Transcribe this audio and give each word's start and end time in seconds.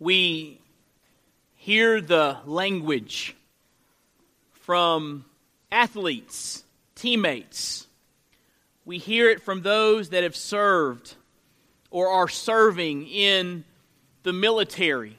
we 0.00 0.58
hear 1.56 2.00
the 2.00 2.38
language 2.46 3.36
from 4.52 5.26
athletes, 5.70 6.64
teammates. 6.94 7.86
We 8.86 8.96
hear 8.96 9.28
it 9.28 9.42
from 9.42 9.60
those 9.60 10.08
that 10.08 10.22
have 10.22 10.34
served 10.34 11.14
or 11.90 12.08
are 12.08 12.28
serving 12.28 13.06
in 13.08 13.64
the 14.22 14.32
military. 14.32 15.18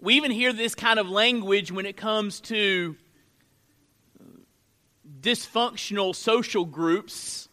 We 0.00 0.14
even 0.14 0.30
hear 0.30 0.54
this 0.54 0.74
kind 0.74 0.98
of 0.98 1.10
language 1.10 1.70
when 1.70 1.84
it 1.84 1.98
comes 1.98 2.40
to 2.40 2.96
dysfunctional 5.20 6.16
social 6.16 6.64
groups 6.64 7.50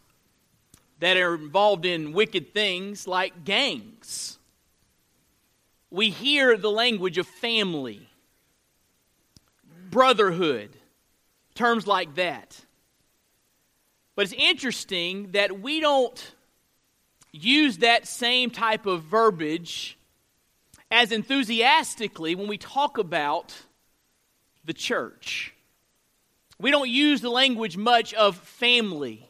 that 1.00 1.18
are 1.18 1.36
involved 1.36 1.86
in 1.86 2.14
wicked 2.14 2.54
things 2.54 3.08
like 3.08 3.44
gangs. 3.44 4.37
We 5.90 6.10
hear 6.10 6.58
the 6.58 6.72
language 6.72 7.18
of 7.18 7.28
family, 7.28 8.10
brotherhood, 9.90 10.76
terms 11.56 11.88
like 11.88 12.16
that. 12.16 12.60
But 14.16 14.26
it's 14.26 14.34
interesting 14.34 15.32
that 15.32 15.62
we 15.62 15.80
don't 15.80 16.34
use 17.32 17.78
that 17.78 18.08
same 18.08 18.50
type 18.50 18.86
of 18.86 19.04
verbiage 19.04 19.98
as 20.90 21.12
enthusiastically 21.12 22.36
when 22.36 22.48
we 22.48 22.58
talk 22.58 22.98
about 22.98 23.56
the 24.66 24.74
church. 24.74 25.54
We 26.60 26.72
don't 26.72 26.90
use 26.90 27.22
the 27.22 27.30
language 27.30 27.78
much 27.78 28.14
of 28.14 28.36
family. 28.36 29.30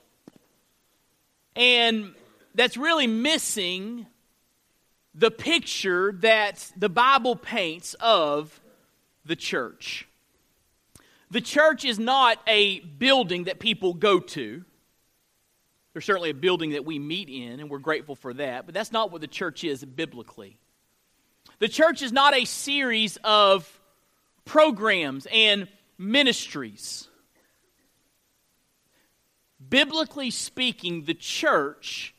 And 1.56 2.14
that's 2.56 2.78
really 2.78 3.08
missing 3.08 4.08
the 5.18 5.32
picture 5.32 6.12
that 6.20 6.72
the 6.78 6.90
Bible 6.90 7.36
paints 7.36 7.96
of 7.96 8.62
the 9.26 9.36
church. 9.36 10.08
The 11.32 11.42
church 11.42 11.84
is 11.84 11.98
not 11.98 12.40
a 12.48 12.80
building 12.82 13.46
that 13.46 13.60
people 13.60 13.96
go 13.96 14.20
to. 14.20 14.64
There's 15.92 16.06
certainly 16.06 16.30
a 16.30 16.36
building 16.36 16.72
that 16.72 16.86
we 16.86 17.00
meet 17.00 17.30
in, 17.30 17.60
and 17.60 17.70
we're 17.70 17.80
grateful 17.80 18.16
for 18.16 18.32
that, 18.36 18.68
but 18.68 18.76
that's 18.76 18.92
not 18.92 19.12
what 19.12 19.22
the 19.22 19.28
church 19.28 19.64
is 19.64 19.84
biblically. 19.84 20.60
The 21.60 21.68
church 21.68 22.04
is 22.04 22.12
not 22.12 22.36
a 22.36 22.46
series 22.46 23.18
of 23.24 23.80
programs 24.46 25.28
and 25.34 25.68
ministries. 25.98 27.08
Biblically 29.68 30.30
speaking, 30.30 31.06
the 31.06 31.16
church 31.16 32.14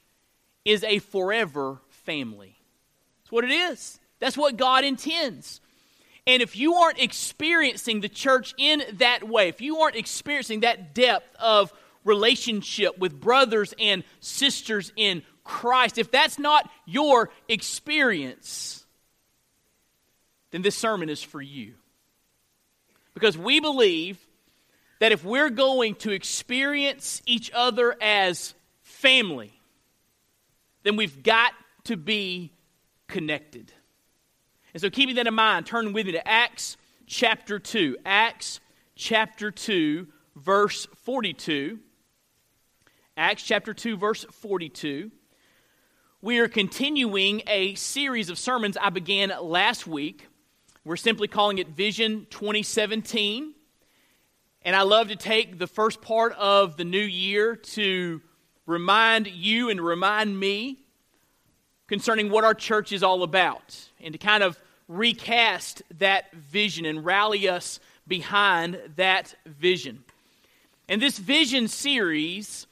is 0.65 0.83
a 0.83 0.99
forever 0.99 1.79
family. 1.91 2.58
That's 3.29 3.33
what 3.33 3.45
it 3.45 3.51
is. 3.51 4.01
That's 4.21 4.39
what 4.39 4.57
God 4.57 4.85
intends. 4.85 5.61
And 6.27 6.41
if 6.41 6.57
you 6.57 6.77
aren't 6.77 6.99
experiencing 6.99 8.01
the 8.01 8.09
church 8.09 8.55
in 8.57 8.83
that 8.95 9.29
way, 9.29 9.49
if 9.49 9.61
you 9.61 9.81
aren't 9.81 9.97
experiencing 9.97 10.61
that 10.61 10.95
depth 10.95 11.37
of 11.37 11.71
relationship 12.05 12.97
with 12.97 13.21
brothers 13.21 13.75
and 13.79 14.03
sisters 14.21 14.95
in 14.97 15.23
Christ, 15.45 15.99
if 15.99 16.11
that's 16.11 16.39
not 16.39 16.71
your 16.87 17.29
experience, 17.49 18.87
then 20.51 20.63
this 20.63 20.75
sermon 20.75 21.11
is 21.11 21.23
for 21.23 21.43
you. 21.43 21.75
Because 23.13 23.37
we 23.37 23.61
believe 23.61 24.17
that 25.01 25.13
if 25.13 25.23
we're 25.23 25.51
going 25.51 25.97
to 25.97 26.13
experience 26.13 27.21
each 27.27 27.51
other 27.55 27.95
as 28.01 28.55
family, 28.81 29.53
then 30.83 30.97
we've 30.97 31.23
got 31.23 31.53
to 31.85 31.99
be 31.99 32.53
connected. 33.09 33.73
And 34.75 34.81
so, 34.81 34.91
keeping 34.91 35.17
that 35.17 35.27
in 35.27 35.35
mind, 35.35 35.67
turn 35.67 35.93
with 35.93 36.07
me 36.07 36.13
to 36.13 36.29
Acts 36.29 36.77
chapter 37.07 37.59
2. 37.59 37.97
Acts 38.05 38.61
chapter 38.95 39.51
2, 39.51 40.07
verse 40.37 40.87
42. 41.05 41.79
Acts 43.17 43.43
chapter 43.43 43.75
2, 43.75 43.97
verse 43.97 44.25
42. 44.31 45.11
We 46.21 46.39
are 46.39 46.49
continuing 46.49 47.43
a 47.47 47.75
series 47.75 48.29
of 48.29 48.39
sermons 48.39 48.77
I 48.77 48.91
began 48.91 49.33
last 49.41 49.87
week. 49.87 50.27
We're 50.85 50.97
simply 50.97 51.29
calling 51.29 51.59
it 51.59 51.69
Vision 51.69 52.27
2017. 52.31 53.55
And 54.63 54.77
I 54.77 54.83
love 54.83 55.09
to 55.09 55.17
take 55.17 55.59
the 55.59 55.67
first 55.67 56.03
part 56.03 56.33
of 56.33 56.77
the 56.77 56.85
new 56.85 56.99
year 56.99 57.57
to 57.57 58.21
remind 58.67 59.29
you 59.29 59.71
and 59.71 59.81
remind 59.81 60.39
me 60.39 60.85
concerning 61.89 62.31
what 62.31 62.45
our 62.45 62.55
church 62.55 62.93
is 62.93 63.03
all 63.03 63.23
about 63.23 63.89
and 64.01 64.13
to 64.13 64.19
kind 64.19 64.43
of 64.43 64.59
recast 64.87 65.83
that 65.99 66.33
vision 66.33 66.85
and 66.85 67.05
rally 67.05 67.49
us 67.49 67.81
behind 68.07 68.79
that 68.97 69.35
vision. 69.47 70.05
And 70.89 71.03
this 71.03 71.19
vision 71.19 71.69
series 71.69 72.67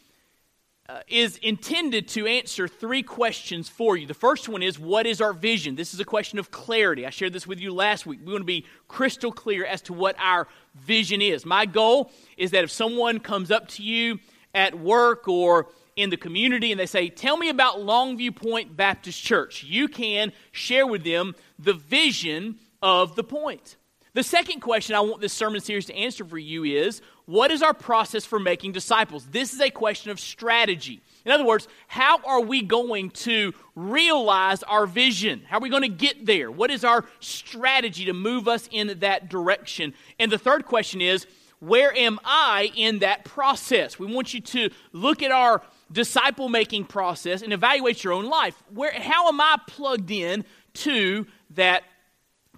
uh, 0.89 1.01
is 1.09 1.37
intended 1.39 2.07
to 2.07 2.27
answer 2.27 2.69
three 2.69 3.03
questions 3.03 3.69
for 3.69 3.97
you. 3.97 4.07
The 4.07 4.15
first 4.15 4.49
one 4.49 4.63
is 4.63 4.79
What 4.79 5.07
is 5.07 5.21
our 5.21 5.33
vision? 5.33 5.75
This 5.75 5.93
is 5.93 6.01
a 6.01 6.05
question 6.05 6.39
of 6.39 6.51
clarity. 6.51 7.05
I 7.05 7.11
shared 7.11 7.33
this 7.33 7.47
with 7.47 7.59
you 7.59 7.75
last 7.75 8.07
week. 8.07 8.21
We 8.25 8.33
want 8.33 8.43
to 8.43 8.47
be 8.47 8.65
crystal 8.87 9.33
clear 9.33 9.65
as 9.67 9.83
to 9.83 9.93
what 9.93 10.15
our 10.19 10.47
vision 10.75 11.21
is. 11.21 11.45
My 11.45 11.67
goal 11.67 12.13
is 12.37 12.53
that 12.53 12.65
if 12.65 12.71
someone 12.71 13.19
comes 13.19 13.51
up 13.51 13.67
to 13.69 13.83
you 13.83 14.21
at 14.55 14.79
work 14.79 15.27
or 15.29 15.67
in 15.97 16.11
the 16.11 16.17
community 16.17 16.71
and 16.71 16.79
they 16.79 16.87
say, 16.87 17.09
Tell 17.09 17.37
me 17.37 17.49
about 17.49 17.79
Longview 17.79 18.37
Point 18.37 18.77
Baptist 18.77 19.23
Church, 19.23 19.65
you 19.65 19.89
can 19.89 20.33
share 20.53 20.87
with 20.87 21.03
them 21.03 21.35
the 21.59 21.73
vision 21.75 22.59
of 22.83 23.17
the 23.17 23.25
point. 23.25 23.77
The 24.13 24.23
second 24.23 24.61
question 24.61 24.95
I 24.95 25.01
want 25.01 25.21
this 25.21 25.33
sermon 25.33 25.61
series 25.61 25.87
to 25.87 25.95
answer 25.95 26.25
for 26.25 26.39
you 26.39 26.65
is 26.65 27.03
what 27.27 27.51
is 27.51 27.61
our 27.61 27.75
process 27.75 28.25
for 28.25 28.39
making 28.39 28.73
disciples? 28.73 29.27
This 29.27 29.53
is 29.53 29.61
a 29.61 29.69
question 29.69 30.11
of 30.11 30.19
strategy. 30.19 31.03
In 31.27 31.33
other 31.33 31.45
words, 31.45 31.69
how 31.89 32.21
are 32.25 32.41
we 32.41 32.63
going 32.63 33.11
to 33.11 33.53
realize 33.75 34.63
our 34.63 34.87
vision? 34.87 35.43
How 35.47 35.59
are 35.59 35.61
we 35.61 35.69
going 35.69 35.83
to 35.83 35.89
get 35.89 36.25
there? 36.25 36.51
What 36.51 36.71
is 36.71 36.83
our 36.83 37.05
strategy 37.21 38.07
to 38.07 38.15
move 38.15 38.49
us 38.49 38.69
in 38.71 39.01
that 39.01 39.29
direction? 39.29 39.93
And 40.19 40.33
the 40.33 40.39
third 40.39 40.65
question 40.65 41.03
is, 41.03 41.27
where 41.59 41.95
am 41.95 42.19
I 42.25 42.71
in 42.75 43.01
that 43.01 43.25
process? 43.25 43.99
We 43.99 44.07
want 44.07 44.33
you 44.33 44.41
to 44.41 44.71
look 44.93 45.23
at 45.23 45.31
our 45.31 45.63
disciple 45.91 46.49
making 46.49 46.85
process 46.85 47.43
and 47.43 47.53
evaluate 47.53 48.03
your 48.03 48.13
own 48.13 48.27
life. 48.27 48.61
Where, 48.73 48.93
how 48.93 49.29
am 49.29 49.41
I 49.41 49.59
plugged 49.67 50.11
in 50.11 50.45
to 50.75 51.27
that 51.51 51.85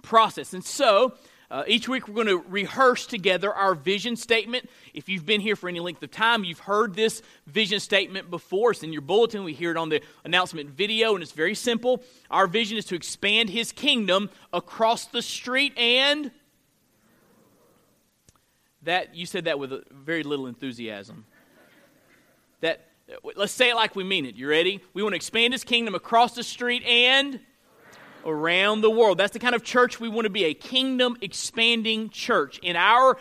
process? 0.03 0.55
And 0.55 0.65
so, 0.65 1.15
uh, 1.50 1.65
each 1.66 1.89
week, 1.89 2.06
we're 2.06 2.15
going 2.15 2.27
to 2.27 2.44
rehearse 2.47 3.06
together 3.06 3.53
our 3.53 3.75
vision 3.75 4.16
statement. 4.16 4.69
If 4.93 5.09
you've 5.09 5.25
been 5.25 5.41
here 5.41 5.56
for 5.56 5.66
any 5.69 5.81
length 5.81 6.03
of 6.03 6.11
time, 6.11 6.44
you've 6.44 6.59
heard 6.59 6.94
this 6.94 7.22
vision 7.47 7.81
statement 7.81 8.28
before. 8.28 8.72
It's 8.72 8.83
in 8.83 8.93
your 8.93 9.00
bulletin. 9.00 9.45
We 9.45 9.55
hear 9.55 9.71
it 9.71 9.78
on 9.78 9.89
the 9.89 10.03
announcement 10.25 10.69
video, 10.69 11.15
and 11.15 11.22
it's 11.22 11.33
very 11.33 11.55
simple. 11.55 12.03
Our 12.31 12.47
vision 12.47 12.77
is 12.77 12.84
to 12.87 12.95
expand 12.95 13.49
His 13.49 13.72
kingdom 13.72 14.28
across 14.53 15.06
the 15.06 15.22
street 15.22 15.77
and. 15.78 16.31
That 18.83 19.15
you 19.15 19.25
said 19.25 19.47
that 19.47 19.59
with 19.59 19.72
very 19.91 20.25
little 20.25 20.47
enthusiasm. 20.47 21.25
That 22.60 22.88
let's 23.36 23.52
say 23.52 23.70
it 23.70 23.74
like 23.74 23.96
we 23.96 24.04
mean 24.04 24.26
it. 24.26 24.34
You 24.34 24.48
ready? 24.48 24.82
We 24.94 25.02
want 25.02 25.12
to 25.12 25.16
expand 25.16 25.52
His 25.54 25.64
kingdom 25.64 25.94
across 25.94 26.34
the 26.34 26.42
street 26.42 26.84
and 26.84 27.41
around 28.24 28.80
the 28.80 28.91
world. 28.91 29.19
That's 29.19 29.32
the 29.32 29.38
kind 29.38 29.54
of 29.54 29.62
church 29.62 30.00
we 30.00 30.08
want 30.08 30.24
to 30.24 30.30
be 30.30 30.44
a 30.44 30.54
kingdom 30.54 31.16
expanding 31.20 32.10
church. 32.10 32.60
And 32.62 32.76
our 32.76 33.16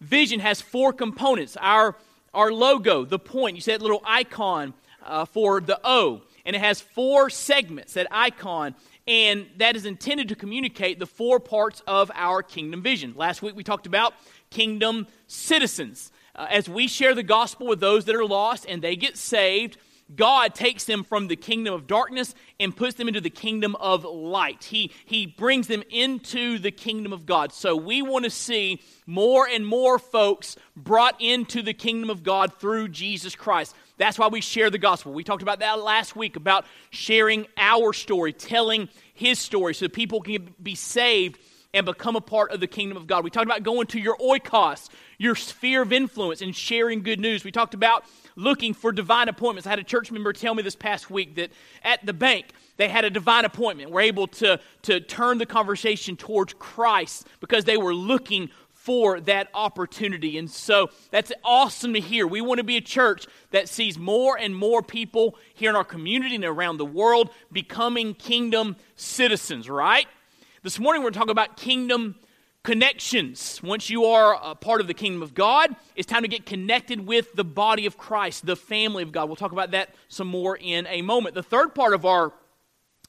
vision 0.00 0.40
has 0.40 0.60
four 0.60 0.92
components 0.92 1.56
our, 1.60 1.96
our 2.34 2.52
logo, 2.52 3.04
the 3.04 3.18
point. 3.18 3.56
You 3.56 3.62
see 3.62 3.72
that 3.72 3.82
little 3.82 4.02
icon 4.04 4.74
uh, 5.04 5.24
for 5.24 5.60
the 5.60 5.80
O, 5.84 6.22
and 6.44 6.56
it 6.56 6.60
has 6.60 6.80
four 6.80 7.30
segments, 7.30 7.94
that 7.94 8.06
icon. 8.10 8.74
And 9.06 9.46
that 9.56 9.74
is 9.74 9.86
intended 9.86 10.28
to 10.28 10.34
communicate 10.34 10.98
the 10.98 11.06
four 11.06 11.40
parts 11.40 11.82
of 11.86 12.10
our 12.14 12.42
kingdom 12.42 12.82
vision. 12.82 13.14
Last 13.16 13.40
week 13.40 13.56
we 13.56 13.64
talked 13.64 13.86
about 13.86 14.12
kingdom 14.50 15.06
citizens. 15.26 16.12
Uh, 16.38 16.46
as 16.50 16.68
we 16.68 16.86
share 16.86 17.16
the 17.16 17.22
gospel 17.24 17.66
with 17.66 17.80
those 17.80 18.04
that 18.04 18.14
are 18.14 18.24
lost 18.24 18.64
and 18.68 18.80
they 18.80 18.94
get 18.94 19.16
saved, 19.16 19.76
God 20.14 20.54
takes 20.54 20.84
them 20.84 21.02
from 21.02 21.26
the 21.26 21.34
kingdom 21.34 21.74
of 21.74 21.88
darkness 21.88 22.32
and 22.60 22.74
puts 22.74 22.94
them 22.94 23.08
into 23.08 23.20
the 23.20 23.28
kingdom 23.28 23.74
of 23.76 24.04
light. 24.04 24.62
He, 24.64 24.92
he 25.04 25.26
brings 25.26 25.66
them 25.66 25.82
into 25.90 26.58
the 26.60 26.70
kingdom 26.70 27.12
of 27.12 27.26
God. 27.26 27.52
So 27.52 27.74
we 27.74 28.02
want 28.02 28.24
to 28.24 28.30
see 28.30 28.80
more 29.04 29.48
and 29.48 29.66
more 29.66 29.98
folks 29.98 30.56
brought 30.76 31.20
into 31.20 31.60
the 31.60 31.74
kingdom 31.74 32.08
of 32.08 32.22
God 32.22 32.54
through 32.60 32.88
Jesus 32.88 33.34
Christ. 33.34 33.74
That's 33.98 34.16
why 34.16 34.28
we 34.28 34.40
share 34.40 34.70
the 34.70 34.78
gospel. 34.78 35.12
We 35.12 35.24
talked 35.24 35.42
about 35.42 35.58
that 35.58 35.82
last 35.82 36.14
week 36.14 36.36
about 36.36 36.64
sharing 36.90 37.48
our 37.56 37.92
story, 37.92 38.32
telling 38.32 38.88
his 39.12 39.40
story 39.40 39.74
so 39.74 39.88
people 39.88 40.22
can 40.22 40.54
be 40.62 40.76
saved 40.76 41.38
and 41.74 41.84
become 41.84 42.16
a 42.16 42.20
part 42.20 42.50
of 42.50 42.60
the 42.60 42.66
kingdom 42.66 42.96
of 42.96 43.06
God. 43.06 43.24
We 43.24 43.30
talked 43.30 43.46
about 43.46 43.62
going 43.62 43.86
to 43.88 44.00
your 44.00 44.16
oikos, 44.16 44.88
your 45.18 45.34
sphere 45.34 45.82
of 45.82 45.92
influence, 45.92 46.40
and 46.40 46.56
sharing 46.56 47.02
good 47.02 47.20
news. 47.20 47.44
We 47.44 47.52
talked 47.52 47.74
about 47.74 48.04
looking 48.36 48.72
for 48.72 48.90
divine 48.90 49.28
appointments. 49.28 49.66
I 49.66 49.70
had 49.70 49.78
a 49.78 49.84
church 49.84 50.10
member 50.10 50.32
tell 50.32 50.54
me 50.54 50.62
this 50.62 50.76
past 50.76 51.10
week 51.10 51.34
that 51.36 51.50
at 51.82 52.04
the 52.06 52.14
bank, 52.14 52.46
they 52.78 52.88
had 52.88 53.04
a 53.04 53.10
divine 53.10 53.44
appointment. 53.44 53.90
We're 53.90 54.02
able 54.02 54.28
to, 54.28 54.60
to 54.82 55.00
turn 55.00 55.38
the 55.38 55.46
conversation 55.46 56.16
towards 56.16 56.54
Christ 56.54 57.26
because 57.40 57.64
they 57.64 57.76
were 57.76 57.94
looking 57.94 58.48
for 58.70 59.20
that 59.20 59.48
opportunity. 59.52 60.38
And 60.38 60.50
so 60.50 60.88
that's 61.10 61.30
awesome 61.44 61.92
to 61.92 62.00
hear. 62.00 62.26
We 62.26 62.40
want 62.40 62.56
to 62.58 62.64
be 62.64 62.78
a 62.78 62.80
church 62.80 63.26
that 63.50 63.68
sees 63.68 63.98
more 63.98 64.38
and 64.38 64.56
more 64.56 64.82
people 64.82 65.36
here 65.52 65.68
in 65.68 65.76
our 65.76 65.84
community 65.84 66.36
and 66.36 66.44
around 66.44 66.78
the 66.78 66.86
world 66.86 67.28
becoming 67.52 68.14
kingdom 68.14 68.76
citizens, 68.96 69.68
right? 69.68 70.06
This 70.64 70.80
morning 70.80 71.04
we're 71.04 71.12
talking 71.12 71.30
about 71.30 71.56
kingdom 71.56 72.16
connections. 72.64 73.62
Once 73.62 73.88
you 73.88 74.06
are 74.06 74.36
a 74.42 74.56
part 74.56 74.80
of 74.80 74.88
the 74.88 74.94
kingdom 74.94 75.22
of 75.22 75.32
God, 75.32 75.76
it's 75.94 76.04
time 76.04 76.22
to 76.22 76.28
get 76.28 76.46
connected 76.46 77.06
with 77.06 77.32
the 77.34 77.44
body 77.44 77.86
of 77.86 77.96
Christ, 77.96 78.44
the 78.44 78.56
family 78.56 79.04
of 79.04 79.12
God. 79.12 79.28
We'll 79.28 79.36
talk 79.36 79.52
about 79.52 79.70
that 79.70 79.94
some 80.08 80.26
more 80.26 80.56
in 80.56 80.88
a 80.88 81.00
moment. 81.00 81.36
The 81.36 81.44
third 81.44 81.76
part 81.76 81.94
of 81.94 82.04
our 82.04 82.32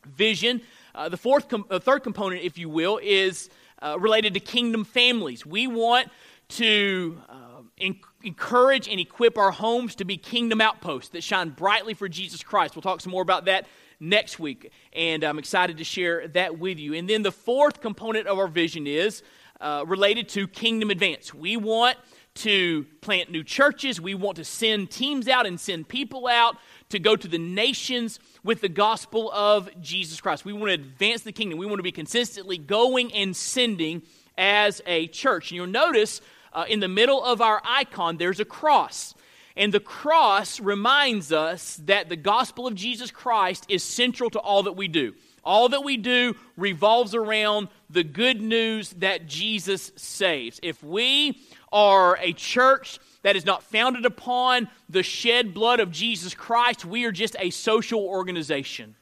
vision, 0.06 0.62
uh, 0.94 1.10
the 1.10 1.18
fourth, 1.18 1.50
com- 1.50 1.66
third 1.68 2.04
component, 2.04 2.44
if 2.44 2.60
you 2.60 2.70
will, 2.70 3.00
is 3.02 3.50
uh, 3.82 3.98
related 4.00 4.36
to 4.36 4.40
kingdom 4.40 4.84
families. 4.84 5.44
We 5.44 5.66
want 5.66 6.10
to 6.50 7.20
uh, 7.28 7.62
in- 7.78 8.00
encourage 8.22 8.88
and 8.88 9.00
equip 9.00 9.40
our 9.40 9.52
homes 9.52 9.96
to 9.96 10.06
be 10.06 10.18
kingdom 10.18 10.62
outposts 10.62 11.10
that 11.14 11.24
shine 11.24 11.50
brightly 11.50 11.96
for 11.96 12.08
Jesus 12.08 12.44
Christ. 12.44 12.76
We'll 12.76 12.84
talk 12.84 13.02
some 13.02 13.12
more 13.12 13.24
about 13.24 13.46
that 13.46 13.66
next 14.00 14.40
week, 14.40 14.72
and 14.94 15.24
I'm 15.24 15.40
excited 15.40 15.78
to 15.78 15.84
share 15.84 16.28
that 16.30 16.58
with 16.58 16.80
you. 16.80 16.94
And 16.94 17.10
then 17.10 17.22
the 17.22 17.32
fourth 17.32 17.82
component 17.82 18.28
of 18.28 18.38
our 18.38 18.48
vision 18.48 18.88
is 18.88 19.24
uh, 19.60 19.84
related 19.88 20.30
to 20.30 20.48
kingdom 20.48 20.90
advance. 20.90 21.34
We 21.34 21.58
want 21.58 21.98
to 22.36 22.86
plant 23.02 23.30
new 23.32 23.44
churches, 23.44 24.00
we 24.00 24.16
want 24.16 24.38
to 24.38 24.46
send 24.46 24.90
teams 24.90 25.28
out 25.28 25.46
and 25.46 25.60
send 25.60 25.90
people 25.90 26.28
out 26.28 26.56
to 26.90 26.98
go 26.98 27.16
to 27.16 27.28
the 27.28 27.38
nations 27.38 28.20
with 28.44 28.62
the 28.62 28.70
gospel 28.70 29.32
of 29.32 29.70
Jesus 29.82 30.22
Christ. 30.22 30.46
We 30.46 30.54
want 30.54 30.68
to 30.68 30.74
advance 30.74 31.22
the 31.22 31.32
kingdom. 31.32 31.60
We 31.60 31.66
want 31.66 31.80
to 31.80 31.84
be 31.84 31.92
consistently 31.92 32.58
going 32.58 33.14
and 33.14 33.36
sending 33.36 34.04
as 34.38 34.82
a 34.86 35.08
church. 35.08 35.52
And 35.52 35.58
you'll 35.58 35.68
notice 35.68 36.22
uh, 36.54 36.66
in 36.68 36.80
the 36.80 36.88
middle 36.88 37.24
of 37.24 37.42
our 37.42 37.62
icon, 37.66 38.18
there's 38.18 38.40
a 38.40 38.46
cross. 38.46 39.14
And 39.60 39.74
the 39.74 39.82
cross 39.82 40.62
reminds 40.62 41.34
us 41.34 41.82
that 41.84 42.08
the 42.08 42.16
gospel 42.16 42.66
of 42.66 42.76
Jesus 42.76 43.12
Christ 43.12 43.66
is 43.68 43.84
central 43.84 44.30
to 44.30 44.40
all 44.40 44.64
that 44.64 44.78
we 44.78 44.88
do. 44.88 45.14
All 45.44 45.68
that 45.70 45.84
we 45.84 45.98
do 45.98 46.36
revolves 46.56 47.14
around 47.14 47.68
the 47.90 48.06
good 48.06 48.42
news 48.42 48.92
that 49.00 49.28
Jesus 49.28 49.92
saves. 49.98 50.62
If 50.64 50.82
we 50.82 51.42
are 51.74 52.18
a 52.22 52.32
church 52.32 53.00
that 53.24 53.36
is 53.36 53.46
not 53.46 53.64
founded 53.64 54.06
upon 54.06 54.70
the 54.88 55.04
shed 55.04 55.54
blood 55.54 55.82
of 55.82 55.92
Jesus 55.92 56.34
Christ, 56.34 56.86
we 56.86 57.04
are 57.04 57.12
just 57.12 57.36
a 57.38 57.50
social 57.50 58.00
organization. 58.00 58.96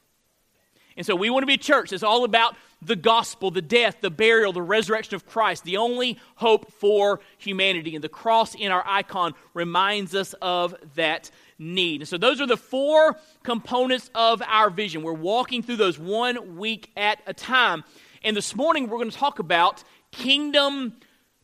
And 0.98 1.06
so 1.06 1.14
we 1.14 1.30
want 1.30 1.44
to 1.44 1.46
be 1.46 1.54
a 1.54 1.56
church 1.56 1.90
that's 1.90 2.02
all 2.02 2.24
about 2.24 2.56
the 2.82 2.96
gospel, 2.96 3.52
the 3.52 3.62
death, 3.62 3.98
the 4.00 4.10
burial, 4.10 4.52
the 4.52 4.60
resurrection 4.60 5.14
of 5.14 5.24
Christ, 5.24 5.62
the 5.62 5.76
only 5.76 6.18
hope 6.34 6.72
for 6.72 7.20
humanity. 7.38 7.94
And 7.94 8.02
the 8.02 8.08
cross 8.08 8.56
in 8.56 8.72
our 8.72 8.82
icon 8.84 9.34
reminds 9.54 10.12
us 10.16 10.34
of 10.42 10.74
that 10.96 11.30
need. 11.56 12.00
And 12.00 12.08
so 12.08 12.18
those 12.18 12.40
are 12.40 12.48
the 12.48 12.56
four 12.56 13.16
components 13.44 14.10
of 14.12 14.42
our 14.42 14.70
vision. 14.70 15.04
We're 15.04 15.12
walking 15.12 15.62
through 15.62 15.76
those 15.76 16.00
one 16.00 16.56
week 16.56 16.90
at 16.96 17.20
a 17.28 17.32
time. 17.32 17.84
And 18.24 18.36
this 18.36 18.56
morning 18.56 18.88
we're 18.88 18.98
going 18.98 19.10
to 19.10 19.16
talk 19.16 19.38
about 19.38 19.84
kingdom 20.10 20.94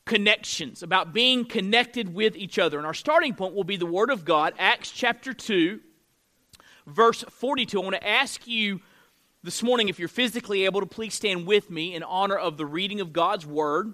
connections, 0.05 0.83
about 0.83 1.13
being 1.13 1.45
connected 1.45 2.13
with 2.13 2.35
each 2.35 2.59
other. 2.59 2.77
And 2.77 2.87
our 2.89 2.93
starting 2.93 3.35
point 3.35 3.55
will 3.55 3.63
be 3.63 3.77
the 3.77 3.87
Word 3.87 4.11
of 4.11 4.25
God, 4.25 4.53
Acts 4.59 4.91
chapter 4.91 5.33
2, 5.33 5.79
verse 6.89 7.23
42. 7.31 7.81
I 7.81 7.85
want 7.85 7.95
to 7.95 8.07
ask 8.07 8.49
you 8.49 8.81
this 9.45 9.63
morning, 9.63 9.91
if 9.91 9.99
you're 9.99 10.09
physically 10.09 10.65
able 10.65 10.81
to, 10.81 10.87
please 10.87 11.13
stand 11.13 11.47
with 11.47 11.71
me 11.71 11.95
in 11.95 12.03
honor 12.03 12.35
of 12.35 12.57
the 12.57 12.65
reading 12.65 13.03
of 13.03 13.13
God's 13.13 13.45
Word. 13.45 13.93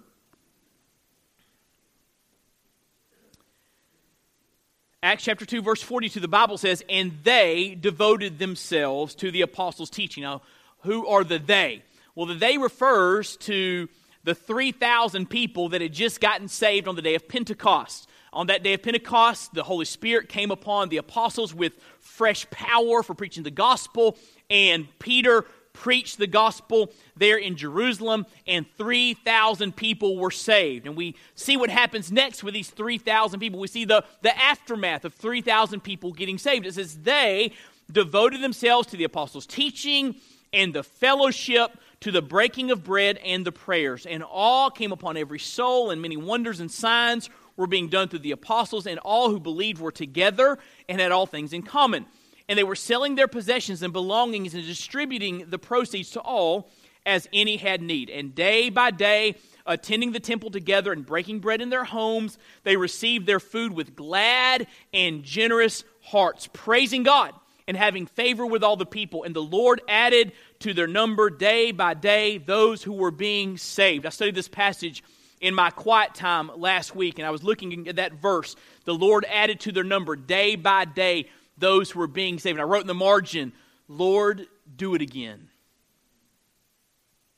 Acts 5.02 5.24
chapter 5.24 5.44
2, 5.44 5.60
verse 5.60 5.82
42, 5.82 6.20
the 6.20 6.28
Bible 6.28 6.56
says, 6.56 6.84
And 6.88 7.18
they 7.24 7.76
devoted 7.78 8.38
themselves 8.38 9.16
to 9.16 9.32
the 9.32 9.42
apostles' 9.42 9.90
teaching. 9.90 10.22
Now, 10.22 10.42
who 10.82 11.08
are 11.08 11.24
the 11.24 11.40
they? 11.40 11.82
Well, 12.14 12.26
the 12.26 12.34
they 12.34 12.56
refers 12.56 13.36
to 13.38 13.88
the 14.22 14.36
3,000 14.36 15.28
people 15.28 15.70
that 15.70 15.80
had 15.80 15.92
just 15.92 16.20
gotten 16.20 16.46
saved 16.46 16.86
on 16.86 16.94
the 16.94 17.02
day 17.02 17.16
of 17.16 17.26
Pentecost. 17.26 18.08
On 18.32 18.46
that 18.46 18.62
day 18.62 18.74
of 18.74 18.84
Pentecost, 18.84 19.52
the 19.52 19.64
Holy 19.64 19.84
Spirit 19.84 20.28
came 20.28 20.52
upon 20.52 20.90
the 20.90 20.98
apostles 20.98 21.52
with 21.52 21.72
fresh 21.98 22.48
power 22.50 23.02
for 23.02 23.14
preaching 23.14 23.42
the 23.42 23.50
gospel, 23.50 24.16
and 24.50 24.86
Peter 24.98 25.46
preached 25.72 26.18
the 26.18 26.26
gospel 26.26 26.92
there 27.16 27.38
in 27.38 27.56
Jerusalem, 27.56 28.26
and 28.46 28.66
3,000 28.76 29.74
people 29.74 30.18
were 30.18 30.30
saved. 30.30 30.86
And 30.86 30.96
we 30.96 31.16
see 31.34 31.56
what 31.56 31.70
happens 31.70 32.12
next 32.12 32.42
with 32.42 32.52
these 32.52 32.68
3,000 32.68 33.40
people. 33.40 33.58
We 33.58 33.68
see 33.68 33.84
the, 33.84 34.04
the 34.22 34.36
aftermath 34.36 35.04
of 35.04 35.14
3,000 35.14 35.80
people 35.80 36.12
getting 36.12 36.38
saved. 36.38 36.66
It 36.66 36.74
says, 36.74 36.98
They 36.98 37.52
devoted 37.90 38.42
themselves 38.42 38.88
to 38.88 38.96
the 38.96 39.04
apostles' 39.04 39.46
teaching 39.46 40.16
and 40.52 40.74
the 40.74 40.82
fellowship 40.82 41.70
to 42.00 42.10
the 42.10 42.22
breaking 42.22 42.70
of 42.70 42.82
bread 42.82 43.18
and 43.18 43.44
the 43.44 43.52
prayers. 43.52 44.06
And 44.06 44.24
awe 44.28 44.70
came 44.70 44.92
upon 44.92 45.16
every 45.16 45.38
soul, 45.38 45.90
and 45.90 46.02
many 46.02 46.16
wonders 46.16 46.60
and 46.60 46.70
signs 46.70 47.30
were 47.56 47.66
being 47.66 47.88
done 47.88 48.08
through 48.08 48.20
the 48.20 48.32
apostles, 48.32 48.86
and 48.86 48.98
all 49.00 49.30
who 49.30 49.38
believed 49.38 49.80
were 49.80 49.92
together 49.92 50.58
and 50.88 51.00
had 51.00 51.12
all 51.12 51.26
things 51.26 51.52
in 51.52 51.62
common. 51.62 52.06
And 52.50 52.58
they 52.58 52.64
were 52.64 52.74
selling 52.74 53.14
their 53.14 53.28
possessions 53.28 53.80
and 53.80 53.92
belongings 53.92 54.54
and 54.54 54.66
distributing 54.66 55.46
the 55.48 55.58
proceeds 55.58 56.10
to 56.10 56.20
all 56.20 56.68
as 57.06 57.28
any 57.32 57.56
had 57.56 57.80
need. 57.80 58.10
And 58.10 58.34
day 58.34 58.70
by 58.70 58.90
day, 58.90 59.36
attending 59.66 60.10
the 60.10 60.18
temple 60.18 60.50
together 60.50 60.90
and 60.90 61.06
breaking 61.06 61.38
bread 61.38 61.60
in 61.60 61.70
their 61.70 61.84
homes, 61.84 62.38
they 62.64 62.76
received 62.76 63.24
their 63.24 63.38
food 63.38 63.72
with 63.72 63.94
glad 63.94 64.66
and 64.92 65.22
generous 65.22 65.84
hearts, 66.02 66.48
praising 66.52 67.04
God 67.04 67.34
and 67.68 67.76
having 67.76 68.06
favor 68.06 68.44
with 68.44 68.64
all 68.64 68.76
the 68.76 68.84
people. 68.84 69.22
And 69.22 69.34
the 69.34 69.40
Lord 69.40 69.80
added 69.88 70.32
to 70.58 70.74
their 70.74 70.88
number 70.88 71.30
day 71.30 71.70
by 71.70 71.94
day 71.94 72.38
those 72.38 72.82
who 72.82 72.94
were 72.94 73.12
being 73.12 73.58
saved. 73.58 74.06
I 74.06 74.08
studied 74.08 74.34
this 74.34 74.48
passage 74.48 75.04
in 75.40 75.54
my 75.54 75.70
quiet 75.70 76.16
time 76.16 76.50
last 76.56 76.96
week, 76.96 77.20
and 77.20 77.26
I 77.28 77.30
was 77.30 77.44
looking 77.44 77.86
at 77.86 77.96
that 77.96 78.14
verse. 78.14 78.56
The 78.86 78.94
Lord 78.94 79.24
added 79.26 79.60
to 79.60 79.72
their 79.72 79.84
number 79.84 80.16
day 80.16 80.56
by 80.56 80.84
day 80.84 81.28
those 81.60 81.90
who 81.90 82.00
were 82.00 82.06
being 82.06 82.38
saved. 82.38 82.58
And 82.58 82.62
I 82.62 82.64
wrote 82.64 82.80
in 82.80 82.86
the 82.86 82.94
margin, 82.94 83.52
Lord, 83.86 84.46
do 84.74 84.94
it 84.94 85.02
again. 85.02 85.48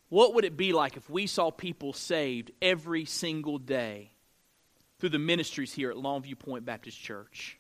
What 0.09 0.35
would 0.35 0.45
it 0.45 0.57
be 0.57 0.73
like 0.73 0.97
if 0.97 1.09
we 1.09 1.27
saw 1.27 1.51
people 1.51 1.93
saved 1.93 2.51
every 2.61 3.05
single 3.05 3.59
day 3.59 4.13
through 4.99 5.09
the 5.09 5.19
ministries 5.19 5.73
here 5.73 5.91
at 5.91 5.97
Longview 5.97 6.39
Point 6.39 6.65
Baptist 6.65 7.01
Church? 7.01 7.59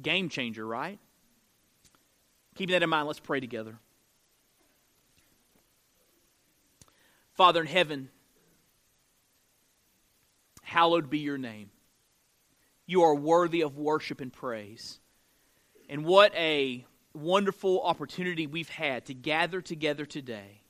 Game 0.00 0.28
changer, 0.28 0.66
right? 0.66 0.98
Keeping 2.56 2.72
that 2.72 2.82
in 2.82 2.90
mind, 2.90 3.06
let's 3.06 3.20
pray 3.20 3.40
together. 3.40 3.78
Father 7.34 7.60
in 7.60 7.66
heaven, 7.68 8.10
hallowed 10.62 11.08
be 11.08 11.20
your 11.20 11.38
name. 11.38 11.70
You 12.86 13.02
are 13.02 13.14
worthy 13.14 13.62
of 13.62 13.78
worship 13.78 14.20
and 14.20 14.32
praise. 14.32 14.98
And 15.90 16.04
what 16.04 16.32
a 16.36 16.86
wonderful 17.14 17.82
opportunity 17.82 18.46
we've 18.46 18.68
had 18.68 19.06
to 19.06 19.14
gather 19.14 19.60
together 19.60 20.06
today 20.06 20.62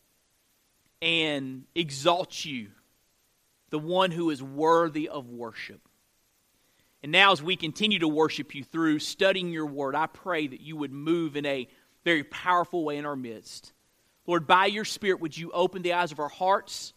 and 1.02 1.64
exalt 1.74 2.42
you, 2.46 2.68
the 3.68 3.78
one 3.78 4.12
who 4.12 4.30
is 4.30 4.42
worthy 4.42 5.10
of 5.10 5.28
worship. 5.28 5.82
And 7.02 7.12
now, 7.12 7.32
as 7.32 7.42
we 7.42 7.56
continue 7.56 7.98
to 7.98 8.08
worship 8.08 8.54
you 8.54 8.64
through 8.64 9.00
studying 9.00 9.50
your 9.50 9.66
word, 9.66 9.94
I 9.94 10.06
pray 10.06 10.46
that 10.46 10.62
you 10.62 10.76
would 10.78 10.90
move 10.90 11.36
in 11.36 11.44
a 11.44 11.68
very 12.02 12.24
powerful 12.24 12.82
way 12.82 12.96
in 12.96 13.04
our 13.04 13.14
midst. 13.14 13.74
Lord, 14.26 14.46
by 14.46 14.66
your 14.66 14.86
Spirit, 14.86 15.20
would 15.20 15.36
you 15.36 15.50
open 15.52 15.82
the 15.82 15.92
eyes 15.92 16.12
of 16.12 16.18
our 16.18 16.30
hearts, 16.30 16.94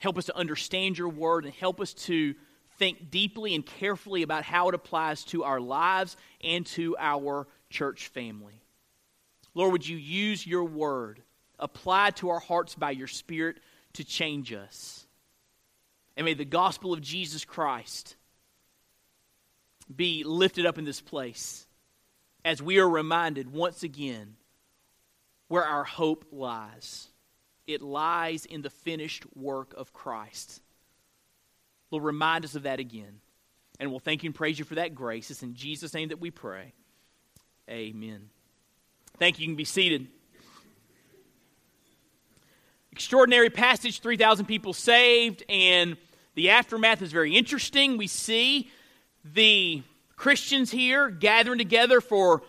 help 0.00 0.18
us 0.18 0.26
to 0.26 0.36
understand 0.36 0.98
your 0.98 1.08
word, 1.08 1.44
and 1.44 1.54
help 1.54 1.80
us 1.80 1.94
to 1.94 2.34
think 2.78 3.10
deeply 3.10 3.54
and 3.54 3.64
carefully 3.64 4.22
about 4.22 4.44
how 4.44 4.68
it 4.68 4.74
applies 4.74 5.24
to 5.24 5.44
our 5.44 5.60
lives 5.60 6.16
and 6.42 6.66
to 6.66 6.96
our 6.98 7.46
church 7.70 8.08
family. 8.08 8.60
Lord, 9.54 9.72
would 9.72 9.88
you 9.88 9.96
use 9.96 10.46
your 10.46 10.64
word 10.64 11.22
applied 11.58 12.16
to 12.16 12.30
our 12.30 12.40
hearts 12.40 12.74
by 12.74 12.90
your 12.90 13.06
Spirit 13.06 13.58
to 13.94 14.04
change 14.04 14.52
us? 14.52 15.06
And 16.16 16.24
may 16.24 16.34
the 16.34 16.44
gospel 16.44 16.92
of 16.92 17.00
Jesus 17.00 17.44
Christ 17.44 18.16
be 19.94 20.24
lifted 20.24 20.66
up 20.66 20.78
in 20.78 20.84
this 20.84 21.00
place 21.00 21.66
as 22.44 22.62
we 22.62 22.78
are 22.78 22.88
reminded 22.88 23.52
once 23.52 23.82
again 23.82 24.36
where 25.48 25.64
our 25.64 25.84
hope 25.84 26.24
lies. 26.32 27.08
it 27.66 27.80
lies 27.80 28.44
in 28.44 28.62
the 28.62 28.70
finished 28.70 29.24
work 29.34 29.74
of 29.76 29.92
Christ. 29.92 30.60
Lord, 31.94 32.04
remind 32.04 32.44
us 32.44 32.56
of 32.56 32.64
that 32.64 32.80
again. 32.80 33.20
And 33.78 33.90
we'll 33.90 34.00
thank 34.00 34.24
you 34.24 34.28
and 34.28 34.34
praise 34.34 34.58
you 34.58 34.64
for 34.64 34.74
that 34.74 34.96
grace. 34.96 35.30
It's 35.30 35.44
in 35.44 35.54
Jesus' 35.54 35.94
name 35.94 36.08
that 36.08 36.18
we 36.18 36.32
pray. 36.32 36.72
Amen. 37.70 38.30
Thank 39.18 39.38
you. 39.38 39.44
You 39.44 39.50
can 39.50 39.56
be 39.56 39.64
seated. 39.64 40.08
Extraordinary 42.90 43.48
passage 43.48 44.00
3,000 44.00 44.46
people 44.46 44.72
saved, 44.72 45.44
and 45.48 45.96
the 46.34 46.50
aftermath 46.50 47.00
is 47.00 47.12
very 47.12 47.36
interesting. 47.36 47.96
We 47.96 48.08
see 48.08 48.70
the 49.24 49.82
Christians 50.16 50.72
here 50.72 51.10
gathering 51.10 51.58
together 51.58 52.00
for 52.00 52.42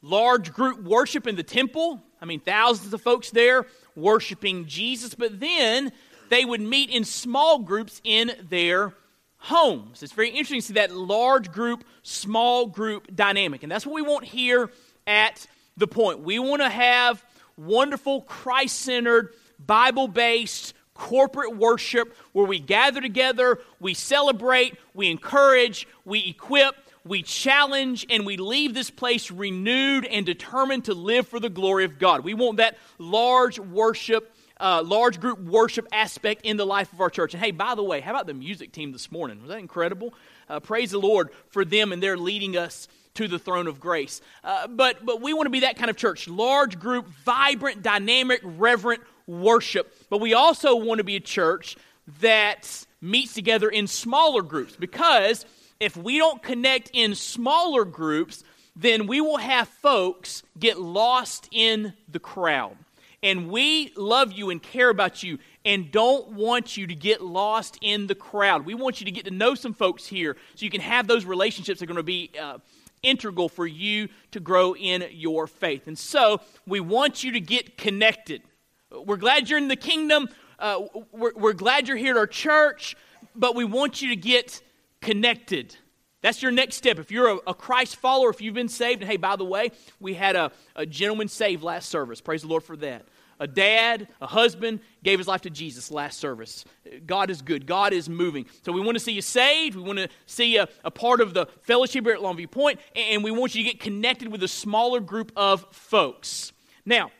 large 0.00 0.52
group 0.52 0.80
worship 0.82 1.26
in 1.26 1.34
the 1.34 1.42
temple. 1.42 2.00
I 2.20 2.24
mean, 2.24 2.38
thousands 2.38 2.94
of 2.94 3.02
folks 3.02 3.30
there 3.30 3.66
worshiping 3.96 4.66
Jesus, 4.66 5.16
but 5.16 5.40
then 5.40 5.90
they 6.32 6.44
would 6.44 6.60
meet 6.60 6.88
in 6.88 7.04
small 7.04 7.58
groups 7.58 8.00
in 8.04 8.32
their 8.48 8.94
homes. 9.36 10.02
It's 10.02 10.12
very 10.12 10.30
interesting 10.30 10.60
to 10.60 10.66
see 10.66 10.74
that 10.74 10.90
large 10.90 11.52
group, 11.52 11.84
small 12.02 12.66
group 12.66 13.14
dynamic. 13.14 13.62
And 13.62 13.70
that's 13.70 13.84
what 13.84 13.94
we 13.94 14.02
want 14.02 14.24
here 14.24 14.70
at 15.06 15.46
the 15.76 15.86
point. 15.86 16.20
We 16.20 16.38
want 16.38 16.62
to 16.62 16.70
have 16.70 17.22
wonderful, 17.56 18.22
Christ 18.22 18.78
centered, 18.80 19.34
Bible 19.58 20.08
based, 20.08 20.74
corporate 20.94 21.56
worship 21.56 22.16
where 22.32 22.46
we 22.46 22.60
gather 22.60 23.00
together, 23.00 23.58
we 23.80 23.92
celebrate, 23.92 24.76
we 24.94 25.10
encourage, 25.10 25.86
we 26.04 26.28
equip, 26.28 26.76
we 27.04 27.22
challenge, 27.22 28.06
and 28.08 28.24
we 28.24 28.36
leave 28.36 28.74
this 28.74 28.90
place 28.90 29.30
renewed 29.30 30.04
and 30.06 30.24
determined 30.24 30.84
to 30.84 30.94
live 30.94 31.26
for 31.26 31.40
the 31.40 31.50
glory 31.50 31.84
of 31.84 31.98
God. 31.98 32.22
We 32.22 32.34
want 32.34 32.58
that 32.58 32.78
large 32.98 33.58
worship, 33.58 34.34
uh, 34.62 34.82
large 34.86 35.20
group 35.20 35.40
worship 35.40 35.86
aspect 35.92 36.42
in 36.44 36.56
the 36.56 36.64
life 36.64 36.92
of 36.92 37.00
our 37.00 37.10
church. 37.10 37.34
And 37.34 37.42
hey, 37.42 37.50
by 37.50 37.74
the 37.74 37.82
way, 37.82 38.00
how 38.00 38.12
about 38.12 38.26
the 38.26 38.34
music 38.34 38.72
team 38.72 38.92
this 38.92 39.10
morning? 39.10 39.42
Was 39.42 39.50
that 39.50 39.58
incredible? 39.58 40.14
Uh, 40.48 40.60
praise 40.60 40.92
the 40.92 41.00
Lord 41.00 41.30
for 41.48 41.64
them 41.64 41.92
and 41.92 42.02
they're 42.02 42.16
leading 42.16 42.56
us 42.56 42.86
to 43.14 43.28
the 43.28 43.38
throne 43.38 43.66
of 43.66 43.80
grace. 43.80 44.22
Uh, 44.42 44.68
but, 44.68 45.04
but 45.04 45.20
we 45.20 45.34
want 45.34 45.46
to 45.46 45.50
be 45.50 45.60
that 45.60 45.76
kind 45.76 45.90
of 45.90 45.96
church 45.96 46.28
large 46.28 46.78
group, 46.78 47.08
vibrant, 47.24 47.82
dynamic, 47.82 48.40
reverent 48.44 49.02
worship. 49.26 49.94
But 50.08 50.20
we 50.20 50.32
also 50.32 50.76
want 50.76 50.98
to 50.98 51.04
be 51.04 51.16
a 51.16 51.20
church 51.20 51.76
that 52.20 52.86
meets 53.00 53.34
together 53.34 53.68
in 53.68 53.88
smaller 53.88 54.42
groups 54.42 54.76
because 54.76 55.44
if 55.80 55.96
we 55.96 56.18
don't 56.18 56.40
connect 56.40 56.90
in 56.94 57.16
smaller 57.16 57.84
groups, 57.84 58.44
then 58.76 59.08
we 59.08 59.20
will 59.20 59.38
have 59.38 59.66
folks 59.66 60.44
get 60.58 60.80
lost 60.80 61.48
in 61.50 61.94
the 62.08 62.20
crowd. 62.20 62.76
And 63.22 63.48
we 63.48 63.92
love 63.96 64.32
you 64.32 64.50
and 64.50 64.60
care 64.60 64.90
about 64.90 65.22
you 65.22 65.38
and 65.64 65.92
don't 65.92 66.32
want 66.32 66.76
you 66.76 66.88
to 66.88 66.94
get 66.94 67.22
lost 67.22 67.78
in 67.80 68.08
the 68.08 68.16
crowd. 68.16 68.66
We 68.66 68.74
want 68.74 69.00
you 69.00 69.04
to 69.04 69.12
get 69.12 69.26
to 69.26 69.30
know 69.30 69.54
some 69.54 69.74
folks 69.74 70.06
here 70.06 70.36
so 70.54 70.64
you 70.64 70.70
can 70.70 70.80
have 70.80 71.06
those 71.06 71.24
relationships 71.24 71.78
that 71.78 71.84
are 71.84 71.92
going 71.92 71.96
to 71.98 72.02
be 72.02 72.32
uh, 72.40 72.58
integral 73.02 73.48
for 73.48 73.66
you 73.66 74.08
to 74.32 74.40
grow 74.40 74.74
in 74.74 75.04
your 75.12 75.46
faith. 75.46 75.86
And 75.86 75.96
so 75.96 76.40
we 76.66 76.80
want 76.80 77.22
you 77.22 77.32
to 77.32 77.40
get 77.40 77.78
connected. 77.78 78.42
We're 78.90 79.16
glad 79.16 79.48
you're 79.48 79.58
in 79.58 79.68
the 79.68 79.76
kingdom. 79.76 80.28
Uh, 80.58 80.82
we're, 81.12 81.32
we're 81.34 81.52
glad 81.52 81.86
you're 81.86 81.96
here 81.96 82.14
at 82.14 82.18
our 82.18 82.26
church, 82.26 82.96
but 83.36 83.54
we 83.54 83.64
want 83.64 84.02
you 84.02 84.08
to 84.10 84.16
get 84.16 84.60
connected. 85.00 85.76
That's 86.22 86.40
your 86.40 86.52
next 86.52 86.76
step. 86.76 86.98
If 86.98 87.10
you're 87.10 87.28
a, 87.28 87.36
a, 87.48 87.54
Christ 87.54 87.96
follower, 87.96 88.30
if 88.30 88.40
you've 88.40 88.54
been 88.54 88.68
saved, 88.68 89.02
and 89.02 89.10
hey, 89.10 89.16
by 89.16 89.36
the 89.36 89.44
way, 89.44 89.72
we 90.00 90.14
had 90.14 90.36
a, 90.36 90.52
a 90.76 90.86
gentleman 90.86 91.28
saved 91.28 91.62
last 91.62 91.88
service. 91.88 92.20
Praise 92.20 92.42
the 92.42 92.48
Lord 92.48 92.62
for 92.62 92.76
that. 92.76 93.04
A 93.40 93.46
dad, 93.48 94.06
a 94.20 94.26
husband, 94.28 94.78
gave 95.02 95.18
his 95.18 95.26
life 95.26 95.40
to 95.40 95.50
Jesus 95.50 95.90
last 95.90 96.20
service. 96.20 96.64
God 97.04 97.28
is 97.28 97.42
good. 97.42 97.66
God 97.66 97.92
is 97.92 98.08
moving. 98.08 98.46
So 98.64 98.70
we 98.70 98.80
want 98.80 98.94
to 98.94 99.00
see 99.00 99.10
you 99.10 99.20
saved. 99.20 99.74
We 99.74 99.82
want 99.82 99.98
to 99.98 100.08
see 100.26 100.54
you 100.54 100.66
a 100.84 100.92
part 100.92 101.20
of 101.20 101.34
the 101.34 101.46
fellowship 101.62 102.04
here 102.04 102.14
at 102.14 102.20
Longview 102.20 102.52
Point, 102.52 102.78
and 102.94 103.24
we 103.24 103.32
want 103.32 103.56
you 103.56 103.64
to 103.64 103.68
get 103.68 103.80
connected 103.80 104.28
with 104.28 104.44
a 104.44 104.48
smaller 104.48 105.00
group 105.00 105.32
of 105.34 105.66
folks. 105.72 106.52
Now, 106.86 107.10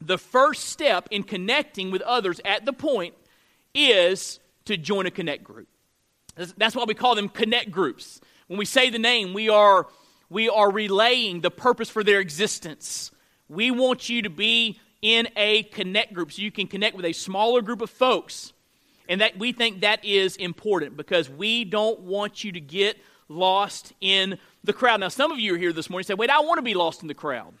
the 0.00 0.16
first 0.16 0.66
step 0.66 1.08
in 1.10 1.24
connecting 1.24 1.90
with 1.90 2.02
others 2.02 2.40
at 2.44 2.64
the 2.64 2.72
point 2.72 3.14
is 3.74 4.38
to 4.66 4.76
join 4.76 5.06
a 5.06 5.10
connect 5.10 5.42
group. 5.42 5.66
That's 6.56 6.76
why 6.76 6.84
we 6.84 6.94
call 6.94 7.16
them 7.16 7.28
connect 7.28 7.72
groups. 7.72 8.20
When 8.48 8.58
we 8.58 8.64
say 8.64 8.90
the 8.90 8.98
name, 8.98 9.34
we 9.34 9.48
are, 9.48 9.86
we 10.28 10.48
are 10.48 10.70
relaying 10.70 11.42
the 11.42 11.50
purpose 11.50 11.88
for 11.90 12.02
their 12.02 12.18
existence. 12.18 13.10
We 13.48 13.70
want 13.70 14.08
you 14.08 14.22
to 14.22 14.30
be 14.30 14.80
in 15.00 15.28
a 15.36 15.62
connect 15.64 16.14
group 16.14 16.32
so 16.32 16.42
you 16.42 16.50
can 16.50 16.66
connect 16.66 16.96
with 16.96 17.04
a 17.04 17.12
smaller 17.12 17.62
group 17.62 17.82
of 17.82 17.90
folks. 17.90 18.52
And 19.08 19.20
that 19.20 19.38
we 19.38 19.52
think 19.52 19.82
that 19.82 20.04
is 20.04 20.36
important 20.36 20.96
because 20.96 21.30
we 21.30 21.64
don't 21.64 22.00
want 22.00 22.42
you 22.42 22.52
to 22.52 22.60
get 22.60 22.98
lost 23.28 23.92
in 24.00 24.38
the 24.64 24.72
crowd. 24.72 25.00
Now, 25.00 25.08
some 25.08 25.30
of 25.30 25.38
you 25.38 25.54
are 25.54 25.58
here 25.58 25.72
this 25.72 25.88
morning 25.88 26.02
and 26.02 26.06
say, 26.08 26.14
wait, 26.14 26.30
I 26.30 26.40
want 26.40 26.58
to 26.58 26.62
be 26.62 26.74
lost 26.74 27.02
in 27.02 27.08
the 27.08 27.14
crowd. 27.14 27.54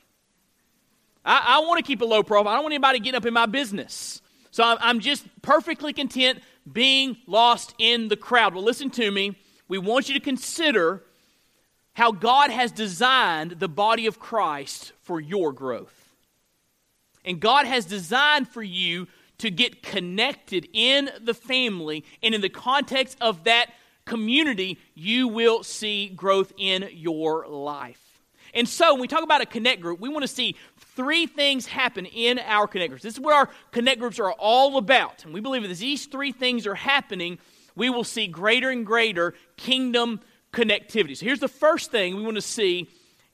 I, 1.24 1.56
I 1.56 1.58
want 1.60 1.78
to 1.78 1.86
keep 1.86 2.00
a 2.00 2.04
low 2.04 2.22
profile. 2.22 2.52
I 2.52 2.56
don't 2.56 2.64
want 2.64 2.72
anybody 2.72 2.98
getting 2.98 3.16
up 3.16 3.26
in 3.26 3.34
my 3.34 3.46
business. 3.46 4.20
So 4.50 4.64
I'm, 4.64 4.78
I'm 4.80 5.00
just 5.00 5.26
perfectly 5.42 5.92
content 5.92 6.40
being 6.70 7.18
lost 7.26 7.74
in 7.78 8.08
the 8.08 8.16
crowd. 8.16 8.54
Well, 8.54 8.64
listen 8.64 8.90
to 8.90 9.10
me. 9.10 9.36
We 9.68 9.78
want 9.78 10.08
you 10.08 10.14
to 10.14 10.20
consider 10.20 11.02
how 11.92 12.12
God 12.12 12.50
has 12.50 12.72
designed 12.72 13.52
the 13.52 13.68
body 13.68 14.06
of 14.06 14.18
Christ 14.18 14.92
for 15.02 15.20
your 15.20 15.52
growth. 15.52 16.14
And 17.24 17.40
God 17.40 17.66
has 17.66 17.84
designed 17.84 18.48
for 18.48 18.62
you 18.62 19.08
to 19.38 19.50
get 19.50 19.82
connected 19.82 20.68
in 20.72 21.10
the 21.20 21.34
family, 21.34 22.04
and 22.22 22.34
in 22.34 22.40
the 22.40 22.48
context 22.48 23.16
of 23.20 23.44
that 23.44 23.70
community, 24.04 24.78
you 24.94 25.28
will 25.28 25.62
see 25.62 26.08
growth 26.08 26.52
in 26.58 26.88
your 26.92 27.46
life. 27.46 28.02
And 28.54 28.68
so, 28.68 28.94
when 28.94 29.02
we 29.02 29.08
talk 29.08 29.22
about 29.22 29.42
a 29.42 29.46
connect 29.46 29.80
group, 29.80 30.00
we 30.00 30.08
want 30.08 30.22
to 30.22 30.28
see 30.28 30.56
three 30.78 31.26
things 31.26 31.66
happen 31.66 32.06
in 32.06 32.38
our 32.40 32.66
connect 32.66 32.90
groups. 32.90 33.02
This 33.02 33.14
is 33.14 33.20
what 33.20 33.34
our 33.34 33.50
connect 33.70 34.00
groups 34.00 34.18
are 34.18 34.32
all 34.32 34.78
about. 34.78 35.24
And 35.24 35.34
we 35.34 35.40
believe 35.40 35.62
that 35.62 35.76
these 35.76 36.06
three 36.06 36.32
things 36.32 36.66
are 36.66 36.74
happening, 36.74 37.38
we 37.78 37.88
will 37.88 38.04
see 38.04 38.26
greater 38.26 38.68
and 38.68 38.84
greater 38.84 39.34
kingdom 39.56 40.20
connectivity. 40.52 41.16
So, 41.16 41.24
here's 41.24 41.40
the 41.40 41.48
first 41.48 41.90
thing 41.90 42.16
we 42.16 42.22
want 42.22 42.34
to 42.34 42.42
see 42.42 42.88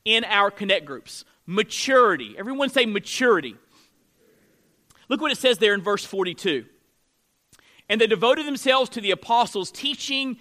in 0.04 0.24
our 0.24 0.50
connect 0.50 0.84
groups 0.84 1.24
maturity. 1.46 2.36
Everyone 2.38 2.68
say 2.68 2.86
maturity. 2.86 3.56
Look 5.08 5.20
what 5.20 5.32
it 5.32 5.38
says 5.38 5.58
there 5.58 5.74
in 5.74 5.82
verse 5.82 6.04
42. 6.04 6.64
And 7.88 8.00
they 8.00 8.06
devoted 8.06 8.46
themselves 8.46 8.88
to 8.90 9.00
the 9.00 9.10
apostles' 9.10 9.70
teaching 9.70 10.38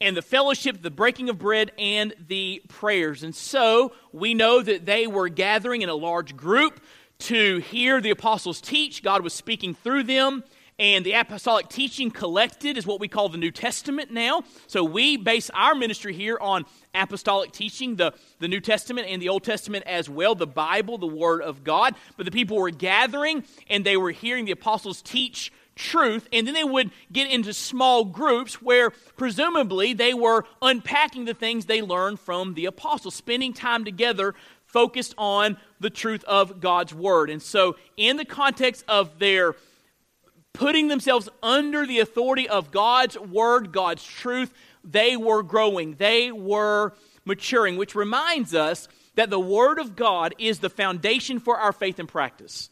and 0.00 0.16
the 0.16 0.22
fellowship, 0.22 0.82
the 0.82 0.90
breaking 0.90 1.30
of 1.30 1.38
bread, 1.38 1.72
and 1.78 2.12
the 2.26 2.62
prayers. 2.68 3.22
And 3.22 3.34
so 3.34 3.92
we 4.12 4.34
know 4.34 4.60
that 4.60 4.84
they 4.84 5.06
were 5.06 5.28
gathering 5.28 5.82
in 5.82 5.88
a 5.88 5.94
large 5.94 6.36
group 6.36 6.80
to 7.20 7.58
hear 7.58 8.00
the 8.00 8.10
apostles 8.10 8.60
teach. 8.60 9.02
God 9.02 9.22
was 9.22 9.32
speaking 9.32 9.74
through 9.74 10.02
them. 10.02 10.42
And 10.78 11.04
the 11.04 11.12
apostolic 11.12 11.68
teaching 11.68 12.10
collected 12.10 12.76
is 12.76 12.86
what 12.86 12.98
we 12.98 13.06
call 13.06 13.28
the 13.28 13.38
New 13.38 13.50
Testament 13.50 14.10
now. 14.10 14.42
So 14.66 14.82
we 14.82 15.16
base 15.16 15.50
our 15.50 15.74
ministry 15.74 16.14
here 16.14 16.38
on 16.40 16.64
apostolic 16.94 17.52
teaching, 17.52 17.96
the, 17.96 18.14
the 18.40 18.48
New 18.48 18.60
Testament 18.60 19.06
and 19.08 19.20
the 19.20 19.28
Old 19.28 19.44
Testament 19.44 19.84
as 19.86 20.08
well, 20.08 20.34
the 20.34 20.46
Bible, 20.46 20.98
the 20.98 21.06
Word 21.06 21.42
of 21.42 21.62
God. 21.62 21.94
But 22.16 22.26
the 22.26 22.32
people 22.32 22.56
were 22.56 22.70
gathering 22.70 23.44
and 23.68 23.84
they 23.84 23.96
were 23.96 24.10
hearing 24.10 24.44
the 24.44 24.52
apostles 24.52 25.02
teach 25.02 25.52
truth, 25.74 26.28
and 26.32 26.46
then 26.46 26.54
they 26.54 26.64
would 26.64 26.90
get 27.10 27.30
into 27.30 27.52
small 27.52 28.04
groups 28.04 28.60
where 28.60 28.90
presumably 29.16 29.94
they 29.94 30.14
were 30.14 30.44
unpacking 30.60 31.24
the 31.24 31.34
things 31.34 31.66
they 31.66 31.82
learned 31.82 32.20
from 32.20 32.54
the 32.54 32.66
apostles, 32.66 33.14
spending 33.14 33.52
time 33.52 33.84
together 33.84 34.34
focused 34.66 35.14
on 35.18 35.56
the 35.80 35.90
truth 35.90 36.24
of 36.24 36.60
God's 36.60 36.94
Word. 36.94 37.30
And 37.30 37.42
so, 37.42 37.76
in 37.96 38.16
the 38.16 38.24
context 38.24 38.84
of 38.88 39.18
their 39.18 39.54
putting 40.52 40.88
themselves 40.88 41.28
under 41.42 41.86
the 41.86 42.00
authority 42.00 42.48
of 42.48 42.70
God's 42.70 43.18
word, 43.18 43.72
God's 43.72 44.04
truth, 44.04 44.52
they 44.84 45.16
were 45.16 45.42
growing, 45.42 45.94
they 45.94 46.32
were 46.32 46.92
maturing, 47.24 47.76
which 47.76 47.94
reminds 47.94 48.54
us 48.54 48.88
that 49.14 49.30
the 49.30 49.40
word 49.40 49.78
of 49.78 49.96
God 49.96 50.34
is 50.38 50.58
the 50.58 50.70
foundation 50.70 51.38
for 51.38 51.58
our 51.58 51.72
faith 51.72 51.98
and 51.98 52.08
practice. 52.08 52.70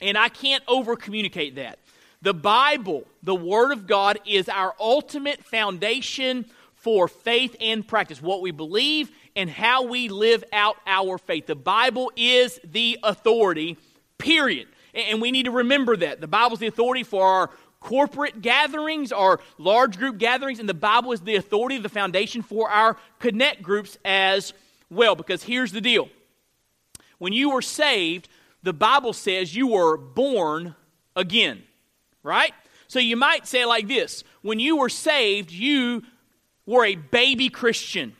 And 0.00 0.18
I 0.18 0.28
can't 0.28 0.64
over 0.66 0.96
communicate 0.96 1.56
that. 1.56 1.78
The 2.22 2.34
Bible, 2.34 3.04
the 3.22 3.34
Word 3.34 3.72
of 3.72 3.86
God, 3.88 4.18
is 4.24 4.48
our 4.48 4.74
ultimate 4.78 5.44
foundation 5.44 6.46
for 6.74 7.08
faith 7.08 7.56
and 7.60 7.86
practice, 7.86 8.22
what 8.22 8.42
we 8.42 8.52
believe 8.52 9.10
and 9.34 9.50
how 9.50 9.84
we 9.84 10.08
live 10.08 10.44
out 10.52 10.76
our 10.86 11.18
faith. 11.18 11.46
The 11.46 11.56
Bible 11.56 12.12
is 12.16 12.60
the 12.64 12.98
authority, 13.02 13.76
period. 14.18 14.68
And 14.94 15.20
we 15.22 15.30
need 15.30 15.44
to 15.44 15.50
remember 15.50 15.96
that. 15.96 16.20
The 16.20 16.28
Bible 16.28 16.54
is 16.54 16.60
the 16.60 16.66
authority 16.66 17.02
for 17.02 17.26
our 17.26 17.50
corporate 17.80 18.40
gatherings, 18.42 19.12
our 19.12 19.40
large 19.58 19.98
group 19.98 20.18
gatherings, 20.18 20.60
and 20.60 20.68
the 20.68 20.74
Bible 20.74 21.12
is 21.12 21.20
the 21.20 21.36
authority, 21.36 21.78
the 21.78 21.88
foundation 21.88 22.42
for 22.42 22.70
our 22.70 22.96
connect 23.18 23.62
groups 23.62 23.98
as 24.04 24.52
well. 24.90 25.16
Because 25.16 25.42
here's 25.42 25.72
the 25.72 25.80
deal 25.80 26.08
when 27.18 27.32
you 27.32 27.50
were 27.50 27.62
saved, 27.62 28.28
the 28.62 28.72
Bible 28.72 29.12
says 29.12 29.54
you 29.54 29.68
were 29.68 29.96
born 29.96 30.74
again, 31.16 31.62
right? 32.22 32.52
So 32.88 32.98
you 32.98 33.16
might 33.16 33.46
say 33.46 33.64
like 33.64 33.88
this 33.88 34.24
When 34.42 34.60
you 34.60 34.76
were 34.76 34.88
saved, 34.88 35.50
you 35.50 36.02
were 36.66 36.84
a 36.84 36.96
baby 36.96 37.48
Christian 37.48 38.14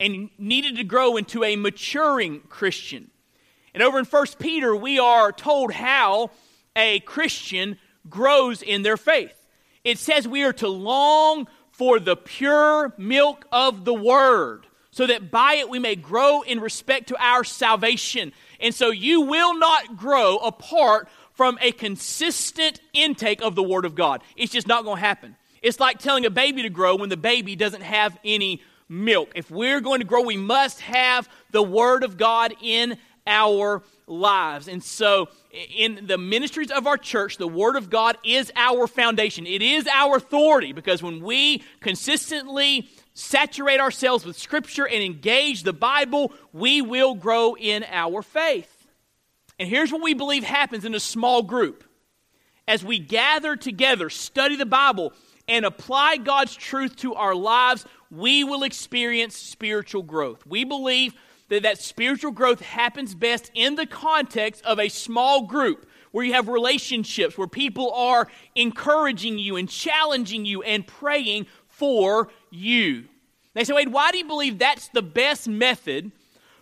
and 0.00 0.30
needed 0.38 0.76
to 0.76 0.84
grow 0.84 1.16
into 1.16 1.44
a 1.44 1.56
maturing 1.56 2.40
Christian. 2.48 3.10
And 3.74 3.82
over 3.82 3.98
in 3.98 4.04
1 4.04 4.26
Peter, 4.38 4.74
we 4.76 4.98
are 4.98 5.32
told 5.32 5.72
how 5.72 6.30
a 6.76 7.00
Christian 7.00 7.78
grows 8.08 8.62
in 8.62 8.82
their 8.82 8.96
faith. 8.96 9.34
It 9.84 9.98
says 9.98 10.28
we 10.28 10.42
are 10.42 10.52
to 10.54 10.68
long 10.68 11.48
for 11.70 11.98
the 11.98 12.16
pure 12.16 12.92
milk 12.98 13.46
of 13.50 13.84
the 13.84 13.94
word, 13.94 14.66
so 14.90 15.06
that 15.06 15.30
by 15.30 15.54
it 15.54 15.70
we 15.70 15.78
may 15.78 15.96
grow 15.96 16.42
in 16.42 16.60
respect 16.60 17.08
to 17.08 17.16
our 17.18 17.44
salvation. 17.44 18.32
And 18.60 18.74
so 18.74 18.90
you 18.90 19.22
will 19.22 19.58
not 19.58 19.96
grow 19.96 20.36
apart 20.36 21.08
from 21.32 21.58
a 21.62 21.72
consistent 21.72 22.78
intake 22.92 23.42
of 23.42 23.54
the 23.54 23.62
word 23.62 23.86
of 23.86 23.94
God. 23.94 24.22
It's 24.36 24.52
just 24.52 24.66
not 24.66 24.84
going 24.84 24.98
to 24.98 25.04
happen. 25.04 25.34
It's 25.62 25.80
like 25.80 25.98
telling 25.98 26.26
a 26.26 26.30
baby 26.30 26.62
to 26.62 26.68
grow 26.68 26.96
when 26.96 27.08
the 27.08 27.16
baby 27.16 27.56
doesn't 27.56 27.82
have 27.82 28.18
any 28.24 28.62
milk. 28.88 29.32
If 29.34 29.50
we're 29.50 29.80
going 29.80 30.00
to 30.00 30.06
grow, 30.06 30.22
we 30.22 30.36
must 30.36 30.80
have 30.82 31.28
the 31.52 31.62
word 31.62 32.04
of 32.04 32.18
God 32.18 32.54
in 32.60 32.98
our 33.26 33.82
lives. 34.06 34.68
And 34.68 34.82
so, 34.82 35.28
in 35.74 36.06
the 36.06 36.18
ministries 36.18 36.70
of 36.70 36.86
our 36.86 36.96
church, 36.96 37.36
the 37.36 37.48
Word 37.48 37.76
of 37.76 37.90
God 37.90 38.16
is 38.24 38.52
our 38.56 38.86
foundation. 38.86 39.46
It 39.46 39.62
is 39.62 39.86
our 39.86 40.16
authority 40.16 40.72
because 40.72 41.02
when 41.02 41.22
we 41.22 41.62
consistently 41.80 42.88
saturate 43.14 43.80
ourselves 43.80 44.24
with 44.24 44.38
Scripture 44.38 44.86
and 44.86 45.02
engage 45.02 45.62
the 45.62 45.72
Bible, 45.72 46.32
we 46.52 46.82
will 46.82 47.14
grow 47.14 47.54
in 47.54 47.84
our 47.90 48.22
faith. 48.22 48.86
And 49.58 49.68
here's 49.68 49.92
what 49.92 50.02
we 50.02 50.14
believe 50.14 50.44
happens 50.44 50.84
in 50.84 50.94
a 50.94 51.00
small 51.00 51.42
group. 51.42 51.84
As 52.66 52.84
we 52.84 52.98
gather 52.98 53.56
together, 53.56 54.08
study 54.08 54.56
the 54.56 54.66
Bible, 54.66 55.12
and 55.48 55.64
apply 55.64 56.16
God's 56.18 56.54
truth 56.54 56.96
to 56.96 57.14
our 57.14 57.34
lives, 57.34 57.84
we 58.10 58.44
will 58.44 58.62
experience 58.62 59.36
spiritual 59.36 60.02
growth. 60.02 60.46
We 60.46 60.64
believe 60.64 61.14
that 61.52 61.62
that 61.62 61.78
spiritual 61.78 62.32
growth 62.32 62.60
happens 62.60 63.14
best 63.14 63.50
in 63.54 63.74
the 63.76 63.86
context 63.86 64.64
of 64.64 64.78
a 64.78 64.88
small 64.88 65.46
group 65.46 65.86
where 66.10 66.24
you 66.24 66.32
have 66.32 66.48
relationships, 66.48 67.36
where 67.36 67.46
people 67.46 67.92
are 67.92 68.28
encouraging 68.54 69.38
you 69.38 69.56
and 69.56 69.68
challenging 69.68 70.44
you 70.44 70.62
and 70.62 70.86
praying 70.86 71.46
for 71.68 72.28
you. 72.50 73.04
They 73.54 73.64
say, 73.64 73.74
Wade, 73.74 73.92
why 73.92 74.12
do 74.12 74.18
you 74.18 74.24
believe 74.24 74.58
that's 74.58 74.88
the 74.88 75.02
best 75.02 75.46
method 75.46 76.10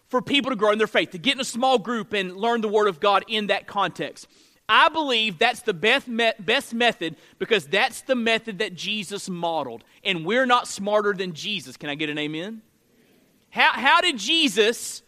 for 0.09 0.21
people 0.21 0.51
to 0.51 0.57
grow 0.57 0.73
in 0.73 0.79
their 0.79 0.89
faith, 0.89 1.11
to 1.11 1.19
get 1.19 1.35
in 1.35 1.41
a 1.41 1.45
small 1.45 1.79
group 1.79 2.13
and 2.13 2.37
learn 2.37 2.61
the 2.61 2.69
Word 2.69 2.89
of 2.89 2.99
God 2.99 3.25
in 3.29 3.47
that 3.47 3.69
context? 3.69 4.27
I 4.69 4.89
believe 4.89 5.39
that's 5.39 5.63
the 5.63 5.75
best, 5.75 6.09
me- 6.09 6.33
best 6.39 6.75
method 6.75 7.17
because 7.39 7.67
that's 7.67 8.03
the 8.03 8.15
method 8.15 8.59
that 8.59 8.75
Jesus 8.75 9.29
modeled. 9.29 9.85
And 10.05 10.25
we're 10.25 10.47
not 10.47 10.69
smarter 10.69 11.13
than 11.13 11.33
Jesus. 11.33 11.77
Can 11.77 11.91
I 11.91 11.97
get 11.97 12.09
an 12.09 12.19
amen? 12.19 12.63
How, 13.51 13.73
how 13.73 14.01
did 14.01 14.17
Jesus 14.17 15.03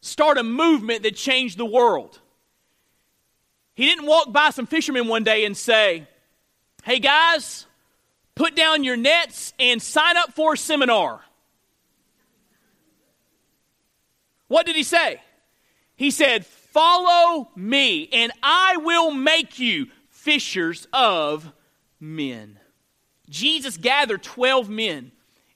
start 0.00 0.38
a 0.38 0.42
movement 0.42 1.04
that 1.04 1.16
changed 1.16 1.58
the 1.58 1.64
world? 1.64 2.20
He 3.74 3.84
didn't 3.86 4.06
walk 4.06 4.32
by 4.32 4.50
some 4.50 4.66
fishermen 4.66 5.06
one 5.06 5.24
day 5.24 5.44
and 5.44 5.56
say, 5.56 6.06
Hey 6.82 6.98
guys, 6.98 7.66
put 8.34 8.54
down 8.56 8.84
your 8.84 8.96
nets 8.96 9.52
and 9.58 9.80
sign 9.80 10.16
up 10.16 10.32
for 10.32 10.54
a 10.54 10.58
seminar. 10.58 11.20
What 14.48 14.66
did 14.66 14.76
he 14.76 14.82
say? 14.82 15.20
He 15.96 16.10
said, 16.10 16.46
Follow 16.46 17.48
me, 17.56 18.08
and 18.12 18.32
I 18.42 18.76
will 18.78 19.10
make 19.10 19.58
you 19.58 19.86
fishers 20.10 20.86
of 20.92 21.52
men. 22.00 22.58
Jesus 23.28 23.76
gathered 23.76 24.22
12 24.22 24.68
men 24.68 25.12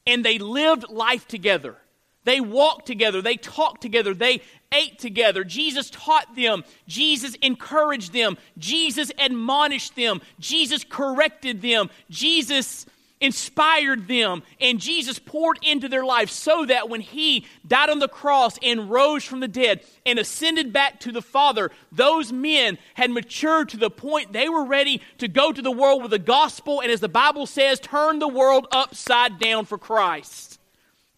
and 0.07 0.25
they 0.25 0.39
lived 0.39 0.89
life 0.89 1.27
together. 1.29 1.77
They 2.25 2.41
walked 2.41 2.87
together. 2.87 3.23
They 3.23 3.37
talked 3.37 3.81
together. 3.81 4.15
They 4.15 4.43
ate 4.73 4.99
together. 4.99 5.43
Jesus 5.45 5.91
taught 5.91 6.35
them. 6.37 6.65
Jesus 6.87 7.35
encouraged 7.43 8.13
them. 8.13 8.37
Jesus 8.59 9.11
admonished 9.19 9.97
them. 9.97 10.21
Jesus 10.39 10.85
corrected 10.85 11.63
them. 11.63 11.91
Jesus 12.11 12.87
inspired 13.21 14.09
them, 14.09 14.43
and 14.61 14.81
Jesus 14.81 15.19
poured 15.19 15.59
into 15.63 15.89
their 15.89 16.05
lives 16.05 16.33
so 16.33 16.65
that 16.65 16.89
when 16.89 17.03
He 17.03 17.47
died 17.67 17.91
on 17.91 17.99
the 17.99 18.09
cross 18.09 18.59
and 18.63 18.91
rose 18.91 19.25
from 19.25 19.41
the 19.41 19.49
dead 19.49 19.85
and 20.07 20.19
ascended 20.19 20.73
back 20.73 21.01
to 21.01 21.13
the 21.13 21.21
Father, 21.21 21.71
those 21.93 22.33
men 22.33 22.79
had 22.95 23.11
matured 23.11 23.69
to 23.71 23.77
the 23.77 23.91
point 23.91 24.33
they 24.33 24.49
were 24.49 24.65
ready 24.65 25.03
to 25.19 25.29
go 25.29 25.53
to 25.53 25.61
the 25.63 25.71
world 25.71 26.01
with 26.01 26.13
the 26.13 26.19
gospel 26.19 26.81
and, 26.81 26.91
as 26.91 27.01
the 27.01 27.09
Bible 27.09 27.47
says, 27.47 27.79
turn 27.79 28.19
the 28.19 28.29
world 28.29 28.67
upside 28.73 29.39
down 29.39 29.67
for 29.67 29.77
Christ. 29.77 30.50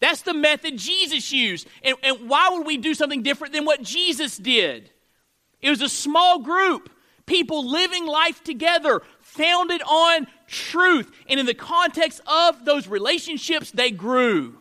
That's 0.03 0.21
the 0.21 0.33
method 0.33 0.77
Jesus 0.77 1.31
used. 1.31 1.65
And, 1.81 1.95
and 2.03 2.27
why 2.27 2.49
would 2.49 2.67
we 2.67 2.75
do 2.75 2.93
something 2.93 3.23
different 3.23 3.53
than 3.53 3.63
what 3.63 3.81
Jesus 3.81 4.35
did? 4.35 4.91
It 5.61 5.69
was 5.69 5.81
a 5.81 5.87
small 5.87 6.39
group, 6.39 6.91
people 7.25 7.71
living 7.71 8.05
life 8.05 8.43
together, 8.43 9.01
founded 9.19 9.81
on 9.83 10.27
truth. 10.45 11.09
And 11.29 11.39
in 11.39 11.45
the 11.45 11.53
context 11.53 12.19
of 12.27 12.65
those 12.65 12.85
relationships, 12.85 13.71
they 13.71 13.91
grew. 13.91 14.57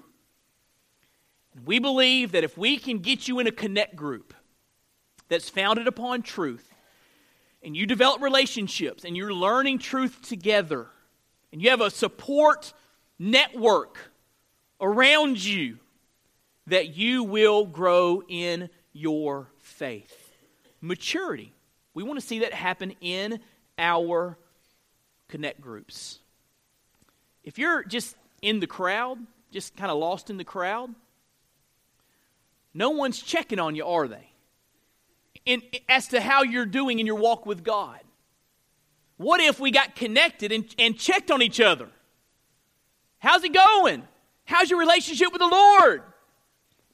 We 1.65 1.81
believe 1.81 2.31
that 2.33 2.45
if 2.45 2.57
we 2.57 2.79
can 2.79 2.99
get 2.99 3.27
you 3.27 3.41
in 3.41 3.49
a 3.49 3.53
connect 3.53 3.97
group 3.97 4.35
that's 5.29 5.49
founded 5.49 5.89
upon 5.89 6.23
truth, 6.23 6.73
and 7.65 7.77
you 7.77 7.85
develop 7.85 8.23
relationships, 8.23 9.03
and 9.03 9.17
you're 9.17 9.35
learning 9.35 9.81
truth 9.81 10.23
together, 10.23 10.87
and 11.51 11.61
you 11.61 11.71
have 11.71 11.81
a 11.81 11.91
support 11.91 12.73
network 13.19 14.12
around 14.83 15.43
you, 15.43 15.79
that 16.67 16.97
you 16.97 17.25
will 17.25 17.65
grow 17.65 18.23
in 18.29 18.69
your 18.93 19.49
faith. 19.61 20.35
Maturity. 20.81 21.55
We 21.95 22.03
want 22.03 22.21
to 22.21 22.27
see 22.27 22.41
that 22.41 22.53
happen 22.53 22.95
in 23.01 23.41
our 23.79 24.37
connect 25.29 25.61
groups. 25.61 26.19
If 27.45 27.59
you're 27.59 27.85
just 27.85 28.17
in 28.43 28.61
the 28.61 28.67
crowd, 28.67 29.19
just 29.53 29.77
kind 29.77 29.91
of 29.91 29.99
lost 29.99 30.29
in 30.29 30.37
the 30.37 30.45
crowd, 30.45 30.95
no 32.75 32.91
one's 32.91 33.21
checking 33.21 33.59
on 33.59 33.75
you, 33.75 33.87
are 33.87 34.09
they? 34.09 34.31
In, 35.45 35.63
as 35.89 36.09
to 36.09 36.21
how 36.21 36.43
you're 36.43 36.67
doing 36.67 36.99
in 36.99 37.07
your 37.07 37.17
walk 37.17 37.47
with 37.47 37.65
God. 37.65 38.01
What 39.17 39.41
if 39.41 39.61
we 39.61 39.71
got 39.71 39.95
connected 39.95 40.53
and, 40.53 40.65
and 40.79 40.99
checked 40.99 41.31
on 41.31 41.43
each 41.43 41.61
other? 41.61 41.89
How's 43.19 43.45
it 43.45 43.53
going? 43.53 44.03
How's 44.53 44.69
your 44.69 44.79
relationship 44.79 45.33
with 45.33 45.41
the 45.41 45.49
Lord? 45.49 46.03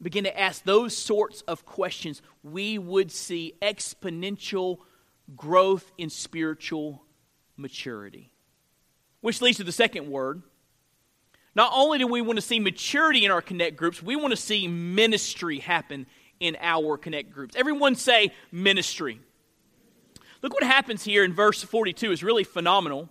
Begin 0.01 0.23
to 0.23 0.41
ask 0.41 0.63
those 0.63 0.97
sorts 0.97 1.41
of 1.43 1.67
questions. 1.67 2.23
We 2.45 2.79
would 2.79 3.11
see 3.11 3.55
exponential 3.61 4.79
growth 5.35 5.91
in 5.99 6.09
spiritual 6.09 7.03
maturity. 7.57 8.31
Which 9.23 9.43
leads 9.43 9.57
to 9.57 9.65
the 9.65 9.73
second 9.73 10.09
word. 10.09 10.43
Not 11.57 11.73
only 11.75 11.99
do 11.99 12.07
we 12.07 12.23
want 12.23 12.37
to 12.37 12.43
see 12.43 12.61
maturity 12.61 13.25
in 13.25 13.33
our 13.33 13.43
connect 13.43 13.77
groups, 13.77 14.01
we 14.01 14.15
want 14.15 14.31
to 14.31 14.37
see 14.37 14.69
ministry 14.69 15.59
happen 15.59 16.07
in 16.39 16.57
our 16.61 16.97
connect 16.97 17.33
groups. 17.33 17.57
Everyone 17.57 17.97
say 17.97 18.33
ministry. 18.53 19.21
Look 20.43 20.55
what 20.55 20.63
happens 20.63 21.03
here 21.03 21.25
in 21.25 21.35
verse 21.35 21.65
42 21.65 22.13
is 22.13 22.23
really 22.23 22.45
phenomenal. 22.45 23.09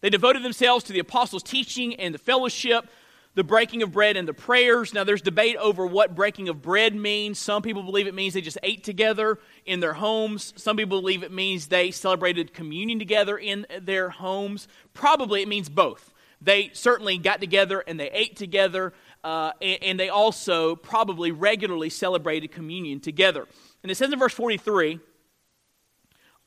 They 0.00 0.10
devoted 0.10 0.42
themselves 0.42 0.84
to 0.84 0.92
the 0.92 0.98
apostles' 0.98 1.42
teaching 1.42 1.94
and 1.96 2.14
the 2.14 2.18
fellowship, 2.18 2.88
the 3.34 3.44
breaking 3.44 3.82
of 3.82 3.92
bread 3.92 4.16
and 4.16 4.26
the 4.26 4.34
prayers. 4.34 4.94
Now, 4.94 5.04
there's 5.04 5.22
debate 5.22 5.56
over 5.56 5.86
what 5.86 6.14
breaking 6.14 6.48
of 6.48 6.62
bread 6.62 6.94
means. 6.94 7.38
Some 7.38 7.62
people 7.62 7.82
believe 7.82 8.06
it 8.06 8.14
means 8.14 8.34
they 8.34 8.40
just 8.40 8.58
ate 8.62 8.84
together 8.84 9.38
in 9.64 9.80
their 9.80 9.94
homes. 9.94 10.52
Some 10.56 10.76
people 10.76 11.00
believe 11.00 11.22
it 11.22 11.32
means 11.32 11.66
they 11.66 11.90
celebrated 11.90 12.54
communion 12.54 12.98
together 12.98 13.36
in 13.36 13.66
their 13.80 14.10
homes. 14.10 14.68
Probably 14.94 15.42
it 15.42 15.48
means 15.48 15.68
both. 15.68 16.12
They 16.40 16.70
certainly 16.72 17.18
got 17.18 17.40
together 17.40 17.80
and 17.80 17.98
they 17.98 18.10
ate 18.10 18.36
together, 18.36 18.92
uh, 19.24 19.52
and, 19.60 19.82
and 19.82 20.00
they 20.00 20.10
also 20.10 20.76
probably 20.76 21.32
regularly 21.32 21.90
celebrated 21.90 22.52
communion 22.52 23.00
together. 23.00 23.46
And 23.82 23.90
it 23.90 23.96
says 23.96 24.12
in 24.12 24.18
verse 24.18 24.34
43 24.34 25.00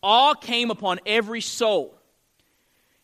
awe 0.02 0.34
came 0.36 0.72
upon 0.72 1.00
every 1.06 1.42
soul 1.42 1.99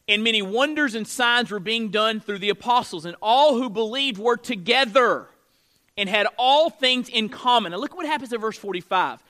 and 0.08 0.24
many 0.24 0.42
wonders 0.42 0.96
and 0.96 1.08
signs 1.08 1.52
were 1.52 1.60
being 1.60 1.90
done 1.90 2.20
through 2.20 2.40
the 2.40 2.50
apostles, 2.50 3.06
and 3.06 3.16
all 3.22 3.56
who 3.56 3.70
believed 3.70 4.20
were 4.20 4.38
together 4.38 5.28
and 5.98 6.10
had 6.10 6.28
all 6.38 6.70
things 6.70 7.10
in 7.10 7.30
common. 7.30 7.72
Now, 7.72 7.78
look 7.78 7.96
what 7.96 8.06
happens 8.06 8.32
in 8.34 8.40
verse 8.40 8.58
45. 8.58 9.24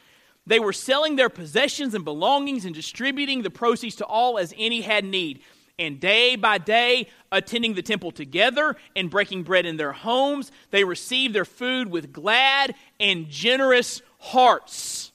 They 0.47 0.59
were 0.59 0.73
selling 0.73 1.15
their 1.15 1.29
possessions 1.29 1.93
and 1.93 2.03
belongings 2.03 2.65
and 2.65 2.75
distributing 2.75 3.41
the 3.41 3.49
proceeds 3.49 3.95
to 3.97 4.05
all 4.05 4.37
as 4.37 4.53
any 4.57 4.81
had 4.81 5.05
need. 5.05 5.41
And 5.77 5.99
day 5.99 6.35
by 6.35 6.57
day, 6.57 7.09
attending 7.31 7.73
the 7.73 7.81
temple 7.81 8.11
together 8.11 8.75
and 8.95 9.09
breaking 9.09 9.43
bread 9.43 9.65
in 9.65 9.77
their 9.77 9.91
homes, 9.91 10.51
they 10.71 10.83
received 10.83 11.33
their 11.33 11.45
food 11.45 11.89
with 11.89 12.13
glad 12.13 12.75
and 12.99 13.29
generous 13.29 14.01
hearts. 14.19 15.11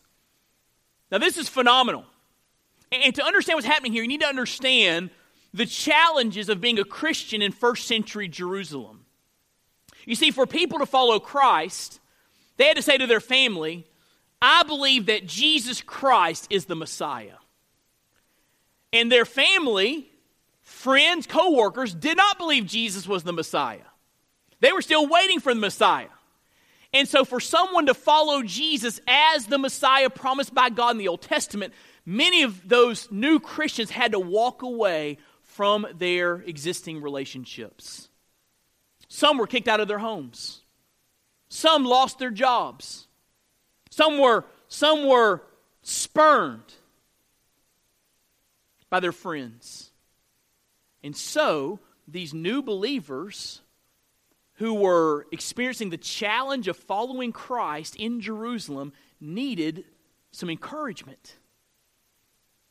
Now, 1.10 1.18
this 1.18 1.38
is 1.38 1.48
phenomenal. 1.48 2.04
And 2.92 3.14
to 3.14 3.24
understand 3.24 3.56
what's 3.56 3.66
happening 3.66 3.92
here, 3.92 4.02
you 4.02 4.08
need 4.08 4.20
to 4.20 4.26
understand 4.26 5.10
the 5.52 5.66
challenges 5.66 6.48
of 6.48 6.60
being 6.60 6.78
a 6.78 6.84
Christian 6.84 7.42
in 7.42 7.52
first 7.52 7.86
century 7.86 8.28
Jerusalem. 8.28 9.04
You 10.06 10.14
see, 10.14 10.30
for 10.30 10.46
people 10.46 10.78
to 10.78 10.86
follow 10.86 11.18
Christ, 11.18 12.00
they 12.56 12.66
had 12.66 12.76
to 12.76 12.82
say 12.82 12.98
to 12.98 13.06
their 13.06 13.20
family, 13.20 13.86
I 14.40 14.62
believe 14.62 15.06
that 15.06 15.26
Jesus 15.26 15.82
Christ 15.82 16.46
is 16.50 16.64
the 16.64 16.76
Messiah. 16.76 17.36
And 18.92 19.10
their 19.10 19.24
family, 19.24 20.10
friends, 20.62 21.26
co 21.26 21.52
workers 21.52 21.94
did 21.94 22.16
not 22.16 22.38
believe 22.38 22.66
Jesus 22.66 23.06
was 23.06 23.22
the 23.22 23.32
Messiah. 23.32 23.78
They 24.60 24.72
were 24.72 24.82
still 24.82 25.06
waiting 25.06 25.40
for 25.40 25.54
the 25.54 25.60
Messiah. 25.60 26.08
And 26.92 27.08
so, 27.08 27.24
for 27.24 27.38
someone 27.38 27.86
to 27.86 27.94
follow 27.94 28.42
Jesus 28.42 29.00
as 29.06 29.46
the 29.46 29.58
Messiah 29.58 30.10
promised 30.10 30.52
by 30.52 30.70
God 30.70 30.92
in 30.92 30.98
the 30.98 31.08
Old 31.08 31.22
Testament, 31.22 31.72
many 32.04 32.42
of 32.42 32.68
those 32.68 33.08
new 33.12 33.38
Christians 33.38 33.90
had 33.90 34.12
to 34.12 34.18
walk 34.18 34.62
away 34.62 35.18
from 35.60 35.86
their 35.92 36.36
existing 36.36 37.02
relationships. 37.02 38.08
Some 39.08 39.36
were 39.36 39.46
kicked 39.46 39.68
out 39.68 39.78
of 39.78 39.88
their 39.88 39.98
homes, 39.98 40.62
some 41.50 41.84
lost 41.84 42.18
their 42.18 42.30
jobs, 42.30 43.08
some 43.90 44.18
were, 44.18 44.46
some 44.68 45.06
were 45.06 45.42
spurned 45.82 46.72
by 48.88 49.00
their 49.00 49.12
friends. 49.12 49.90
And 51.02 51.14
so, 51.14 51.80
these 52.08 52.32
new 52.32 52.62
believers 52.62 53.60
who 54.54 54.72
were 54.72 55.26
experiencing 55.30 55.90
the 55.90 55.98
challenge 55.98 56.68
of 56.68 56.76
following 56.78 57.32
Christ 57.32 57.96
in 57.96 58.22
Jerusalem 58.22 58.94
needed 59.20 59.84
some 60.30 60.48
encouragement. 60.48 61.36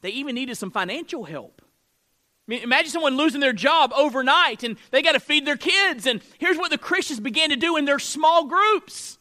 They 0.02 0.10
even 0.10 0.34
needed 0.34 0.56
some 0.56 0.71
financial 0.71 1.25
help. 1.25 1.62
Mean, 2.50 2.64
imagine 2.64 2.92
someone 2.92 3.16
losing 3.16 3.42
their 3.42 3.54
job 3.54 3.92
overnight 3.96 4.64
and 4.64 4.78
they 4.92 5.02
got 5.02 5.12
to 5.12 5.20
feed 5.20 5.46
their 5.46 5.58
kids. 5.58 6.06
And 6.06 6.22
here's 6.40 6.58
what 6.58 6.72
the 6.72 6.78
Christians 6.78 7.20
began 7.20 7.50
to 7.50 7.56
do 7.56 7.78
in 7.78 7.86
their 7.86 8.00
small 8.00 8.48
groups 8.48 9.20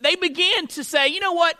they 0.00 0.16
began 0.16 0.66
to 0.66 0.84
say, 0.84 1.08
you 1.08 1.20
know 1.20 1.32
what? 1.32 1.56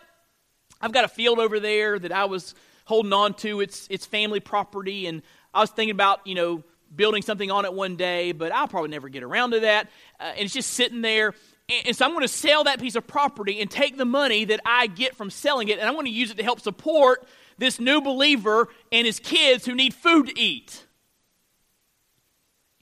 I've 0.81 0.93
got 0.93 1.05
a 1.05 1.09
field 1.09 1.39
over 1.39 1.59
there 1.59 1.99
that 1.99 2.13
I 2.13 2.27
was 2.27 2.55
holding 2.85 3.13
on 3.13 3.35
to. 3.35 3.61
It's, 3.61 3.87
it's 3.91 4.05
family 4.05 4.39
property. 4.41 5.07
And 5.07 5.23
I 5.55 5.61
was 5.61 5.71
thinking 5.71 5.93
about, 5.93 6.27
you 6.27 6.35
know, 6.35 6.63
building 6.95 7.23
something 7.23 7.51
on 7.51 7.65
it 7.65 7.73
one 7.73 7.97
day, 7.97 8.33
but 8.33 8.53
I'll 8.53 8.69
probably 8.69 8.91
never 8.91 9.09
get 9.09 9.23
around 9.23 9.53
to 9.53 9.61
that. 9.61 9.89
Uh, 10.21 10.25
and 10.25 10.41
it's 10.41 10.53
just 10.53 10.71
sitting 10.75 11.01
there. 11.01 11.29
And, 11.71 11.87
and 11.89 11.97
so 11.97 12.05
I'm 12.05 12.11
going 12.11 12.23
to 12.23 12.29
sell 12.29 12.65
that 12.65 12.81
piece 12.81 12.97
of 12.97 13.07
property 13.07 13.61
and 13.61 13.71
take 13.71 13.97
the 13.97 14.05
money 14.05 14.45
that 14.45 14.61
I 14.67 14.89
get 14.89 15.17
from 15.17 15.31
selling 15.31 15.69
it, 15.69 15.79
and 15.79 15.89
I'm 15.89 15.95
going 15.95 16.07
to 16.07 16.13
use 16.13 16.31
it 16.31 16.37
to 16.37 16.43
help 16.43 16.61
support 16.61 17.27
this 17.59 17.79
new 17.79 18.01
believer 18.01 18.69
and 18.93 19.07
his 19.07 19.19
kids 19.19 19.65
who 19.65 19.75
need 19.75 19.95
food 19.95 20.27
to 20.29 20.39
eat. 20.39 20.85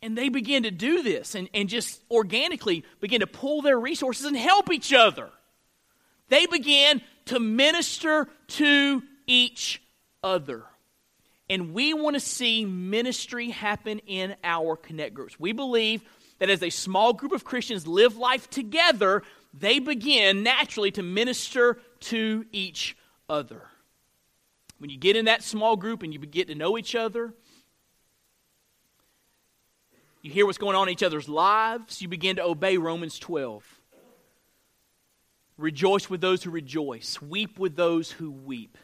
And 0.03 0.19
they 0.19 0.29
begin 0.29 0.65
to 0.65 0.71
do 0.71 1.03
this 1.03 1.35
and, 1.35 1.49
and 1.55 1.69
just 1.69 2.01
organically 2.11 2.85
begin 3.01 3.21
to 3.21 3.27
pull 3.27 3.63
their 3.63 3.79
resources 3.79 4.27
and 4.27 4.37
help 4.37 4.73
each 4.73 4.93
other. 4.93 5.31
They 6.29 6.47
begin 6.47 7.03
to 7.27 7.39
minister 7.39 8.29
to 8.49 9.03
each 9.27 9.83
other. 10.25 10.65
And 11.49 11.75
we 11.75 11.95
want 11.95 12.15
to 12.15 12.21
see 12.21 12.65
ministry 12.65 13.51
happen 13.51 13.99
in 14.07 14.35
our 14.43 14.77
connect 14.77 15.15
groups. 15.15 15.39
We 15.39 15.53
believe 15.53 16.03
that 16.39 16.51
as 16.51 16.63
a 16.63 16.71
small 16.71 17.13
group 17.13 17.33
of 17.33 17.45
Christians 17.45 17.87
live 17.87 18.17
life 18.17 18.51
together, 18.51 19.23
they 19.55 19.79
begin 19.79 20.43
naturally 20.43 20.91
to 20.93 21.03
minister 21.03 21.79
to 22.01 22.47
each 22.51 22.97
other. 23.29 23.63
When 24.83 24.91
you 24.91 24.99
get 24.99 25.15
in 25.15 25.27
that 25.27 25.45
small 25.45 25.77
group 25.77 26.03
and 26.03 26.13
you 26.13 26.19
get 26.19 26.49
to 26.49 26.57
know 26.57 26.77
each 26.77 26.97
other, 26.97 27.33
you 30.23 30.33
hear 30.33 30.45
what's 30.45 30.59
going 30.59 30.75
on 30.75 30.89
in 30.89 30.93
each 30.93 31.05
other's 31.05 31.29
lives, 31.29 32.03
you 32.03 32.09
begin 32.09 32.35
to 32.35 32.43
obey 32.43 32.79
Romans 32.79 33.17
12. 33.21 33.65
Rejoice 35.57 36.11
with 36.11 36.21
those 36.21 36.43
who 36.43 36.51
rejoice, 36.51 37.23
weep 37.23 37.61
with 37.61 37.77
those 37.77 38.11
who 38.11 38.33
weep, 38.33 38.77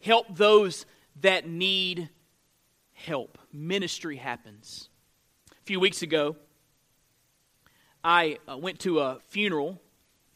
help 0.00 0.34
those 0.34 0.86
that 1.20 1.46
need 1.46 2.08
help. 2.94 3.36
Ministry 3.52 4.16
happens. 4.16 4.88
A 5.52 5.64
few 5.66 5.78
weeks 5.78 6.00
ago, 6.00 6.36
I 8.02 8.38
uh, 8.50 8.56
went 8.56 8.78
to 8.80 9.00
a 9.00 9.18
funeral 9.28 9.78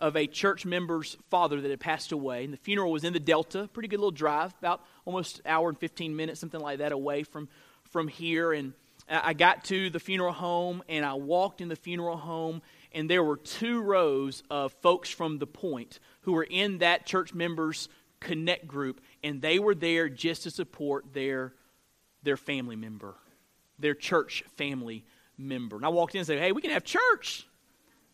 of 0.02 0.16
a 0.16 0.26
church 0.26 0.66
member's 0.66 1.16
father 1.30 1.60
that 1.60 1.70
had 1.70 1.78
passed 1.78 2.10
away. 2.10 2.42
And 2.44 2.52
the 2.52 2.58
funeral 2.58 2.90
was 2.90 3.04
in 3.04 3.12
the 3.12 3.20
Delta, 3.20 3.70
pretty 3.72 3.88
good 3.88 4.00
little 4.00 4.10
drive, 4.10 4.52
about 4.58 4.84
almost 5.04 5.38
an 5.38 5.44
hour 5.46 5.68
and 5.68 5.78
15 5.78 6.14
minutes, 6.14 6.40
something 6.40 6.60
like 6.60 6.78
that, 6.78 6.90
away 6.90 7.22
from, 7.22 7.48
from 7.84 8.08
here. 8.08 8.52
And 8.52 8.72
I 9.08 9.32
got 9.32 9.64
to 9.66 9.90
the 9.90 10.00
funeral 10.00 10.32
home 10.32 10.82
and 10.88 11.04
I 11.04 11.14
walked 11.14 11.60
in 11.60 11.68
the 11.68 11.76
funeral 11.76 12.16
home, 12.16 12.62
and 12.90 13.08
there 13.08 13.22
were 13.22 13.36
two 13.36 13.80
rows 13.80 14.42
of 14.50 14.72
folks 14.82 15.08
from 15.08 15.38
the 15.38 15.46
point 15.46 16.00
who 16.22 16.32
were 16.32 16.46
in 16.50 16.78
that 16.78 17.06
church 17.06 17.32
member's 17.32 17.88
connect 18.18 18.66
group 18.66 19.00
and 19.24 19.40
they 19.40 19.58
were 19.58 19.74
there 19.74 20.08
just 20.08 20.44
to 20.44 20.50
support 20.50 21.12
their, 21.12 21.54
their 22.22 22.36
family 22.36 22.76
member, 22.76 23.14
their 23.78 23.94
church 23.94 24.42
family 24.56 25.04
member. 25.38 25.76
And 25.76 25.86
I 25.86 25.90
walked 25.90 26.14
in 26.14 26.18
and 26.20 26.26
said, 26.26 26.38
Hey, 26.38 26.52
we 26.52 26.60
can 26.60 26.70
have 26.72 26.84
church. 26.84 27.46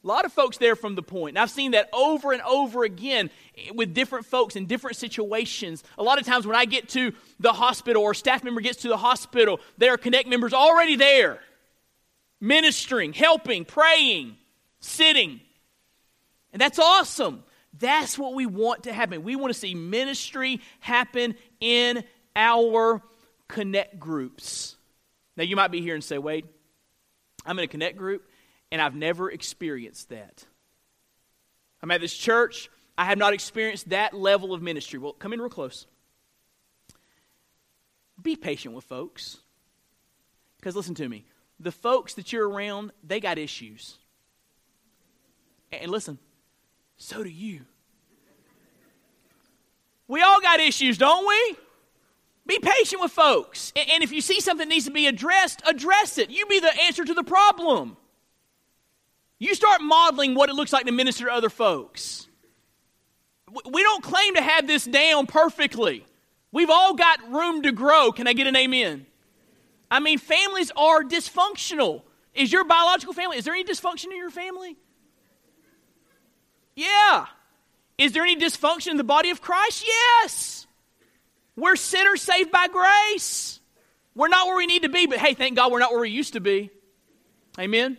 A 0.05 0.07
lot 0.07 0.25
of 0.25 0.33
folks 0.33 0.59
there 0.59 0.77
from 0.77 0.95
the 0.95 1.03
point. 1.03 1.31
And 1.31 1.39
I've 1.39 1.51
seen 1.51 1.73
that 1.73 1.89
over 1.93 2.33
and 2.33 2.41
over 2.43 2.85
again 2.85 3.31
with 3.75 3.95
different 3.95 4.27
folks 4.27 4.55
in 4.55 4.67
different 4.67 4.97
situations. 4.97 5.83
A 5.99 6.03
lot 6.03 6.21
of 6.21 6.27
times 6.27 6.47
when 6.47 6.55
I 6.55 6.67
get 6.67 6.89
to 6.91 7.13
the 7.41 7.53
hospital 7.53 8.03
or 8.03 8.13
a 8.13 8.15
staff 8.15 8.45
member 8.45 8.61
gets 8.61 8.83
to 8.83 8.89
the 8.89 8.97
hospital, 8.97 9.61
there 9.77 9.93
are 9.93 9.97
Connect 9.99 10.29
members 10.29 10.53
already 10.53 10.95
there, 10.95 11.41
ministering, 12.41 13.13
helping, 13.13 13.65
praying, 13.65 14.37
sitting. 14.79 15.41
And 16.53 16.63
that's 16.63 16.79
awesome. 16.79 17.43
That's 17.77 18.17
what 18.17 18.35
we 18.35 18.47
want 18.47 18.85
to 18.85 18.93
happen. 18.93 19.25
We 19.25 19.35
want 19.35 19.53
to 19.53 19.59
see 19.59 19.75
ministry 19.75 20.61
happen 20.79 21.35
in 21.61 22.05
our 22.37 23.03
connect 23.49 23.99
groups. 23.99 24.77
Now, 25.37 25.43
you 25.43 25.57
might 25.57 25.73
be 25.73 25.81
here 25.81 25.95
and 25.95 26.05
say, 26.05 26.19
Wade, 26.19 26.47
I'm 27.45 27.59
in 27.59 27.65
a 27.65 27.69
connect 27.69 27.97
group 27.97 28.28
and 28.71 28.81
I've 28.81 28.95
never 28.95 29.31
experienced 29.31 30.11
that. 30.11 30.45
I'm 31.83 31.91
at 31.91 32.01
this 32.01 32.15
church, 32.15 32.71
I 32.97 33.05
have 33.05 33.19
not 33.19 33.33
experienced 33.33 33.91
that 33.91 34.15
level 34.15 34.53
of 34.53 34.63
ministry. 34.63 34.99
Well, 34.99 35.13
come 35.13 35.33
in 35.33 35.41
real 35.41 35.49
close. 35.49 35.87
Be 38.21 38.35
patient 38.35 38.75
with 38.75 38.85
folks. 38.85 39.39
Because 40.59 40.75
listen 40.75 40.97
to 40.97 41.09
me, 41.09 41.25
the 41.61 41.71
folks 41.71 42.15
that 42.15 42.33
you're 42.33 42.49
around, 42.49 42.91
they 43.05 43.21
got 43.21 43.39
issues. 43.39 43.99
And 45.71 45.91
listen, 45.91 46.19
so 46.97 47.23
do 47.23 47.29
you. 47.29 47.61
We 50.09 50.23
all 50.23 50.41
got 50.41 50.59
issues, 50.59 50.99
don't 50.99 51.29
we? 51.29 51.57
Be 52.47 52.59
patient 52.59 53.03
with 53.03 53.13
folks. 53.13 53.73
And 53.77 54.03
if 54.03 54.11
you 54.11 54.23
see 54.23 54.41
something 54.41 54.69
needs 54.69 54.87
to 54.87 54.91
be 54.91 55.07
addressed, 55.07 55.63
address 55.67 56.17
it. 56.17 56.31
You 56.31 56.47
be 56.47 56.61
the 56.61 56.73
answer 56.83 57.05
to 57.05 57.15
the 57.15 57.23
problem. 57.23 57.97
You 59.39 59.55
start 59.55 59.81
modeling 59.81 60.35
what 60.35 60.49
it 60.49 60.55
looks 60.55 60.73
like 60.73 60.87
to 60.87 60.93
minister 60.93 61.27
to 61.27 61.33
other 61.33 61.51
folks. 61.51 62.27
We 63.71 63.83
don't 63.83 64.03
claim 64.03 64.35
to 64.35 64.43
have 64.43 64.67
this 64.67 64.85
down 64.85 65.27
perfectly. 65.27 66.05
We've 66.51 66.71
all 66.71 66.95
got 66.95 67.31
room 67.31 67.63
to 67.63 67.73
grow. 67.73 68.13
Can 68.13 68.27
I 68.27 68.33
get 68.33 68.47
an 68.47 68.57
amen? 68.57 69.07
I 69.91 70.01
mean, 70.01 70.19
families 70.19 70.71
are 70.77 71.03
dysfunctional. 71.03 72.03
Is 72.35 72.53
your 72.53 72.65
biological 72.65 73.15
family, 73.15 73.39
is 73.39 73.45
there 73.45 73.55
any 73.55 73.65
dysfunction 73.65 74.07
in 74.07 74.17
your 74.17 74.31
family? 74.31 74.77
Yeah. 76.75 77.27
Is 77.97 78.13
there 78.13 78.23
any 78.23 78.37
dysfunction 78.37 78.89
in 78.89 78.97
the 78.97 79.05
body 79.05 79.31
of 79.31 79.41
Christ? 79.41 79.85
Yes. 79.87 80.67
We're 81.57 81.77
sinners 81.77 82.23
saved 82.23 82.53
by 82.53 82.69
grace. 82.69 83.61
We're 84.15 84.29
not 84.29 84.47
where 84.47 84.57
we 84.57 84.67
need 84.67 84.83
to 84.83 84.89
be, 84.89 85.07
but 85.07 85.19
hey, 85.19 85.35
thank 85.35 85.57
God 85.57 85.73
we're 85.73 85.81
not 85.81 85.91
where 85.91 86.01
we 86.01 86.11
used 86.11 86.35
to 86.35 86.41
be. 86.41 86.71
Amen. 87.59 87.99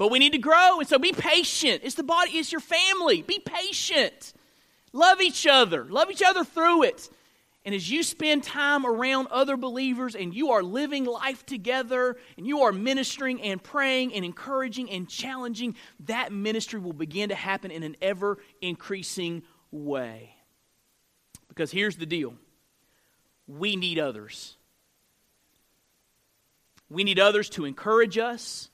But 0.00 0.10
we 0.10 0.18
need 0.18 0.32
to 0.32 0.38
grow, 0.38 0.78
and 0.78 0.88
so 0.88 0.98
be 0.98 1.12
patient. 1.12 1.82
It's 1.84 1.94
the 1.94 2.02
body, 2.02 2.30
it's 2.38 2.50
your 2.50 2.62
family. 2.62 3.20
Be 3.20 3.38
patient. 3.38 4.32
Love 4.94 5.20
each 5.20 5.46
other. 5.46 5.84
Love 5.84 6.10
each 6.10 6.22
other 6.22 6.42
through 6.42 6.84
it. 6.84 7.10
And 7.66 7.74
as 7.74 7.90
you 7.90 8.02
spend 8.02 8.42
time 8.42 8.86
around 8.86 9.26
other 9.26 9.58
believers 9.58 10.14
and 10.14 10.32
you 10.32 10.52
are 10.52 10.62
living 10.62 11.04
life 11.04 11.44
together 11.44 12.16
and 12.38 12.46
you 12.46 12.62
are 12.62 12.72
ministering 12.72 13.42
and 13.42 13.62
praying 13.62 14.14
and 14.14 14.24
encouraging 14.24 14.90
and 14.90 15.06
challenging, 15.06 15.76
that 16.06 16.32
ministry 16.32 16.80
will 16.80 16.94
begin 16.94 17.28
to 17.28 17.34
happen 17.34 17.70
in 17.70 17.82
an 17.82 17.94
ever 18.00 18.38
increasing 18.62 19.42
way. 19.70 20.34
Because 21.50 21.70
here's 21.70 21.96
the 21.96 22.06
deal 22.06 22.32
we 23.46 23.76
need 23.76 23.98
others. 23.98 24.56
We 26.88 27.04
need 27.04 27.20
others 27.20 27.50
to 27.50 27.66
encourage 27.66 28.16
us, 28.16 28.69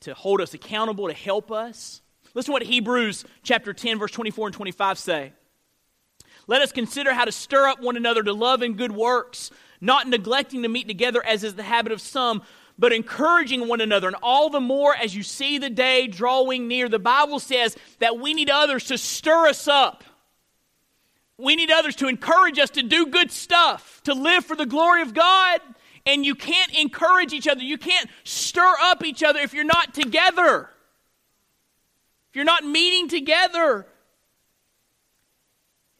to, 0.00 0.14
hold 0.14 0.40
us 0.40 0.54
accountable, 0.54 1.08
to 1.08 1.14
help 1.14 1.50
us. 1.50 2.02
Listen 2.34 2.50
to 2.50 2.52
what 2.52 2.62
Hebrews 2.62 3.24
chapter 3.42 3.72
10, 3.72 3.98
verse 3.98 4.12
24 4.12 4.48
and 4.48 4.54
25 4.54 4.98
say. 4.98 5.32
Let 6.46 6.62
us 6.62 6.72
consider 6.72 7.12
how 7.12 7.24
to 7.24 7.32
stir 7.32 7.68
up 7.68 7.80
one 7.80 7.96
another 7.96 8.22
to 8.22 8.32
love 8.32 8.62
and 8.62 8.76
good 8.76 8.92
works, 8.92 9.50
not 9.80 10.08
neglecting 10.08 10.62
to 10.62 10.68
meet 10.68 10.88
together 10.88 11.24
as 11.24 11.44
is 11.44 11.54
the 11.54 11.62
habit 11.62 11.92
of 11.92 12.00
some, 12.00 12.42
but 12.78 12.92
encouraging 12.92 13.68
one 13.68 13.80
another. 13.80 14.08
And 14.08 14.16
all 14.22 14.50
the 14.50 14.60
more 14.60 14.94
as 14.96 15.14
you 15.14 15.22
see 15.22 15.58
the 15.58 15.70
day 15.70 16.06
drawing 16.06 16.66
near. 16.66 16.88
The 16.88 16.98
Bible 16.98 17.38
says 17.38 17.76
that 17.98 18.18
we 18.18 18.34
need 18.34 18.50
others 18.50 18.84
to 18.86 18.98
stir 18.98 19.48
us 19.48 19.68
up. 19.68 20.02
We 21.36 21.56
need 21.56 21.70
others 21.70 21.96
to 21.96 22.08
encourage 22.08 22.58
us 22.58 22.70
to 22.70 22.82
do 22.82 23.06
good 23.06 23.30
stuff, 23.30 24.00
to 24.04 24.14
live 24.14 24.44
for 24.44 24.56
the 24.56 24.66
glory 24.66 25.02
of 25.02 25.14
God. 25.14 25.60
And 26.06 26.24
you 26.24 26.34
can't 26.34 26.74
encourage 26.76 27.32
each 27.32 27.46
other. 27.46 27.62
You 27.62 27.78
can't 27.78 28.08
stir 28.24 28.74
up 28.80 29.04
each 29.04 29.22
other 29.22 29.40
if 29.40 29.52
you're 29.52 29.64
not 29.64 29.94
together. 29.94 30.70
If 32.30 32.36
you're 32.36 32.44
not 32.44 32.64
meeting 32.64 33.08
together. 33.08 33.86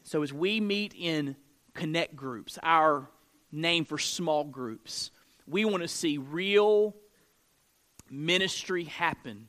So, 0.03 0.23
as 0.23 0.33
we 0.33 0.61
meet 0.61 0.95
in 0.99 1.37
connect 1.75 2.17
groups, 2.17 2.59
our 2.63 3.09
name 3.53 3.85
for 3.85 3.99
small 3.99 4.45
groups, 4.45 5.11
we 5.47 5.65
want 5.65 5.83
to 5.83 5.89
see 5.89 6.19
real 6.19 6.97
ministry 8.11 8.85
happen. 8.85 9.49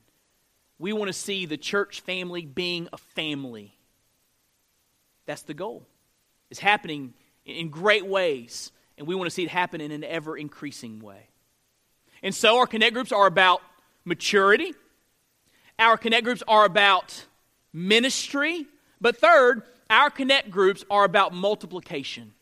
We 0.77 0.93
want 0.93 1.09
to 1.09 1.13
see 1.13 1.45
the 1.45 1.57
church 1.57 2.01
family 2.01 2.45
being 2.45 2.89
a 2.91 2.97
family. 2.97 3.77
That's 5.25 5.43
the 5.43 5.53
goal. 5.53 5.87
It's 6.49 6.59
happening 6.59 7.13
in 7.45 7.69
great 7.69 8.05
ways, 8.05 8.71
and 9.01 9.07
we 9.07 9.15
want 9.15 9.25
to 9.25 9.33
see 9.33 9.41
it 9.41 9.49
happen 9.49 9.81
in 9.81 9.89
an 9.89 10.03
ever 10.03 10.37
increasing 10.37 10.99
way. 10.99 11.27
And 12.21 12.35
so, 12.35 12.59
our 12.59 12.67
connect 12.67 12.93
groups 12.93 13.11
are 13.11 13.25
about 13.25 13.63
maturity, 14.05 14.75
our 15.79 15.97
connect 15.97 16.23
groups 16.23 16.43
are 16.47 16.65
about 16.65 17.25
ministry, 17.73 18.67
but 19.01 19.17
third, 19.17 19.63
our 19.89 20.11
connect 20.11 20.51
groups 20.51 20.85
are 20.91 21.03
about 21.03 21.33
multiplication. 21.33 22.33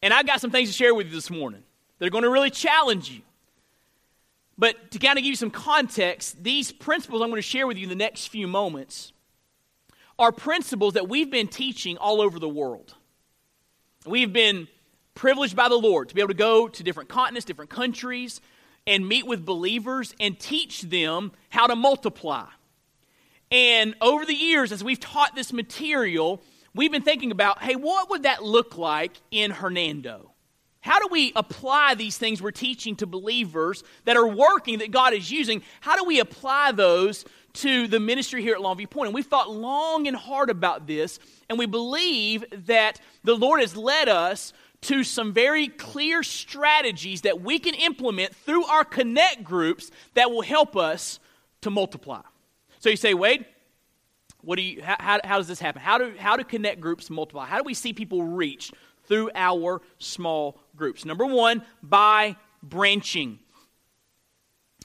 And 0.00 0.14
I've 0.14 0.26
got 0.26 0.40
some 0.40 0.50
things 0.50 0.70
to 0.70 0.74
share 0.74 0.94
with 0.94 1.08
you 1.08 1.12
this 1.12 1.28
morning 1.28 1.62
that 1.98 2.06
are 2.06 2.10
going 2.10 2.24
to 2.24 2.30
really 2.30 2.50
challenge 2.50 3.10
you. 3.10 3.20
But 4.56 4.92
to 4.92 4.98
kind 4.98 5.18
of 5.18 5.24
give 5.24 5.30
you 5.30 5.36
some 5.36 5.50
context, 5.50 6.42
these 6.42 6.72
principles 6.72 7.20
I'm 7.20 7.28
going 7.28 7.36
to 7.36 7.42
share 7.42 7.66
with 7.66 7.76
you 7.76 7.82
in 7.82 7.90
the 7.90 7.94
next 7.94 8.28
few 8.28 8.48
moments 8.48 9.12
are 10.18 10.32
principles 10.32 10.94
that 10.94 11.06
we've 11.06 11.30
been 11.30 11.48
teaching 11.48 11.98
all 11.98 12.22
over 12.22 12.38
the 12.38 12.48
world. 12.48 12.94
We've 14.06 14.32
been 14.32 14.68
privileged 15.14 15.56
by 15.56 15.68
the 15.68 15.76
Lord 15.76 16.10
to 16.10 16.14
be 16.14 16.20
able 16.20 16.28
to 16.28 16.34
go 16.34 16.68
to 16.68 16.82
different 16.84 17.08
continents, 17.08 17.44
different 17.44 17.70
countries, 17.70 18.40
and 18.86 19.08
meet 19.08 19.26
with 19.26 19.44
believers 19.44 20.14
and 20.20 20.38
teach 20.38 20.82
them 20.82 21.32
how 21.48 21.66
to 21.66 21.74
multiply. 21.74 22.46
And 23.50 23.94
over 24.00 24.24
the 24.24 24.34
years, 24.34 24.70
as 24.70 24.84
we've 24.84 25.00
taught 25.00 25.34
this 25.34 25.52
material, 25.52 26.40
we've 26.74 26.92
been 26.92 27.02
thinking 27.02 27.32
about 27.32 27.62
hey, 27.62 27.74
what 27.74 28.10
would 28.10 28.22
that 28.22 28.44
look 28.44 28.78
like 28.78 29.12
in 29.30 29.50
Hernando? 29.50 30.32
How 30.86 31.00
do 31.00 31.08
we 31.10 31.32
apply 31.34 31.96
these 31.96 32.16
things 32.16 32.40
we're 32.40 32.52
teaching 32.52 32.94
to 32.96 33.06
believers 33.06 33.82
that 34.04 34.16
are 34.16 34.28
working, 34.28 34.78
that 34.78 34.92
God 34.92 35.14
is 35.14 35.28
using? 35.32 35.62
How 35.80 35.96
do 35.96 36.04
we 36.04 36.20
apply 36.20 36.70
those 36.70 37.24
to 37.54 37.88
the 37.88 37.98
ministry 37.98 38.40
here 38.40 38.54
at 38.54 38.60
Longview 38.60 38.88
Point? 38.88 39.08
And 39.08 39.14
we've 39.14 39.26
thought 39.26 39.50
long 39.50 40.06
and 40.06 40.16
hard 40.16 40.48
about 40.48 40.86
this, 40.86 41.18
and 41.50 41.58
we 41.58 41.66
believe 41.66 42.44
that 42.66 43.00
the 43.24 43.34
Lord 43.34 43.60
has 43.60 43.76
led 43.76 44.08
us 44.08 44.52
to 44.82 45.02
some 45.02 45.32
very 45.32 45.66
clear 45.66 46.22
strategies 46.22 47.22
that 47.22 47.40
we 47.40 47.58
can 47.58 47.74
implement 47.74 48.32
through 48.36 48.64
our 48.66 48.84
connect 48.84 49.42
groups 49.42 49.90
that 50.14 50.30
will 50.30 50.42
help 50.42 50.76
us 50.76 51.18
to 51.62 51.70
multiply. 51.70 52.20
So 52.78 52.90
you 52.90 52.96
say, 52.96 53.12
Wade, 53.12 53.44
what 54.42 54.54
do 54.54 54.62
you, 54.62 54.84
how, 54.84 55.18
how 55.24 55.38
does 55.38 55.48
this 55.48 55.58
happen? 55.58 55.82
How 55.82 55.98
do, 55.98 56.14
how 56.16 56.36
do 56.36 56.44
connect 56.44 56.80
groups 56.80 57.10
multiply? 57.10 57.44
How 57.46 57.56
do 57.56 57.64
we 57.64 57.74
see 57.74 57.92
people 57.92 58.22
reach 58.22 58.70
through 59.06 59.30
our 59.34 59.80
small 59.98 60.60
groups? 60.76 61.04
Number 61.04 61.26
one, 61.26 61.62
by 61.82 62.36
branching. 62.62 63.38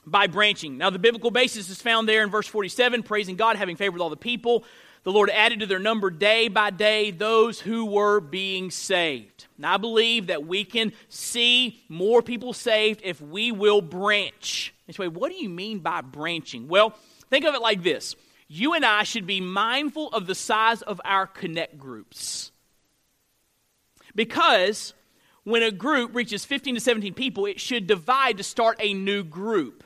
By 0.04 0.26
branching. 0.26 0.78
Now, 0.78 0.90
the 0.90 0.98
biblical 0.98 1.30
basis 1.30 1.68
is 1.70 1.80
found 1.80 2.08
there 2.08 2.22
in 2.22 2.30
verse 2.30 2.46
47 2.46 3.02
praising 3.02 3.36
God, 3.36 3.56
having 3.56 3.76
favor 3.76 3.92
with 3.92 4.02
all 4.02 4.10
the 4.10 4.16
people. 4.16 4.64
The 5.04 5.12
Lord 5.12 5.30
added 5.30 5.60
to 5.60 5.66
their 5.66 5.80
number 5.80 6.10
day 6.10 6.48
by 6.48 6.70
day 6.70 7.10
those 7.10 7.60
who 7.60 7.86
were 7.86 8.20
being 8.20 8.70
saved. 8.70 9.46
Now, 9.58 9.74
I 9.74 9.76
believe 9.76 10.28
that 10.28 10.46
we 10.46 10.64
can 10.64 10.92
see 11.08 11.82
more 11.88 12.22
people 12.22 12.52
saved 12.52 13.00
if 13.02 13.20
we 13.20 13.50
will 13.50 13.80
branch. 13.80 14.72
Anyway, 14.88 15.08
what 15.08 15.30
do 15.30 15.36
you 15.36 15.48
mean 15.48 15.80
by 15.80 16.02
branching? 16.02 16.68
Well, 16.68 16.96
think 17.30 17.44
of 17.44 17.54
it 17.54 17.62
like 17.62 17.82
this 17.82 18.14
you 18.46 18.74
and 18.74 18.84
I 18.84 19.02
should 19.04 19.26
be 19.26 19.40
mindful 19.40 20.08
of 20.10 20.26
the 20.26 20.34
size 20.34 20.82
of 20.82 21.00
our 21.04 21.26
connect 21.26 21.78
groups. 21.78 22.52
Because 24.14 24.92
when 25.44 25.62
a 25.62 25.70
group 25.70 26.14
reaches 26.14 26.44
15 26.44 26.74
to 26.74 26.80
17 26.80 27.14
people, 27.14 27.46
it 27.46 27.60
should 27.60 27.86
divide 27.86 28.36
to 28.38 28.42
start 28.42 28.76
a 28.80 28.94
new 28.94 29.24
group. 29.24 29.84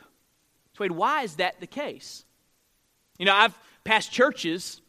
So, 0.76 0.86
why 0.88 1.22
is 1.22 1.36
that 1.36 1.60
the 1.60 1.66
case? 1.66 2.24
You 3.18 3.26
know, 3.26 3.34
I've 3.34 3.58
passed 3.84 4.12
churches 4.12 4.82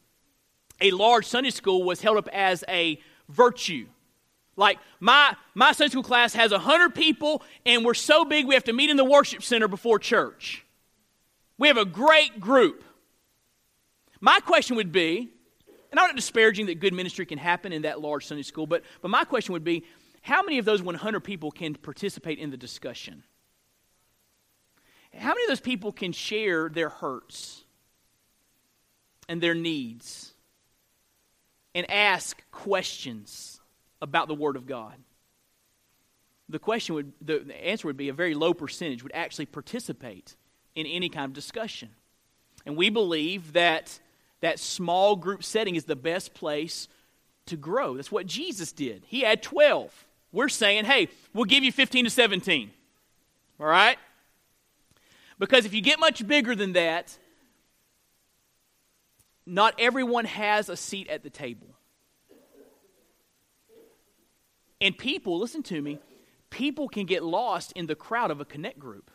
a 0.82 0.92
large 0.92 1.26
Sunday 1.26 1.50
school 1.50 1.84
was 1.84 2.02
held 2.02 2.18
up 2.18 2.30
as 2.32 2.64
a 2.68 3.00
virtue. 3.30 3.88
Like 4.56 4.80
my 5.00 5.36
my 5.54 5.72
Sunday 5.72 5.92
school 5.92 6.04
class 6.04 6.34
has 6.34 6.52
100 6.52 6.96
people 6.96 7.44
and 7.66 7.86
we're 7.86 7.94
so 7.94 8.26
big 8.26 8.48
we 8.48 8.56
have 8.56 8.64
to 8.66 8.74
meet 8.74 8.90
in 8.90 8.98
the 8.98 9.06
worship 9.06 9.44
center 9.44 9.68
before 9.68 10.00
church. 10.00 10.66
We 11.58 11.68
have 11.68 11.78
a 11.78 11.86
great 11.86 12.40
group. 12.40 12.84
My 14.20 14.40
question 14.40 14.76
would 14.78 14.92
be, 14.92 15.30
and 15.92 16.00
I'm 16.00 16.08
not 16.08 16.16
disparaging 16.16 16.68
that 16.68 16.80
good 16.80 16.94
ministry 16.94 17.26
can 17.26 17.38
happen 17.38 17.72
in 17.72 17.84
that 17.84 18.02
large 18.02 18.26
Sunday 18.26 18.44
school, 18.44 18.66
but, 18.66 18.84
but 19.02 19.10
my 19.10 19.24
question 19.24 19.54
would 19.54 19.64
be, 19.64 19.84
how 20.28 20.44
many 20.44 20.60
of 20.60 20.66
those 20.66 20.82
100 20.82 21.22
people 21.22 21.52
can 21.52 21.76
participate 21.76 22.40
in 22.40 22.52
the 22.52 22.58
discussion? 22.58 23.24
How 25.14 25.30
many 25.30 25.44
of 25.44 25.50
those 25.50 25.60
people 25.60 25.92
can 25.92 26.12
share 26.12 26.70
their 26.70 26.90
hurts 26.90 27.64
and 29.28 29.42
their 29.42 29.56
needs? 29.56 30.34
and 31.78 31.90
ask 31.92 32.42
questions 32.50 33.62
about 34.02 34.28
the 34.28 34.34
Word 34.34 34.56
of 34.56 34.66
God? 34.66 34.96
The 36.50 36.58
question 36.58 36.96
would, 36.96 37.14
the 37.22 37.54
answer 37.64 37.88
would 37.88 37.98
be 37.98 38.10
a 38.10 38.14
very 38.14 38.34
low 38.34 38.56
percentage 38.56 39.04
would 39.04 39.12
actually 39.14 39.46
participate 39.46 40.36
in 40.74 40.88
any 40.88 41.08
kind 41.08 41.26
of 41.26 41.34
discussion. 41.34 41.90
And 42.66 42.78
we 42.78 42.90
believe 42.90 43.54
that 43.54 44.00
that 44.42 44.58
small 44.58 45.16
group 45.16 45.44
setting 45.44 45.76
is 45.76 45.84
the 45.84 45.96
best 45.96 46.34
place 46.34 46.88
to 47.46 47.56
grow. 47.56 47.94
That's 47.94 48.12
what 48.12 48.26
Jesus 48.26 48.72
did. 48.72 49.04
He 49.06 49.22
had 49.22 49.44
12. 49.44 50.07
We're 50.32 50.50
saying, 50.50 50.86
hey, 50.86 51.10
we'll 51.34 51.46
give 51.46 51.64
you 51.64 51.72
15 51.72 52.06
to 52.06 52.10
17. 52.10 52.72
All 53.60 53.66
right? 53.66 53.98
Because 55.40 55.66
if 55.66 55.74
you 55.74 55.82
get 55.82 56.00
much 56.00 56.26
bigger 56.28 56.56
than 56.56 56.74
that, 56.74 57.18
not 59.46 59.76
everyone 59.80 60.26
has 60.26 60.70
a 60.70 60.76
seat 60.76 61.08
at 61.08 61.24
the 61.24 61.30
table. 61.30 61.68
And 64.80 64.98
people, 64.98 65.40
listen 65.40 65.64
to 65.64 65.82
me, 65.82 66.00
people 66.50 66.88
can 66.88 67.06
get 67.06 67.24
lost 67.24 67.72
in 67.74 67.88
the 67.88 67.96
crowd 67.96 68.30
of 68.30 68.42
a 68.42 68.46
connect 68.46 68.78
group. 68.78 69.10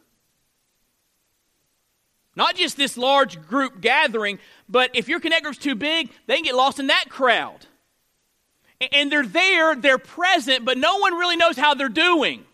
Not 2.35 2.57
just 2.57 2.77
this 2.77 2.97
large 2.97 3.47
group 3.47 3.81
gathering, 3.81 4.39
but 4.69 4.91
if 4.95 5.09
your 5.09 5.21
connect 5.21 5.43
group's 5.43 5.59
too 5.59 5.75
big, 5.75 6.11
they 6.27 6.37
can 6.37 6.45
get 6.45 6.55
lost 6.55 6.81
in 6.81 6.87
that 6.87 7.07
crowd. 7.09 7.67
And 8.91 9.13
they're 9.13 9.27
there, 9.27 9.77
they're 9.77 9.99
present, 9.99 10.65
but 10.65 10.77
no 10.79 10.99
one 10.99 11.15
really 11.15 11.37
knows 11.37 11.57
how 11.57 11.75
they're 11.75 11.89
doing. 11.89 12.45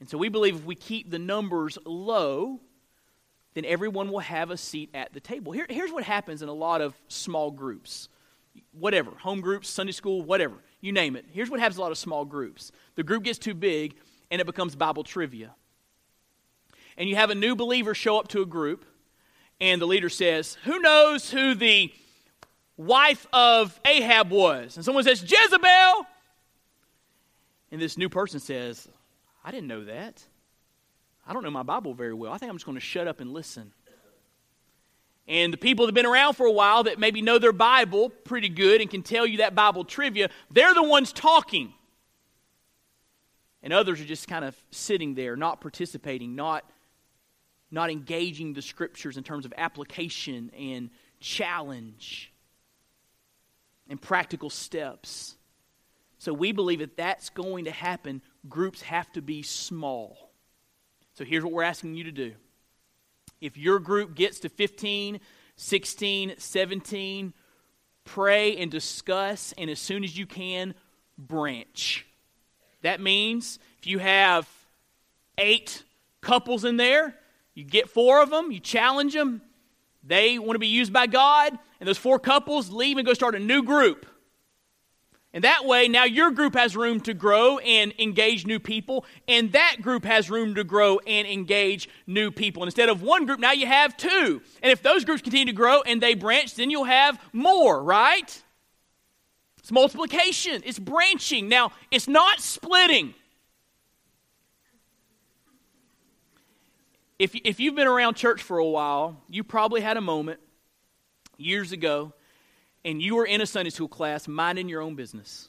And 0.00 0.08
so 0.08 0.18
we 0.18 0.28
believe 0.28 0.56
if 0.56 0.64
we 0.64 0.74
keep 0.74 1.10
the 1.10 1.18
numbers 1.18 1.78
low, 1.84 2.60
then 3.54 3.64
everyone 3.64 4.10
will 4.10 4.18
have 4.18 4.50
a 4.50 4.56
seat 4.56 4.90
at 4.92 5.12
the 5.12 5.20
table. 5.20 5.52
Here, 5.52 5.66
here's 5.68 5.92
what 5.92 6.04
happens 6.04 6.42
in 6.42 6.48
a 6.48 6.52
lot 6.52 6.80
of 6.80 6.94
small 7.08 7.50
groups 7.50 8.08
whatever, 8.72 9.10
home 9.12 9.40
groups, 9.40 9.68
Sunday 9.68 9.92
school, 9.92 10.22
whatever, 10.22 10.54
you 10.80 10.92
name 10.92 11.16
it. 11.16 11.24
Here's 11.32 11.50
what 11.50 11.58
happens 11.60 11.76
a 11.76 11.80
lot 11.80 11.90
of 11.90 11.98
small 11.98 12.24
groups 12.24 12.72
the 12.96 13.02
group 13.02 13.24
gets 13.24 13.38
too 13.38 13.54
big 13.54 13.96
and 14.30 14.40
it 14.40 14.46
becomes 14.46 14.76
Bible 14.76 15.04
trivia. 15.04 15.54
And 16.96 17.08
you 17.08 17.16
have 17.16 17.30
a 17.30 17.34
new 17.34 17.56
believer 17.56 17.94
show 17.94 18.18
up 18.18 18.28
to 18.28 18.42
a 18.42 18.46
group, 18.46 18.84
and 19.60 19.80
the 19.80 19.86
leader 19.86 20.08
says, 20.08 20.56
Who 20.64 20.78
knows 20.80 21.30
who 21.30 21.54
the 21.54 21.92
wife 22.76 23.26
of 23.32 23.78
Ahab 23.84 24.30
was? 24.30 24.76
And 24.76 24.84
someone 24.84 25.04
says, 25.04 25.22
Jezebel. 25.22 26.06
And 27.70 27.80
this 27.80 27.98
new 27.98 28.08
person 28.08 28.40
says, 28.40 28.88
I 29.44 29.50
didn't 29.50 29.68
know 29.68 29.84
that. 29.84 30.22
I 31.26 31.32
don't 31.32 31.42
know 31.42 31.50
my 31.50 31.62
Bible 31.62 31.94
very 31.94 32.14
well. 32.14 32.32
I 32.32 32.38
think 32.38 32.50
I'm 32.50 32.56
just 32.56 32.66
going 32.66 32.76
to 32.76 32.80
shut 32.80 33.08
up 33.08 33.20
and 33.20 33.32
listen. 33.32 33.72
And 35.26 35.52
the 35.52 35.56
people 35.56 35.86
that 35.86 35.88
have 35.88 35.94
been 35.94 36.06
around 36.06 36.34
for 36.34 36.46
a 36.46 36.52
while 36.52 36.82
that 36.84 36.98
maybe 36.98 37.22
know 37.22 37.38
their 37.38 37.52
Bible 37.52 38.10
pretty 38.10 38.50
good 38.50 38.82
and 38.82 38.90
can 38.90 39.02
tell 39.02 39.26
you 39.26 39.38
that 39.38 39.54
Bible 39.54 39.84
trivia, 39.84 40.28
they're 40.50 40.74
the 40.74 40.82
ones 40.82 41.12
talking. 41.12 41.72
And 43.62 43.72
others 43.72 44.02
are 44.02 44.04
just 44.04 44.28
kind 44.28 44.44
of 44.44 44.54
sitting 44.70 45.14
there, 45.14 45.36
not 45.36 45.62
participating, 45.62 46.34
not, 46.34 46.70
not 47.70 47.90
engaging 47.90 48.52
the 48.52 48.60
scriptures 48.60 49.16
in 49.16 49.24
terms 49.24 49.46
of 49.46 49.54
application 49.56 50.50
and 50.58 50.90
challenge, 51.20 52.30
and 53.88 54.00
practical 54.00 54.50
steps. 54.50 55.36
So 56.18 56.32
we 56.32 56.52
believe 56.52 56.78
that 56.78 56.96
that's 56.96 57.30
going 57.30 57.66
to 57.66 57.70
happen. 57.70 58.22
Groups 58.48 58.82
have 58.82 59.10
to 59.12 59.22
be 59.22 59.42
small. 59.42 60.30
So 61.14 61.24
here's 61.24 61.44
what 61.44 61.52
we're 61.52 61.62
asking 61.62 61.94
you 61.94 62.04
to 62.04 62.12
do. 62.12 62.32
If 63.40 63.56
your 63.56 63.78
group 63.78 64.14
gets 64.14 64.40
to 64.40 64.48
15, 64.48 65.20
16, 65.56 66.34
17, 66.38 67.34
pray 68.04 68.56
and 68.56 68.70
discuss, 68.70 69.52
and 69.58 69.68
as 69.68 69.78
soon 69.78 70.02
as 70.02 70.16
you 70.16 70.26
can, 70.26 70.74
branch. 71.18 72.06
That 72.82 73.00
means 73.00 73.58
if 73.78 73.86
you 73.86 73.98
have 73.98 74.48
eight 75.38 75.82
couples 76.20 76.64
in 76.64 76.76
there, 76.76 77.14
you 77.54 77.64
get 77.64 77.88
four 77.88 78.22
of 78.22 78.30
them, 78.30 78.50
you 78.50 78.60
challenge 78.60 79.14
them, 79.14 79.42
they 80.02 80.38
want 80.38 80.52
to 80.52 80.58
be 80.58 80.66
used 80.66 80.92
by 80.92 81.06
God, 81.06 81.58
and 81.84 81.88
those 81.90 81.98
four 81.98 82.18
couples 82.18 82.70
leave 82.70 82.96
and 82.96 83.06
go 83.06 83.12
start 83.12 83.34
a 83.34 83.38
new 83.38 83.62
group. 83.62 84.06
And 85.34 85.44
that 85.44 85.66
way, 85.66 85.86
now 85.86 86.04
your 86.04 86.30
group 86.30 86.54
has 86.54 86.74
room 86.74 86.98
to 87.02 87.12
grow 87.12 87.58
and 87.58 87.92
engage 87.98 88.46
new 88.46 88.58
people, 88.58 89.04
and 89.28 89.52
that 89.52 89.82
group 89.82 90.06
has 90.06 90.30
room 90.30 90.54
to 90.54 90.64
grow 90.64 90.98
and 91.06 91.28
engage 91.28 91.90
new 92.06 92.30
people. 92.30 92.62
And 92.62 92.68
instead 92.68 92.88
of 92.88 93.02
one 93.02 93.26
group, 93.26 93.38
now 93.38 93.52
you 93.52 93.66
have 93.66 93.98
two. 93.98 94.40
And 94.62 94.72
if 94.72 94.82
those 94.82 95.04
groups 95.04 95.20
continue 95.20 95.44
to 95.44 95.52
grow 95.52 95.82
and 95.82 96.00
they 96.00 96.14
branch, 96.14 96.54
then 96.54 96.70
you'll 96.70 96.84
have 96.84 97.20
more, 97.34 97.82
right? 97.82 98.42
It's 99.58 99.70
multiplication, 99.70 100.62
it's 100.64 100.78
branching. 100.78 101.50
Now, 101.50 101.72
it's 101.90 102.08
not 102.08 102.40
splitting. 102.40 103.12
If, 107.18 107.34
if 107.34 107.60
you've 107.60 107.74
been 107.74 107.88
around 107.88 108.14
church 108.14 108.42
for 108.42 108.56
a 108.56 108.66
while, 108.66 109.20
you 109.28 109.44
probably 109.44 109.82
had 109.82 109.98
a 109.98 110.00
moment 110.00 110.40
years 111.36 111.72
ago 111.72 112.12
and 112.84 113.00
you 113.00 113.16
were 113.16 113.24
in 113.24 113.40
a 113.40 113.46
Sunday 113.46 113.70
school 113.70 113.88
class 113.88 114.28
minding 114.28 114.68
your 114.68 114.82
own 114.82 114.94
business. 114.94 115.48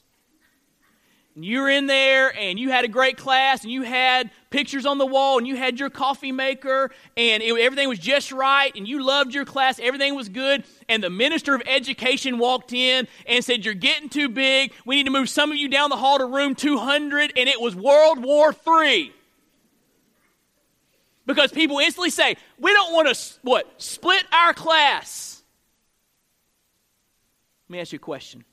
And 1.34 1.44
you 1.44 1.60
were 1.60 1.68
in 1.68 1.86
there 1.86 2.34
and 2.34 2.58
you 2.58 2.70
had 2.70 2.86
a 2.86 2.88
great 2.88 3.18
class 3.18 3.62
and 3.62 3.70
you 3.70 3.82
had 3.82 4.30
pictures 4.48 4.86
on 4.86 4.96
the 4.96 5.04
wall 5.04 5.36
and 5.36 5.46
you 5.46 5.54
had 5.54 5.78
your 5.78 5.90
coffee 5.90 6.32
maker 6.32 6.90
and 7.14 7.42
it, 7.42 7.52
everything 7.60 7.90
was 7.90 7.98
just 7.98 8.32
right 8.32 8.74
and 8.74 8.88
you 8.88 9.04
loved 9.04 9.34
your 9.34 9.44
class, 9.44 9.78
everything 9.78 10.14
was 10.14 10.30
good. 10.30 10.64
And 10.88 11.04
the 11.04 11.10
minister 11.10 11.54
of 11.54 11.60
education 11.66 12.38
walked 12.38 12.72
in 12.72 13.06
and 13.26 13.44
said, 13.44 13.66
You're 13.66 13.74
getting 13.74 14.08
too 14.08 14.30
big. 14.30 14.72
We 14.86 14.96
need 14.96 15.04
to 15.04 15.10
move 15.10 15.28
some 15.28 15.50
of 15.50 15.58
you 15.58 15.68
down 15.68 15.90
the 15.90 15.96
hall 15.96 16.16
to 16.18 16.24
room 16.24 16.54
200. 16.54 17.34
And 17.36 17.48
it 17.50 17.60
was 17.60 17.76
World 17.76 18.24
War 18.24 18.54
III. 18.66 19.12
Because 21.26 21.52
people 21.52 21.80
instantly 21.80 22.08
say, 22.08 22.36
We 22.58 22.72
don't 22.72 22.94
want 22.94 23.14
to, 23.14 23.34
what, 23.42 23.70
split 23.76 24.24
our 24.32 24.54
class. 24.54 25.35
Let 27.68 27.72
me 27.72 27.80
ask 27.80 27.92
you 27.92 27.96
a 27.96 28.00
question. 28.00 28.44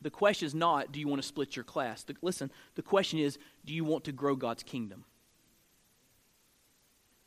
The 0.00 0.10
question 0.10 0.46
is 0.46 0.54
not, 0.54 0.92
do 0.92 1.00
you 1.00 1.08
want 1.08 1.22
to 1.22 1.26
split 1.26 1.56
your 1.56 1.64
class? 1.64 2.04
The, 2.04 2.14
listen, 2.22 2.50
the 2.76 2.82
question 2.82 3.18
is, 3.18 3.38
do 3.64 3.74
you 3.74 3.84
want 3.84 4.04
to 4.04 4.12
grow 4.12 4.36
God's 4.36 4.62
kingdom? 4.62 5.04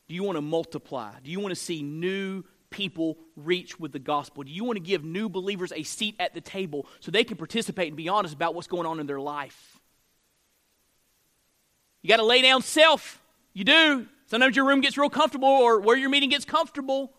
Do 0.08 0.16
you 0.16 0.24
want 0.24 0.38
to 0.38 0.42
multiply? 0.42 1.12
Do 1.24 1.32
you 1.32 1.40
want 1.40 1.52
to 1.52 1.60
see 1.60 1.82
new 1.82 2.44
people 2.70 3.18
reach 3.36 3.80
with 3.80 3.92
the 3.92 4.00
gospel? 4.00 4.44
Do 4.44 4.52
you 4.52 4.64
want 4.64 4.78
to 4.78 4.84
give 4.84 5.04
new 5.04 5.28
believers 5.28 5.74
a 5.76 5.84
seat 5.84 6.16
at 6.20 6.34
the 6.34 6.42
table 6.42 6.86
so 7.00 7.12
they 7.12 7.24
can 7.24 7.38
participate 7.38 7.88
and 7.88 7.98
be 7.98 8.10
honest 8.10 8.34
about 8.34 8.56
what's 8.56 8.68
going 8.68 8.86
on 8.86 9.00
in 9.00 9.08
their 9.08 9.20
life? 9.20 9.80
You 12.02 12.10
got 12.10 12.18
to 12.18 12.26
lay 12.26 12.42
down 12.42 12.62
self. 12.62 13.22
You 13.54 13.64
do. 13.64 14.08
Sometimes 14.28 14.56
your 14.56 14.66
room 14.66 14.82
gets 14.82 14.98
real 14.98 15.10
comfortable 15.10 15.50
or 15.50 15.82
where 15.82 15.98
your 15.98 16.10
meeting 16.10 16.30
gets 16.30 16.46
comfortable. 16.46 17.14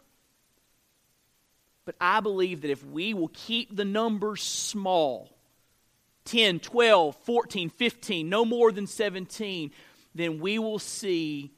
But 1.84 1.96
I 2.00 2.20
believe 2.20 2.62
that 2.62 2.70
if 2.70 2.84
we 2.86 3.12
will 3.14 3.30
keep 3.32 3.74
the 3.74 3.84
numbers 3.84 4.42
small 4.42 5.28
10, 6.24 6.60
12, 6.60 7.16
14, 7.16 7.68
15, 7.68 8.28
no 8.28 8.44
more 8.44 8.70
than 8.70 8.86
17 8.86 9.72
then 10.14 10.40
we 10.40 10.58
will 10.58 10.78
see 10.78 11.52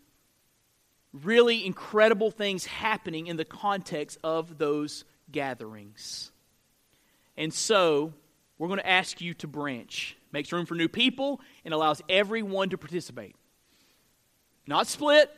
really 1.13 1.65
incredible 1.65 2.31
things 2.31 2.67
happening 2.67 3.27
in 3.27 3.37
the 3.37 3.45
context 3.45 4.19
of 4.25 4.59
those 4.59 5.05
gatherings. 5.31 6.31
And 7.37 7.53
so, 7.53 8.13
we're 8.59 8.69
going 8.69 8.81
to 8.81 8.89
ask 8.89 9.21
you 9.21 9.35
to 9.35 9.49
branch. 9.49 10.17
Makes 10.33 10.53
room 10.53 10.67
for 10.67 10.75
new 10.75 10.89
people 10.89 11.41
and 11.65 11.75
allows 11.75 12.01
everyone 12.09 12.71
to 12.71 12.79
participate. 12.79 13.35
Not 14.67 14.87
split, 14.87 15.31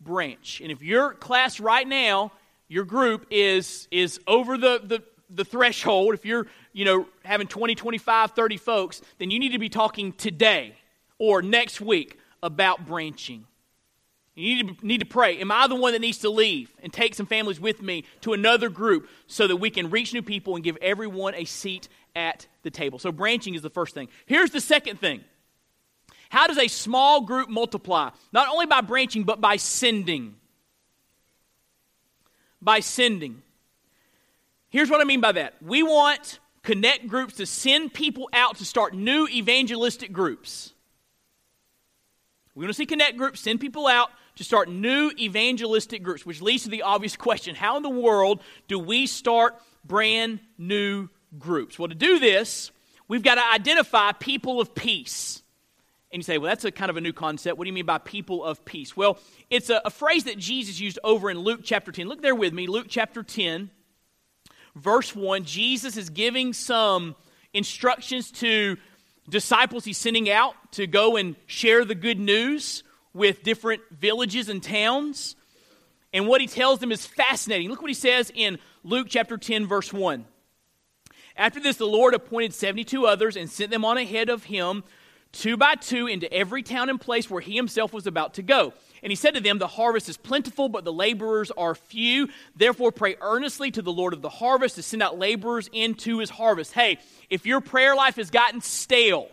branch. 0.00 0.60
And 0.60 0.70
if 0.70 0.82
your 0.82 1.14
class 1.14 1.60
right 1.60 1.86
now 1.86 2.32
your 2.74 2.84
group 2.84 3.26
is 3.30 3.86
is 3.92 4.18
over 4.26 4.58
the, 4.58 4.80
the, 4.82 5.00
the 5.30 5.44
threshold, 5.44 6.12
if 6.12 6.24
you're, 6.24 6.48
you 6.72 6.84
know, 6.84 7.06
having 7.24 7.46
20, 7.46 7.76
25, 7.76 8.32
30 8.32 8.56
folks, 8.56 9.00
then 9.18 9.30
you 9.30 9.38
need 9.38 9.52
to 9.52 9.60
be 9.60 9.68
talking 9.68 10.12
today 10.12 10.74
or 11.16 11.40
next 11.40 11.80
week 11.80 12.18
about 12.42 12.84
branching. 12.84 13.46
You 14.34 14.56
need 14.56 14.80
to, 14.80 14.86
need 14.86 14.98
to 14.98 15.06
pray. 15.06 15.38
Am 15.38 15.52
I 15.52 15.68
the 15.68 15.76
one 15.76 15.92
that 15.92 16.00
needs 16.00 16.18
to 16.18 16.30
leave 16.30 16.68
and 16.82 16.92
take 16.92 17.14
some 17.14 17.26
families 17.26 17.60
with 17.60 17.80
me 17.80 18.06
to 18.22 18.32
another 18.32 18.68
group 18.68 19.08
so 19.28 19.46
that 19.46 19.54
we 19.54 19.70
can 19.70 19.88
reach 19.90 20.12
new 20.12 20.22
people 20.22 20.56
and 20.56 20.64
give 20.64 20.76
everyone 20.82 21.36
a 21.36 21.44
seat 21.44 21.88
at 22.16 22.48
the 22.64 22.72
table? 22.72 22.98
So, 22.98 23.12
branching 23.12 23.54
is 23.54 23.62
the 23.62 23.70
first 23.70 23.94
thing. 23.94 24.08
Here's 24.26 24.50
the 24.50 24.60
second 24.60 24.98
thing 24.98 25.22
How 26.28 26.48
does 26.48 26.58
a 26.58 26.66
small 26.66 27.20
group 27.20 27.48
multiply? 27.48 28.10
Not 28.32 28.48
only 28.48 28.66
by 28.66 28.80
branching, 28.80 29.22
but 29.22 29.40
by 29.40 29.58
sending 29.58 30.34
by 32.64 32.80
sending. 32.80 33.42
Here's 34.70 34.90
what 34.90 35.00
I 35.00 35.04
mean 35.04 35.20
by 35.20 35.32
that. 35.32 35.54
We 35.62 35.82
want 35.82 36.40
connect 36.62 37.06
groups 37.06 37.34
to 37.34 37.46
send 37.46 37.94
people 37.94 38.28
out 38.32 38.56
to 38.56 38.64
start 38.64 38.94
new 38.94 39.28
evangelistic 39.28 40.12
groups. 40.12 40.72
We 42.54 42.64
want 42.64 42.70
to 42.70 42.74
see 42.74 42.86
connect 42.86 43.16
groups 43.16 43.40
send 43.40 43.60
people 43.60 43.86
out 43.86 44.10
to 44.36 44.44
start 44.44 44.68
new 44.68 45.12
evangelistic 45.18 46.02
groups, 46.02 46.26
which 46.26 46.40
leads 46.40 46.64
to 46.64 46.70
the 46.70 46.82
obvious 46.82 47.16
question 47.16 47.54
how 47.54 47.76
in 47.76 47.82
the 47.82 47.90
world 47.90 48.40
do 48.66 48.78
we 48.78 49.06
start 49.06 49.54
brand 49.84 50.40
new 50.58 51.08
groups? 51.38 51.78
Well, 51.78 51.88
to 51.88 51.94
do 51.94 52.18
this, 52.18 52.72
we've 53.06 53.22
got 53.22 53.36
to 53.36 53.44
identify 53.54 54.12
people 54.12 54.60
of 54.60 54.74
peace. 54.74 55.43
And 56.14 56.20
you 56.20 56.22
say, 56.22 56.38
well, 56.38 56.48
that's 56.48 56.64
a 56.64 56.70
kind 56.70 56.90
of 56.90 56.96
a 56.96 57.00
new 57.00 57.12
concept. 57.12 57.58
What 57.58 57.64
do 57.64 57.70
you 57.70 57.72
mean 57.72 57.86
by 57.86 57.98
people 57.98 58.44
of 58.44 58.64
peace? 58.64 58.96
Well, 58.96 59.18
it's 59.50 59.68
a, 59.68 59.82
a 59.84 59.90
phrase 59.90 60.22
that 60.24 60.38
Jesus 60.38 60.78
used 60.78 60.96
over 61.02 61.28
in 61.28 61.40
Luke 61.40 61.62
chapter 61.64 61.90
10. 61.90 62.06
Look 62.06 62.22
there 62.22 62.36
with 62.36 62.52
me, 62.52 62.68
Luke 62.68 62.86
chapter 62.88 63.24
10, 63.24 63.68
verse 64.76 65.12
1. 65.12 65.42
Jesus 65.42 65.96
is 65.96 66.10
giving 66.10 66.52
some 66.52 67.16
instructions 67.52 68.30
to 68.30 68.76
disciples 69.28 69.84
he's 69.84 69.98
sending 69.98 70.30
out 70.30 70.54
to 70.74 70.86
go 70.86 71.16
and 71.16 71.34
share 71.46 71.84
the 71.84 71.96
good 71.96 72.20
news 72.20 72.84
with 73.12 73.42
different 73.42 73.82
villages 73.90 74.48
and 74.48 74.62
towns. 74.62 75.34
And 76.12 76.28
what 76.28 76.40
he 76.40 76.46
tells 76.46 76.78
them 76.78 76.92
is 76.92 77.04
fascinating. 77.04 77.70
Look 77.70 77.82
what 77.82 77.90
he 77.90 77.94
says 77.94 78.30
in 78.32 78.60
Luke 78.84 79.08
chapter 79.10 79.36
10, 79.36 79.66
verse 79.66 79.92
1. 79.92 80.24
After 81.36 81.58
this, 81.58 81.76
the 81.76 81.88
Lord 81.88 82.14
appointed 82.14 82.54
72 82.54 83.04
others 83.04 83.36
and 83.36 83.50
sent 83.50 83.72
them 83.72 83.84
on 83.84 83.98
ahead 83.98 84.28
of 84.28 84.44
him 84.44 84.84
two 85.34 85.56
by 85.56 85.74
two 85.74 86.06
into 86.06 86.32
every 86.32 86.62
town 86.62 86.88
and 86.88 87.00
place 87.00 87.28
where 87.28 87.40
he 87.40 87.54
himself 87.54 87.92
was 87.92 88.06
about 88.06 88.34
to 88.34 88.42
go. 88.42 88.72
And 89.02 89.10
he 89.10 89.16
said 89.16 89.34
to 89.34 89.40
them, 89.40 89.58
The 89.58 89.66
harvest 89.66 90.08
is 90.08 90.16
plentiful, 90.16 90.70
but 90.70 90.84
the 90.84 90.92
laborers 90.92 91.50
are 91.50 91.74
few. 91.74 92.28
Therefore, 92.56 92.90
pray 92.90 93.16
earnestly 93.20 93.70
to 93.72 93.82
the 93.82 93.92
Lord 93.92 94.14
of 94.14 94.22
the 94.22 94.30
harvest 94.30 94.76
to 94.76 94.82
send 94.82 95.02
out 95.02 95.18
laborers 95.18 95.68
into 95.72 96.20
his 96.20 96.30
harvest. 96.30 96.72
Hey, 96.72 96.98
if 97.28 97.44
your 97.44 97.60
prayer 97.60 97.94
life 97.94 98.16
has 98.16 98.30
gotten 98.30 98.62
stale 98.62 99.28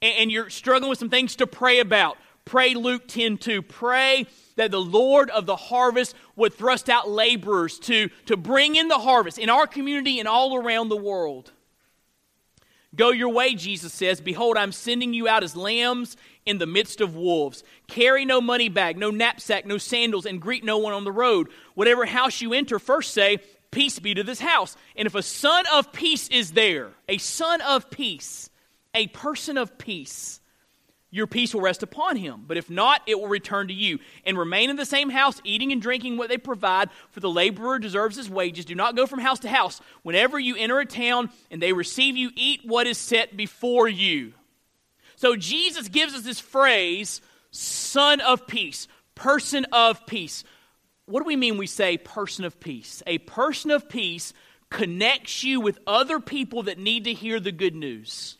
and, 0.00 0.30
you're 0.30 0.50
struggling 0.50 0.90
with 0.90 0.98
some 0.98 1.10
things 1.10 1.36
to 1.36 1.46
pray 1.46 1.80
about, 1.80 2.16
pray 2.44 2.74
Luke 2.74 3.08
10 3.08 3.38
2. 3.38 3.62
Pray 3.62 4.26
that 4.56 4.70
the 4.70 4.80
Lord 4.80 5.30
of 5.30 5.46
the 5.46 5.56
harvest 5.56 6.14
would 6.36 6.54
thrust 6.54 6.88
out 6.88 7.08
laborers 7.08 7.78
to, 7.80 8.08
to 8.26 8.36
bring 8.36 8.76
in 8.76 8.88
the 8.88 8.98
harvest 8.98 9.38
in 9.38 9.50
our 9.50 9.66
community 9.66 10.20
and 10.20 10.28
all 10.28 10.56
around 10.56 10.88
the 10.88 10.96
world. 10.96 11.50
Go 12.94 13.10
your 13.10 13.30
way, 13.30 13.54
Jesus 13.54 13.92
says. 13.92 14.20
Behold, 14.20 14.56
I'm 14.56 14.72
sending 14.72 15.14
you 15.14 15.26
out 15.26 15.42
as 15.42 15.56
lambs 15.56 16.16
in 16.44 16.58
the 16.58 16.66
midst 16.66 17.00
of 17.00 17.16
wolves. 17.16 17.64
Carry 17.88 18.24
no 18.24 18.40
money 18.40 18.68
bag, 18.68 18.98
no 18.98 19.10
knapsack, 19.10 19.64
no 19.64 19.78
sandals, 19.78 20.26
and 20.26 20.40
greet 20.40 20.64
no 20.64 20.78
one 20.78 20.92
on 20.92 21.04
the 21.04 21.12
road. 21.12 21.48
Whatever 21.74 22.04
house 22.04 22.40
you 22.42 22.52
enter, 22.52 22.78
first 22.78 23.14
say, 23.14 23.38
Peace 23.70 23.98
be 23.98 24.12
to 24.12 24.22
this 24.22 24.40
house. 24.40 24.76
And 24.96 25.06
if 25.06 25.14
a 25.14 25.22
son 25.22 25.64
of 25.72 25.92
peace 25.92 26.28
is 26.28 26.52
there, 26.52 26.90
a 27.08 27.16
son 27.16 27.62
of 27.62 27.90
peace, 27.90 28.50
a 28.94 29.06
person 29.08 29.56
of 29.56 29.78
peace, 29.78 30.41
your 31.12 31.26
peace 31.26 31.54
will 31.54 31.60
rest 31.60 31.82
upon 31.82 32.16
him. 32.16 32.44
But 32.46 32.56
if 32.56 32.70
not, 32.70 33.02
it 33.06 33.20
will 33.20 33.28
return 33.28 33.68
to 33.68 33.74
you. 33.74 33.98
And 34.24 34.38
remain 34.38 34.70
in 34.70 34.76
the 34.76 34.86
same 34.86 35.10
house, 35.10 35.40
eating 35.44 35.70
and 35.70 35.80
drinking 35.80 36.16
what 36.16 36.30
they 36.30 36.38
provide, 36.38 36.88
for 37.10 37.20
the 37.20 37.30
laborer 37.30 37.78
deserves 37.78 38.16
his 38.16 38.30
wages. 38.30 38.64
Do 38.64 38.74
not 38.74 38.96
go 38.96 39.06
from 39.06 39.20
house 39.20 39.40
to 39.40 39.48
house. 39.48 39.82
Whenever 40.02 40.40
you 40.40 40.56
enter 40.56 40.80
a 40.80 40.86
town 40.86 41.28
and 41.50 41.60
they 41.60 41.74
receive 41.74 42.16
you, 42.16 42.30
eat 42.34 42.62
what 42.64 42.86
is 42.86 42.96
set 42.96 43.36
before 43.36 43.86
you. 43.86 44.32
So 45.16 45.36
Jesus 45.36 45.88
gives 45.88 46.14
us 46.14 46.22
this 46.22 46.40
phrase, 46.40 47.20
son 47.50 48.22
of 48.22 48.46
peace, 48.46 48.88
person 49.14 49.66
of 49.70 50.06
peace. 50.06 50.44
what 51.04 51.20
do 51.20 51.26
we 51.26 51.36
mean 51.36 51.58
we 51.58 51.66
say 51.66 51.98
person 51.98 52.46
of 52.46 52.58
peace? 52.58 53.02
A 53.06 53.18
person 53.18 53.70
of 53.70 53.86
peace 53.86 54.32
connects 54.70 55.44
you 55.44 55.60
with 55.60 55.78
other 55.86 56.20
people 56.20 56.62
that 56.62 56.78
need 56.78 57.04
to 57.04 57.12
hear 57.12 57.38
the 57.38 57.52
good 57.52 57.74
news. 57.74 58.38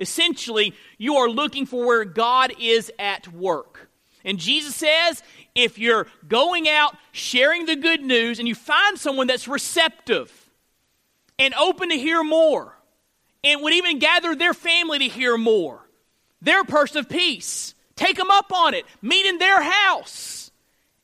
Essentially, 0.00 0.74
you 0.98 1.16
are 1.16 1.28
looking 1.28 1.66
for 1.66 1.86
where 1.86 2.04
God 2.04 2.54
is 2.58 2.90
at 2.98 3.28
work. 3.28 3.90
And 4.24 4.38
Jesus 4.38 4.74
says 4.74 5.22
if 5.54 5.78
you're 5.78 6.06
going 6.26 6.68
out 6.68 6.96
sharing 7.12 7.66
the 7.66 7.76
good 7.76 8.02
news 8.02 8.38
and 8.38 8.48
you 8.48 8.54
find 8.54 8.98
someone 8.98 9.26
that's 9.26 9.46
receptive 9.48 10.32
and 11.38 11.54
open 11.54 11.90
to 11.90 11.96
hear 11.96 12.22
more 12.22 12.76
and 13.44 13.62
would 13.62 13.72
even 13.74 13.98
gather 13.98 14.34
their 14.34 14.54
family 14.54 14.98
to 14.98 15.08
hear 15.08 15.36
more, 15.36 15.80
they're 16.42 16.62
a 16.62 16.66
person 16.66 16.98
of 16.98 17.08
peace. 17.08 17.74
Take 17.96 18.16
them 18.16 18.30
up 18.30 18.52
on 18.52 18.74
it, 18.74 18.86
meet 19.02 19.26
in 19.26 19.38
their 19.38 19.62
house, 19.62 20.50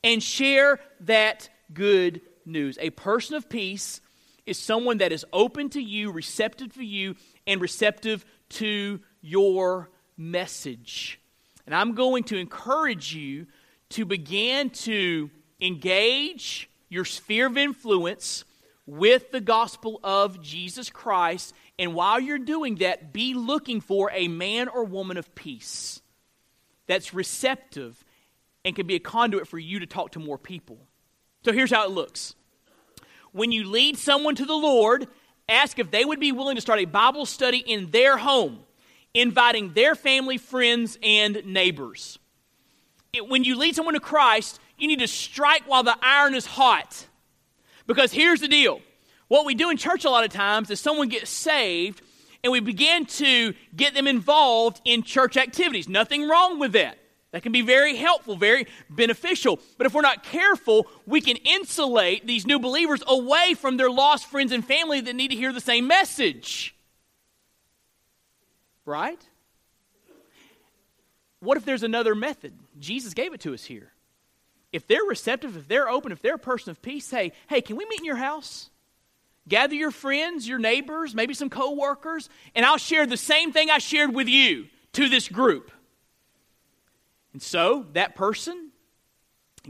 and 0.02 0.22
share 0.22 0.80
that 1.00 1.48
good 1.72 2.22
news. 2.46 2.78
A 2.80 2.90
person 2.90 3.36
of 3.36 3.48
peace 3.48 4.00
is 4.46 4.58
someone 4.58 4.98
that 4.98 5.12
is 5.12 5.26
open 5.32 5.68
to 5.70 5.82
you, 5.82 6.10
receptive 6.10 6.74
to 6.74 6.84
you, 6.84 7.16
and 7.46 7.60
receptive 7.60 8.24
to 8.50 9.00
your 9.20 9.90
message. 10.16 11.20
And 11.66 11.74
I'm 11.74 11.94
going 11.94 12.24
to 12.24 12.36
encourage 12.36 13.14
you 13.14 13.46
to 13.90 14.04
begin 14.04 14.70
to 14.70 15.30
engage 15.60 16.70
your 16.88 17.04
sphere 17.04 17.46
of 17.46 17.56
influence 17.56 18.44
with 18.86 19.32
the 19.32 19.40
gospel 19.40 19.98
of 20.04 20.40
Jesus 20.40 20.90
Christ. 20.90 21.54
And 21.78 21.94
while 21.94 22.20
you're 22.20 22.38
doing 22.38 22.76
that, 22.76 23.12
be 23.12 23.34
looking 23.34 23.80
for 23.80 24.10
a 24.12 24.28
man 24.28 24.68
or 24.68 24.84
woman 24.84 25.16
of 25.16 25.34
peace 25.34 26.00
that's 26.86 27.12
receptive 27.12 28.02
and 28.64 28.74
can 28.74 28.86
be 28.86 28.94
a 28.94 29.00
conduit 29.00 29.48
for 29.48 29.58
you 29.58 29.80
to 29.80 29.86
talk 29.86 30.12
to 30.12 30.18
more 30.18 30.38
people. 30.38 30.78
So 31.44 31.52
here's 31.52 31.70
how 31.70 31.84
it 31.84 31.90
looks 31.90 32.34
when 33.32 33.52
you 33.52 33.68
lead 33.68 33.98
someone 33.98 34.34
to 34.36 34.46
the 34.46 34.54
Lord, 34.54 35.08
ask 35.48 35.78
if 35.78 35.90
they 35.90 36.04
would 36.04 36.20
be 36.20 36.32
willing 36.32 36.56
to 36.56 36.60
start 36.60 36.80
a 36.80 36.84
Bible 36.84 37.26
study 37.26 37.58
in 37.58 37.90
their 37.90 38.16
home, 38.16 38.60
inviting 39.14 39.72
their 39.72 39.94
family, 39.94 40.38
friends, 40.38 40.98
and 41.02 41.42
neighbors. 41.46 42.18
It, 43.12 43.28
when 43.28 43.44
you 43.44 43.56
lead 43.56 43.74
someone 43.74 43.94
to 43.94 44.00
Christ, 44.00 44.60
you 44.78 44.88
need 44.88 44.98
to 44.98 45.08
strike 45.08 45.62
while 45.66 45.82
the 45.82 45.96
iron 46.02 46.34
is 46.34 46.46
hot. 46.46 47.06
Because 47.86 48.12
here's 48.12 48.40
the 48.40 48.48
deal 48.48 48.80
what 49.28 49.44
we 49.44 49.54
do 49.54 49.70
in 49.70 49.76
church 49.76 50.04
a 50.04 50.10
lot 50.10 50.24
of 50.24 50.30
times 50.30 50.70
is 50.70 50.80
someone 50.80 51.08
gets 51.08 51.30
saved 51.30 52.02
and 52.44 52.52
we 52.52 52.60
begin 52.60 53.06
to 53.06 53.54
get 53.74 53.94
them 53.94 54.06
involved 54.06 54.80
in 54.84 55.02
church 55.02 55.36
activities. 55.36 55.88
Nothing 55.88 56.28
wrong 56.28 56.58
with 56.58 56.72
that. 56.72 56.98
That 57.32 57.42
can 57.42 57.52
be 57.52 57.62
very 57.62 57.96
helpful, 57.96 58.36
very 58.36 58.66
beneficial. 58.88 59.60
But 59.76 59.86
if 59.86 59.94
we're 59.94 60.00
not 60.00 60.22
careful, 60.22 60.86
we 61.06 61.20
can 61.20 61.36
insulate 61.36 62.26
these 62.26 62.46
new 62.46 62.58
believers 62.58 63.02
away 63.06 63.54
from 63.54 63.76
their 63.76 63.90
lost 63.90 64.26
friends 64.26 64.52
and 64.52 64.64
family 64.64 65.00
that 65.00 65.14
need 65.14 65.28
to 65.28 65.36
hear 65.36 65.52
the 65.52 65.60
same 65.60 65.86
message. 65.86 66.74
Right? 68.84 69.20
What 71.40 71.56
if 71.56 71.64
there's 71.64 71.82
another 71.82 72.14
method? 72.14 72.54
Jesus 72.78 73.12
gave 73.12 73.34
it 73.34 73.40
to 73.40 73.54
us 73.54 73.64
here. 73.64 73.92
If 74.72 74.86
they're 74.86 75.04
receptive, 75.04 75.56
if 75.56 75.68
they're 75.68 75.88
open, 75.88 76.12
if 76.12 76.22
they're 76.22 76.34
a 76.34 76.38
person 76.38 76.70
of 76.70 76.80
peace, 76.82 77.04
say, 77.04 77.32
hey, 77.48 77.60
can 77.60 77.76
we 77.76 77.84
meet 77.86 78.00
in 78.00 78.04
your 78.04 78.16
house? 78.16 78.70
Gather 79.48 79.74
your 79.74 79.90
friends, 79.90 80.48
your 80.48 80.58
neighbors, 80.58 81.14
maybe 81.14 81.34
some 81.34 81.50
coworkers, 81.50 82.28
and 82.54 82.66
I'll 82.66 82.78
share 82.78 83.06
the 83.06 83.16
same 83.16 83.52
thing 83.52 83.70
I 83.70 83.78
shared 83.78 84.14
with 84.14 84.28
you 84.28 84.66
to 84.94 85.08
this 85.08 85.28
group. 85.28 85.70
And 87.36 87.42
so 87.42 87.84
that 87.92 88.14
person 88.14 88.70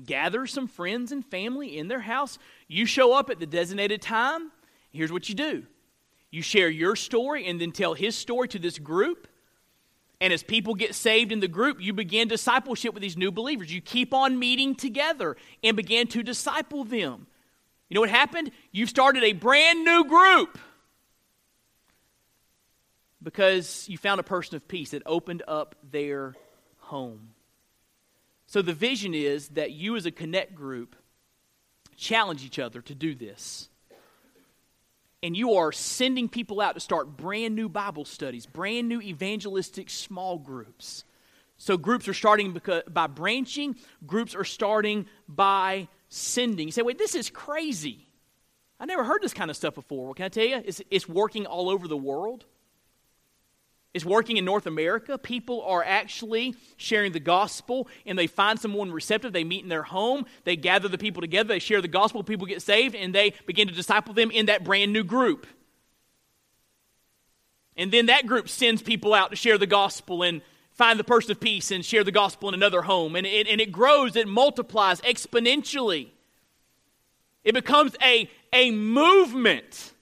gathers 0.05 0.53
some 0.53 0.69
friends 0.69 1.11
and 1.11 1.27
family 1.27 1.77
in 1.77 1.89
their 1.89 1.99
house. 1.99 2.39
You 2.69 2.87
show 2.87 3.12
up 3.12 3.29
at 3.29 3.41
the 3.41 3.47
designated 3.47 4.01
time. 4.01 4.53
Here's 4.93 5.11
what 5.11 5.29
you 5.29 5.35
do 5.35 5.64
you 6.31 6.43
share 6.43 6.69
your 6.69 6.95
story 6.95 7.49
and 7.49 7.61
then 7.61 7.73
tell 7.73 7.95
his 7.95 8.14
story 8.14 8.47
to 8.51 8.61
this 8.61 8.79
group. 8.79 9.27
And 10.21 10.33
as 10.33 10.45
people 10.45 10.77
get 10.77 10.95
saved 10.95 11.33
in 11.33 11.41
the 11.41 11.49
group, 11.49 11.81
you 11.81 11.93
begin 11.93 12.29
discipleship 12.29 12.95
with 12.95 13.01
these 13.01 13.17
new 13.17 13.33
believers. 13.33 13.75
You 13.75 13.81
keep 13.81 14.14
on 14.14 14.39
meeting 14.39 14.77
together 14.77 15.37
and 15.64 15.77
begin 15.77 16.07
to 16.07 16.23
disciple 16.23 16.85
them. 16.85 17.27
You 17.89 17.97
know 17.97 18.01
what 18.01 18.11
happened? 18.11 18.53
You've 18.71 18.91
started 18.91 19.25
a 19.25 19.33
brand 19.33 19.85
new 19.85 20.05
group 20.05 20.57
because 23.21 23.89
you 23.89 23.99
found 23.99 24.21
a 24.21 24.23
person 24.23 24.55
of 24.55 24.69
peace 24.69 24.91
that 24.91 25.03
opened 25.05 25.43
up 25.49 25.75
their 25.91 26.37
home. 26.87 27.31
So 28.47 28.63
the 28.63 28.73
vision 28.73 29.15
is 29.15 29.49
that 29.51 29.73
you 29.73 29.97
as 29.97 30.07
a 30.07 30.11
connect 30.11 30.55
group 30.55 30.97
challenge 31.97 32.45
each 32.45 32.59
other 32.59 32.81
to 32.83 32.95
do 32.95 33.15
this. 33.15 33.69
And 35.23 35.37
you 35.37 35.55
are 35.55 35.73
sending 35.73 36.29
people 36.29 36.61
out 36.61 36.75
to 36.75 36.81
start 36.81 37.17
brand 37.17 37.57
new 37.57 37.69
Bible 37.69 38.05
studies, 38.05 38.47
brand 38.47 38.89
new 38.89 39.01
evangelistic 39.01 39.91
small 39.91 40.39
groups. 40.39 41.05
So 41.59 41.77
groups 41.77 42.07
are 42.07 42.15
starting 42.15 42.53
because, 42.53 42.83
by 42.89 43.07
branching, 43.07 43.77
groups 44.07 44.35
are 44.35 44.45
starting 44.45 45.07
by 45.27 45.89
sending. 46.11 46.69
You 46.69 46.73
say, 46.73 46.83
wait, 46.83 46.99
this 46.99 47.15
is 47.15 47.31
crazy. 47.31 48.07
I 48.79 48.85
never 48.85 49.05
heard 49.05 49.23
this 49.23 49.33
kind 49.33 49.51
of 49.51 49.57
stuff 49.57 49.75
before. 49.75 50.05
Well, 50.05 50.15
can 50.15 50.27
I 50.27 50.29
tell 50.29 50.45
you? 50.45 50.63
It's, 50.65 50.83
it's 50.91 51.09
working 51.09 51.47
all 51.47 51.71
over 51.71 51.89
the 51.89 51.97
world. 51.97 52.45
It's 53.95 54.05
working 54.05 54.37
in 54.37 54.45
North 54.45 54.66
America. 54.66 55.16
People 55.16 55.62
are 55.62 55.82
actually 55.82 56.55
sharing 56.76 57.12
the 57.12 57.20
gospel 57.20 57.89
and 58.05 58.18
they 58.18 58.26
find 58.26 58.61
someone 58.61 58.93
receptive. 58.93 59.32
They 59.32 59.45
meet 59.45 59.62
in 59.62 59.70
their 59.70 59.84
home. 59.84 60.26
They 60.45 60.57
gather 60.57 60.89
the 60.89 60.99
people 60.99 61.22
together. 61.22 61.49
They 61.49 61.59
share 61.59 61.80
the 61.80 61.89
gospel. 61.89 62.22
People 62.22 62.47
get 62.47 62.61
saved 62.61 62.95
and 62.95 63.14
they 63.14 63.32
begin 63.47 63.68
to 63.68 63.74
disciple 63.74 64.12
them 64.12 64.30
in 64.30 64.47
that 64.47 64.64
brand 64.64 64.93
new 64.93 65.03
group. 65.03 65.47
And 67.76 67.91
then 67.91 68.07
that 68.07 68.26
group 68.26 68.49
sends 68.49 68.82
people 68.82 69.14
out 69.14 69.30
to 69.30 69.37
share 69.37 69.59
the 69.59 69.66
gospel 69.66 70.22
and 70.22 70.43
find 70.72 70.99
the 70.99 71.05
person 71.05 71.30
of 71.30 71.41
peace 71.41 71.70
and 71.70 71.84
share 71.84 72.05
the 72.05 72.12
gospel 72.12 72.49
in 72.51 72.55
another 72.55 72.82
home. 72.82 73.16
And 73.16 73.26
it, 73.26 73.47
and 73.49 73.61
it 73.61 73.72
grows, 73.72 74.14
it 74.14 74.28
multiplies 74.28 75.01
exponentially. 75.01 76.09
It 77.45 77.55
becomes 77.55 77.97
a, 78.03 78.30
a 78.53 78.70
movement 78.72 79.93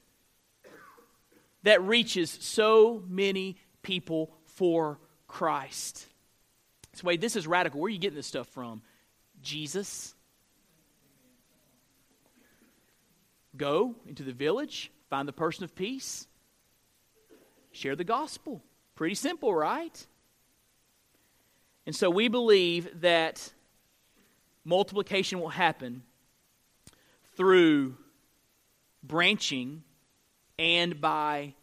that 1.63 1.81
reaches 1.81 2.29
so 2.41 3.03
many 3.07 3.57
people 3.85 4.31
for 4.45 4.99
Christ. 5.27 6.07
So, 6.93 7.03
wait, 7.05 7.21
this 7.21 7.35
is 7.35 7.45
radical. 7.45 7.79
Where 7.79 7.87
are 7.87 7.89
you 7.89 7.99
getting 7.99 8.15
this 8.15 8.27
stuff 8.27 8.47
from? 8.47 8.81
Jesus. 9.41 10.15
Go 13.55 13.95
into 14.07 14.23
the 14.23 14.33
village, 14.33 14.91
find 15.09 15.27
the 15.27 15.33
person 15.33 15.63
of 15.63 15.75
peace, 15.75 16.27
share 17.71 17.95
the 17.95 18.03
gospel. 18.03 18.61
Pretty 18.95 19.15
simple, 19.15 19.53
right? 19.53 20.07
And 21.85 21.95
so 21.95 22.09
we 22.09 22.27
believe 22.27 23.01
that 23.01 23.53
multiplication 24.65 25.39
will 25.39 25.49
happen 25.49 26.03
through 27.37 27.95
branching 29.03 29.83
and 30.57 30.99
by 30.99 31.53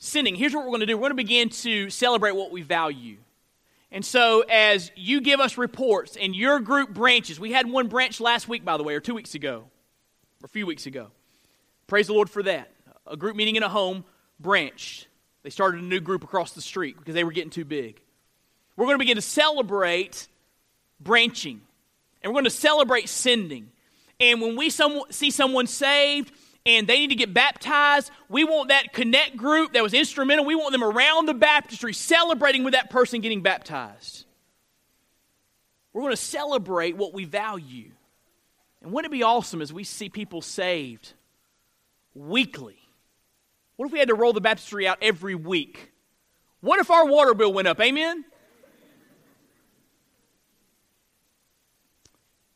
sinning, 0.00 0.34
here's 0.34 0.52
what 0.52 0.64
we're 0.64 0.70
going 0.70 0.80
to 0.80 0.86
do 0.86 0.96
we're 0.96 1.02
going 1.02 1.10
to 1.12 1.16
begin 1.16 1.50
to 1.50 1.88
celebrate 1.90 2.32
what 2.32 2.50
we 2.50 2.62
value. 2.62 3.18
And 3.92 4.04
so, 4.04 4.44
as 4.48 4.90
you 4.96 5.20
give 5.20 5.40
us 5.40 5.58
reports 5.58 6.16
and 6.20 6.34
your 6.34 6.60
group 6.60 6.92
branches, 6.92 7.38
we 7.38 7.52
had 7.52 7.70
one 7.70 7.88
branch 7.88 8.20
last 8.20 8.48
week, 8.48 8.64
by 8.64 8.76
the 8.76 8.82
way, 8.82 8.94
or 8.94 9.00
two 9.00 9.14
weeks 9.14 9.34
ago, 9.34 9.64
or 10.42 10.44
a 10.44 10.48
few 10.48 10.66
weeks 10.66 10.86
ago. 10.86 11.08
Praise 11.86 12.06
the 12.06 12.12
Lord 12.12 12.30
for 12.30 12.42
that. 12.44 12.70
A 13.06 13.16
group 13.16 13.36
meeting 13.36 13.56
in 13.56 13.62
a 13.62 13.68
home 13.68 14.04
branched. 14.38 15.08
They 15.42 15.50
started 15.50 15.80
a 15.80 15.84
new 15.84 16.00
group 16.00 16.22
across 16.22 16.52
the 16.52 16.60
street 16.60 16.98
because 16.98 17.14
they 17.14 17.24
were 17.24 17.32
getting 17.32 17.50
too 17.50 17.64
big. 17.64 18.00
We're 18.76 18.86
going 18.86 18.94
to 18.94 19.00
begin 19.00 19.16
to 19.16 19.22
celebrate 19.22 20.28
branching, 21.00 21.60
and 22.22 22.30
we're 22.30 22.40
going 22.40 22.44
to 22.44 22.50
celebrate 22.50 23.08
sending. 23.08 23.70
And 24.20 24.40
when 24.40 24.54
we 24.54 24.70
some, 24.70 25.02
see 25.10 25.30
someone 25.30 25.66
saved, 25.66 26.30
and 26.66 26.86
they 26.86 26.98
need 26.98 27.08
to 27.08 27.14
get 27.14 27.32
baptized. 27.32 28.10
We 28.28 28.44
want 28.44 28.68
that 28.68 28.92
connect 28.92 29.36
group 29.36 29.72
that 29.72 29.82
was 29.82 29.94
instrumental. 29.94 30.44
We 30.44 30.54
want 30.54 30.72
them 30.72 30.84
around 30.84 31.26
the 31.26 31.34
baptistry 31.34 31.92
celebrating 31.92 32.64
with 32.64 32.74
that 32.74 32.90
person 32.90 33.20
getting 33.20 33.42
baptized. 33.42 34.26
We're 35.92 36.02
going 36.02 36.12
to 36.12 36.16
celebrate 36.16 36.96
what 36.96 37.14
we 37.14 37.24
value. 37.24 37.90
And 38.82 38.92
wouldn't 38.92 39.12
it 39.12 39.16
be 39.16 39.22
awesome 39.22 39.60
as 39.60 39.72
we 39.72 39.84
see 39.84 40.08
people 40.08 40.42
saved 40.42 41.14
weekly? 42.14 42.78
What 43.76 43.86
if 43.86 43.92
we 43.92 43.98
had 43.98 44.08
to 44.08 44.14
roll 44.14 44.32
the 44.32 44.40
baptistry 44.40 44.86
out 44.86 44.98
every 45.00 45.34
week? 45.34 45.92
What 46.60 46.78
if 46.78 46.90
our 46.90 47.06
water 47.06 47.34
bill 47.34 47.52
went 47.52 47.66
up? 47.66 47.80
Amen? 47.80 48.24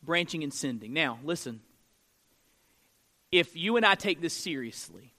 Branching 0.03 0.43
and 0.43 0.53
sending. 0.53 0.93
Now, 0.93 1.17
listen 1.23 1.61
if 3.37 3.55
you 3.55 3.75
and 3.75 3.85
I 3.85 3.95
take 3.95 4.21
this 4.21 4.33
seriously 4.33 5.13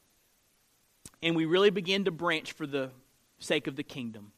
and 1.23 1.37
we 1.37 1.45
really 1.45 1.71
begin 1.71 2.07
to 2.07 2.11
branch 2.11 2.53
for 2.53 2.67
the 2.67 2.91
sake 3.39 3.67
of 3.67 3.77
the 3.77 3.83
kingdom, 3.83 4.33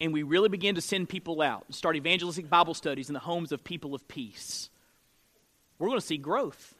and 0.00 0.12
we 0.12 0.22
really 0.22 0.50
begin 0.50 0.74
to 0.74 0.82
send 0.82 1.08
people 1.08 1.40
out 1.40 1.64
and 1.66 1.74
start 1.74 1.96
evangelistic 1.96 2.50
Bible 2.50 2.74
studies 2.74 3.08
in 3.08 3.14
the 3.14 3.20
homes 3.20 3.50
of 3.50 3.64
people 3.64 3.94
of 3.94 4.06
peace, 4.08 4.68
we're 5.78 5.88
going 5.88 6.00
to 6.00 6.06
see 6.06 6.18
growth. 6.18 6.74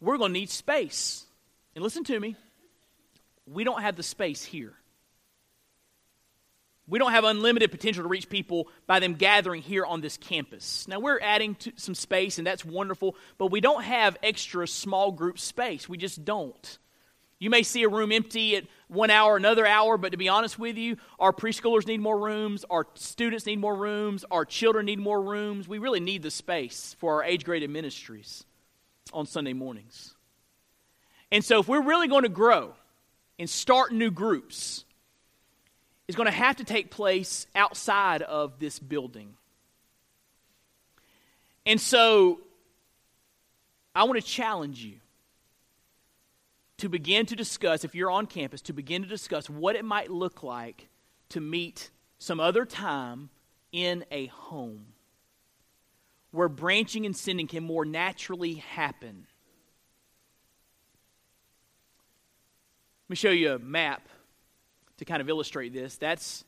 We're 0.00 0.16
going 0.16 0.32
to 0.32 0.38
need 0.38 0.50
space. 0.50 1.24
And 1.74 1.82
listen 1.82 2.04
to 2.04 2.18
me, 2.18 2.36
we 3.46 3.64
don't 3.64 3.82
have 3.82 3.96
the 3.96 4.02
space 4.02 4.44
here. 4.44 4.74
We 6.86 6.98
don't 6.98 7.12
have 7.12 7.24
unlimited 7.24 7.70
potential 7.70 8.02
to 8.02 8.08
reach 8.08 8.28
people 8.28 8.68
by 8.86 9.00
them 9.00 9.14
gathering 9.14 9.62
here 9.62 9.86
on 9.86 10.02
this 10.02 10.18
campus. 10.18 10.86
Now, 10.86 11.00
we're 11.00 11.20
adding 11.20 11.56
some 11.76 11.94
space, 11.94 12.36
and 12.36 12.46
that's 12.46 12.64
wonderful, 12.64 13.16
but 13.38 13.46
we 13.46 13.62
don't 13.62 13.82
have 13.82 14.18
extra 14.22 14.68
small 14.68 15.10
group 15.10 15.38
space. 15.38 15.88
We 15.88 15.96
just 15.96 16.24
don't. 16.24 16.78
You 17.38 17.50
may 17.50 17.62
see 17.62 17.82
a 17.82 17.88
room 17.88 18.12
empty 18.12 18.56
at 18.56 18.64
one 18.88 19.10
hour, 19.10 19.36
another 19.36 19.66
hour, 19.66 19.96
but 19.98 20.12
to 20.12 20.18
be 20.18 20.28
honest 20.28 20.58
with 20.58 20.76
you, 20.76 20.96
our 21.18 21.32
preschoolers 21.32 21.86
need 21.86 22.00
more 22.00 22.18
rooms, 22.18 22.64
our 22.70 22.86
students 22.94 23.46
need 23.46 23.58
more 23.58 23.74
rooms, 23.74 24.24
our 24.30 24.44
children 24.44 24.86
need 24.86 24.98
more 24.98 25.20
rooms. 25.20 25.66
We 25.66 25.78
really 25.78 26.00
need 26.00 26.22
the 26.22 26.30
space 26.30 26.96
for 27.00 27.14
our 27.14 27.24
age 27.24 27.44
graded 27.44 27.70
ministries 27.70 28.44
on 29.12 29.26
Sunday 29.26 29.52
mornings. 29.52 30.14
And 31.32 31.44
so, 31.44 31.60
if 31.60 31.68
we're 31.68 31.82
really 31.82 32.08
going 32.08 32.22
to 32.22 32.28
grow 32.28 32.74
and 33.38 33.50
start 33.50 33.92
new 33.92 34.10
groups, 34.10 34.84
it's 36.06 36.16
going 36.16 36.26
to 36.26 36.32
have 36.32 36.56
to 36.56 36.64
take 36.64 36.90
place 36.90 37.46
outside 37.54 38.22
of 38.22 38.58
this 38.58 38.78
building. 38.78 39.34
And 41.66 41.80
so, 41.80 42.40
I 43.94 44.04
want 44.04 44.20
to 44.20 44.26
challenge 44.26 44.84
you 44.84 44.94
to 46.78 46.88
begin 46.88 47.26
to 47.26 47.36
discuss, 47.36 47.84
if 47.84 47.94
you're 47.94 48.10
on 48.10 48.26
campus, 48.26 48.60
to 48.62 48.72
begin 48.72 49.02
to 49.02 49.08
discuss 49.08 49.48
what 49.48 49.76
it 49.76 49.84
might 49.84 50.10
look 50.10 50.42
like 50.42 50.88
to 51.30 51.40
meet 51.40 51.90
some 52.18 52.40
other 52.40 52.64
time 52.64 53.30
in 53.72 54.04
a 54.10 54.26
home 54.26 54.86
where 56.32 56.48
branching 56.48 57.06
and 57.06 57.16
sending 57.16 57.46
can 57.46 57.62
more 57.62 57.84
naturally 57.84 58.54
happen. 58.54 59.26
Let 63.04 63.10
me 63.10 63.16
show 63.16 63.30
you 63.30 63.52
a 63.52 63.58
map 63.58 64.08
to 64.98 65.04
kind 65.04 65.20
of 65.20 65.28
illustrate 65.28 65.72
this. 65.72 65.96
That's 65.96 66.44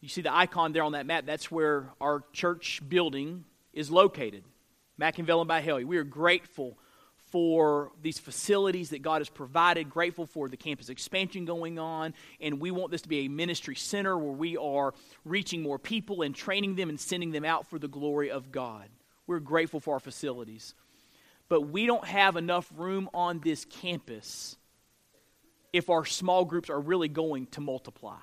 you 0.00 0.08
see 0.08 0.22
the 0.22 0.34
icon 0.34 0.72
there 0.72 0.82
on 0.82 0.92
that 0.92 1.06
map. 1.06 1.26
That's 1.26 1.50
where 1.50 1.90
our 2.00 2.22
church 2.32 2.82
building 2.86 3.44
is 3.72 3.90
located, 3.90 4.44
McIngvale 5.00 5.40
and 5.40 5.50
Byhalia. 5.50 5.84
We 5.84 5.96
are 5.96 6.04
grateful 6.04 6.78
for 7.30 7.90
these 8.02 8.18
facilities 8.18 8.90
that 8.90 9.02
God 9.02 9.20
has 9.20 9.28
provided, 9.28 9.90
grateful 9.90 10.26
for 10.26 10.48
the 10.48 10.56
campus 10.56 10.88
expansion 10.88 11.44
going 11.44 11.78
on, 11.78 12.14
and 12.40 12.60
we 12.60 12.70
want 12.70 12.92
this 12.92 13.02
to 13.02 13.08
be 13.08 13.26
a 13.26 13.28
ministry 13.28 13.74
center 13.74 14.16
where 14.16 14.32
we 14.32 14.56
are 14.56 14.94
reaching 15.24 15.62
more 15.62 15.78
people 15.78 16.22
and 16.22 16.34
training 16.34 16.76
them 16.76 16.88
and 16.88 17.00
sending 17.00 17.32
them 17.32 17.44
out 17.44 17.66
for 17.66 17.78
the 17.78 17.88
glory 17.88 18.30
of 18.30 18.52
God. 18.52 18.88
We're 19.26 19.40
grateful 19.40 19.80
for 19.80 19.94
our 19.94 20.00
facilities. 20.00 20.74
But 21.48 21.62
we 21.62 21.86
don't 21.86 22.04
have 22.04 22.36
enough 22.36 22.70
room 22.76 23.08
on 23.12 23.40
this 23.40 23.64
campus 23.64 24.56
if 25.76 25.90
our 25.90 26.06
small 26.06 26.46
groups 26.46 26.70
are 26.70 26.80
really 26.80 27.08
going 27.08 27.46
to 27.48 27.60
multiply. 27.60 28.16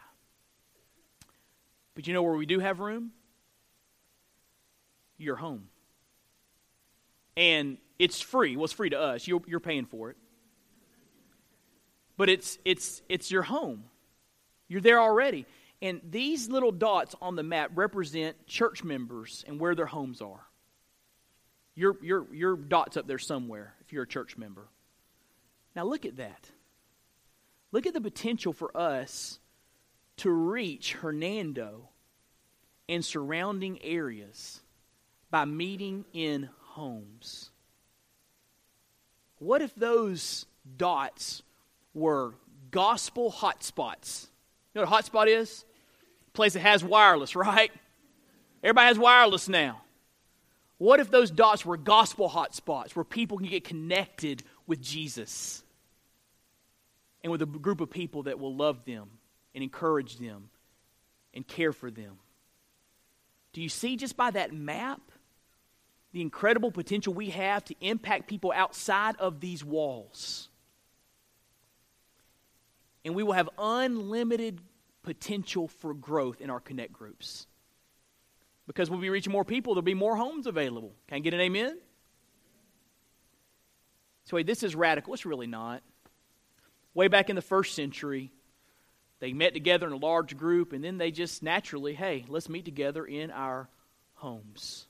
But 1.94 2.08
you 2.08 2.14
know 2.16 2.24
where 2.24 2.34
we 2.34 2.48
do 2.48 2.58
have 2.58 2.80
room? 2.80 3.12
Your 5.20 5.36
home. 5.36 5.68
And 7.38 7.78
it's 8.00 8.20
free. 8.20 8.56
Well, 8.56 8.66
it's 8.66 8.74
free 8.74 8.90
to 8.90 9.00
us. 9.00 9.28
You're, 9.28 9.42
you're 9.46 9.60
paying 9.60 9.86
for 9.86 10.10
it. 10.10 10.18
But 12.18 12.28
it's, 12.30 12.58
it's, 12.66 13.04
it's 13.08 13.30
your 13.30 13.44
home. 13.44 13.84
You're 14.68 14.82
there 14.82 15.00
already. 15.00 15.46
And 15.80 16.02
these 16.10 16.50
little 16.50 16.72
dots 16.72 17.14
on 17.22 17.36
the 17.36 17.44
map 17.44 17.70
represent 17.76 18.48
church 18.48 18.84
members 18.84 19.46
and 19.48 19.60
where 19.60 19.76
their 19.76 19.86
homes 19.86 20.24
are. 20.24 20.48
Your, 21.76 21.98
your, 22.02 22.26
your 22.34 22.56
dot's 22.56 22.98
up 22.98 23.06
there 23.06 23.20
somewhere 23.20 23.76
if 23.82 23.94
you're 23.94 24.04
a 24.04 24.08
church 24.08 24.38
member. 24.38 24.66
Now 25.76 25.86
look 25.86 26.04
at 26.08 26.18
that. 26.18 26.50
Look 27.74 27.88
at 27.88 27.96
the 27.96 28.02
potential 28.02 28.54
for 28.54 28.76
us 28.78 29.40
to 30.18 30.30
reach 30.30 30.94
Hernando 30.94 31.90
and 32.88 33.04
surrounding 33.04 33.84
areas 33.84 34.62
by 35.32 35.46
meeting 35.46 36.06
in 36.14 36.50
homes. 36.60 37.50
What 39.40 39.64
if 39.64 39.74
those 39.74 40.46
dots 40.78 41.42
were 41.96 42.36
gospel 42.70 43.32
hotspots? 43.32 44.28
You 44.74 44.82
know 44.82 44.88
what 44.88 45.06
a 45.06 45.10
hotspot 45.10 45.28
is? 45.28 45.66
A 46.28 46.32
place 46.32 46.54
that 46.54 46.60
has 46.60 46.84
wireless, 46.84 47.36
right? 47.36 47.72
Everybody 48.64 48.88
has 48.88 49.00
wireless 49.00 49.50
now. 49.50 49.82
What 50.78 51.00
if 51.00 51.10
those 51.10 51.32
dots 51.32 51.66
were 51.66 51.78
gospel 51.78 52.30
hotspots 52.30 52.96
where 52.96 53.04
people 53.04 53.40
can 53.40 53.48
get 53.48 53.64
connected 53.64 54.44
with 54.68 54.80
Jesus 54.80 55.64
and 57.24 57.32
with 57.32 57.42
a 57.42 57.46
group 57.46 57.82
of 57.82 57.90
people 57.90 58.24
that 58.24 58.40
will 58.40 58.56
love 58.56 58.86
them 58.86 59.10
and 59.56 59.64
encourage 59.64 60.18
them 60.18 60.50
and 61.34 61.48
care 61.48 61.72
for 61.72 61.90
them? 61.90 62.18
Do 63.54 63.62
you 63.62 63.70
see 63.70 63.96
just 63.96 64.18
by 64.18 64.32
that 64.32 64.54
map 64.54 65.00
the 66.14 66.22
incredible 66.22 66.72
potential 66.72 67.14
we 67.14 67.32
have 67.32 67.66
to 67.66 67.76
impact 67.82 68.30
people 68.30 68.54
outside 68.56 69.16
of 69.18 69.42
these 69.42 69.66
walls. 69.66 70.48
And 73.04 73.16
we 73.16 73.24
will 73.24 73.34
have 73.34 73.50
unlimited 73.58 74.62
potential 75.02 75.68
for 75.68 75.94
growth 75.94 76.40
in 76.40 76.50
our 76.50 76.60
connect 76.60 76.94
groups. 76.94 77.48
Because 78.68 78.90
we'll 78.90 79.02
be 79.02 79.10
reaching 79.10 79.34
more 79.34 79.44
people, 79.44 79.74
there'll 79.74 79.82
be 79.82 79.94
more 79.94 80.16
homes 80.16 80.48
available. 80.48 80.94
Can 81.08 81.18
I 81.18 81.20
get 81.20 81.34
an 81.34 81.42
amen? 81.42 81.80
So, 84.26 84.38
wait, 84.38 84.46
this 84.46 84.64
is 84.64 84.74
radical. 84.74 85.14
It's 85.14 85.26
really 85.26 85.48
not. 85.48 85.82
Way 86.94 87.08
back 87.08 87.30
in 87.30 87.36
the 87.36 87.42
first 87.42 87.76
century, 87.76 88.32
they 89.20 89.34
met 89.34 89.54
together 89.54 89.88
in 89.88 89.94
a 89.94 89.98
large 89.98 90.38
group, 90.38 90.74
and 90.74 90.84
then 90.84 90.98
they 90.98 91.12
just 91.12 91.42
naturally, 91.42 91.94
hey, 91.94 92.26
let's 92.28 92.50
meet 92.50 92.66
together 92.66 93.06
in 93.06 93.32
our 93.32 93.70
homes 94.16 94.88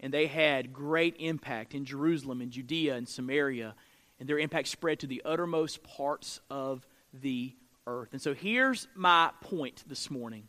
and 0.00 0.12
they 0.12 0.26
had 0.26 0.72
great 0.72 1.16
impact 1.18 1.74
in 1.74 1.84
Jerusalem 1.84 2.40
and 2.40 2.50
Judea 2.50 2.96
and 2.96 3.08
Samaria, 3.08 3.74
and 4.20 4.28
their 4.28 4.38
impact 4.38 4.68
spread 4.68 5.00
to 5.00 5.06
the 5.06 5.22
uttermost 5.24 5.82
parts 5.82 6.40
of 6.50 6.86
the 7.12 7.54
earth. 7.86 8.10
And 8.12 8.20
so 8.20 8.34
here's 8.34 8.88
my 8.94 9.30
point 9.40 9.84
this 9.86 10.10
morning. 10.10 10.48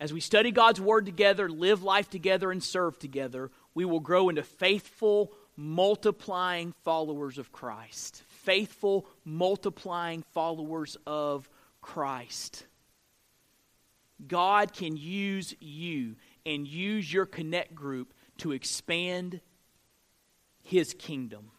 As 0.00 0.12
we 0.12 0.20
study 0.20 0.50
God's 0.50 0.80
Word 0.80 1.06
together, 1.06 1.48
live 1.48 1.82
life 1.82 2.08
together, 2.08 2.50
and 2.50 2.62
serve 2.62 2.98
together, 2.98 3.50
we 3.74 3.84
will 3.84 4.00
grow 4.00 4.28
into 4.28 4.42
faithful, 4.42 5.32
multiplying 5.56 6.72
followers 6.84 7.38
of 7.38 7.52
Christ. 7.52 8.22
Faithful, 8.28 9.06
multiplying 9.24 10.22
followers 10.32 10.96
of 11.06 11.48
Christ. 11.80 12.66
God 14.26 14.72
can 14.72 14.96
use 14.96 15.54
you 15.60 16.16
and 16.44 16.66
use 16.66 17.12
your 17.12 17.26
connect 17.26 17.74
group 17.74 18.12
to 18.38 18.52
expand 18.52 19.40
his 20.62 20.94
kingdom. 20.94 21.50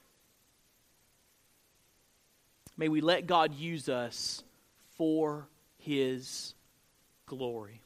May 2.77 2.87
we 2.87 3.01
let 3.01 3.27
God 3.27 3.53
use 3.53 3.89
us 3.89 4.43
for 4.95 5.47
his 5.77 6.55
glory. 7.25 7.80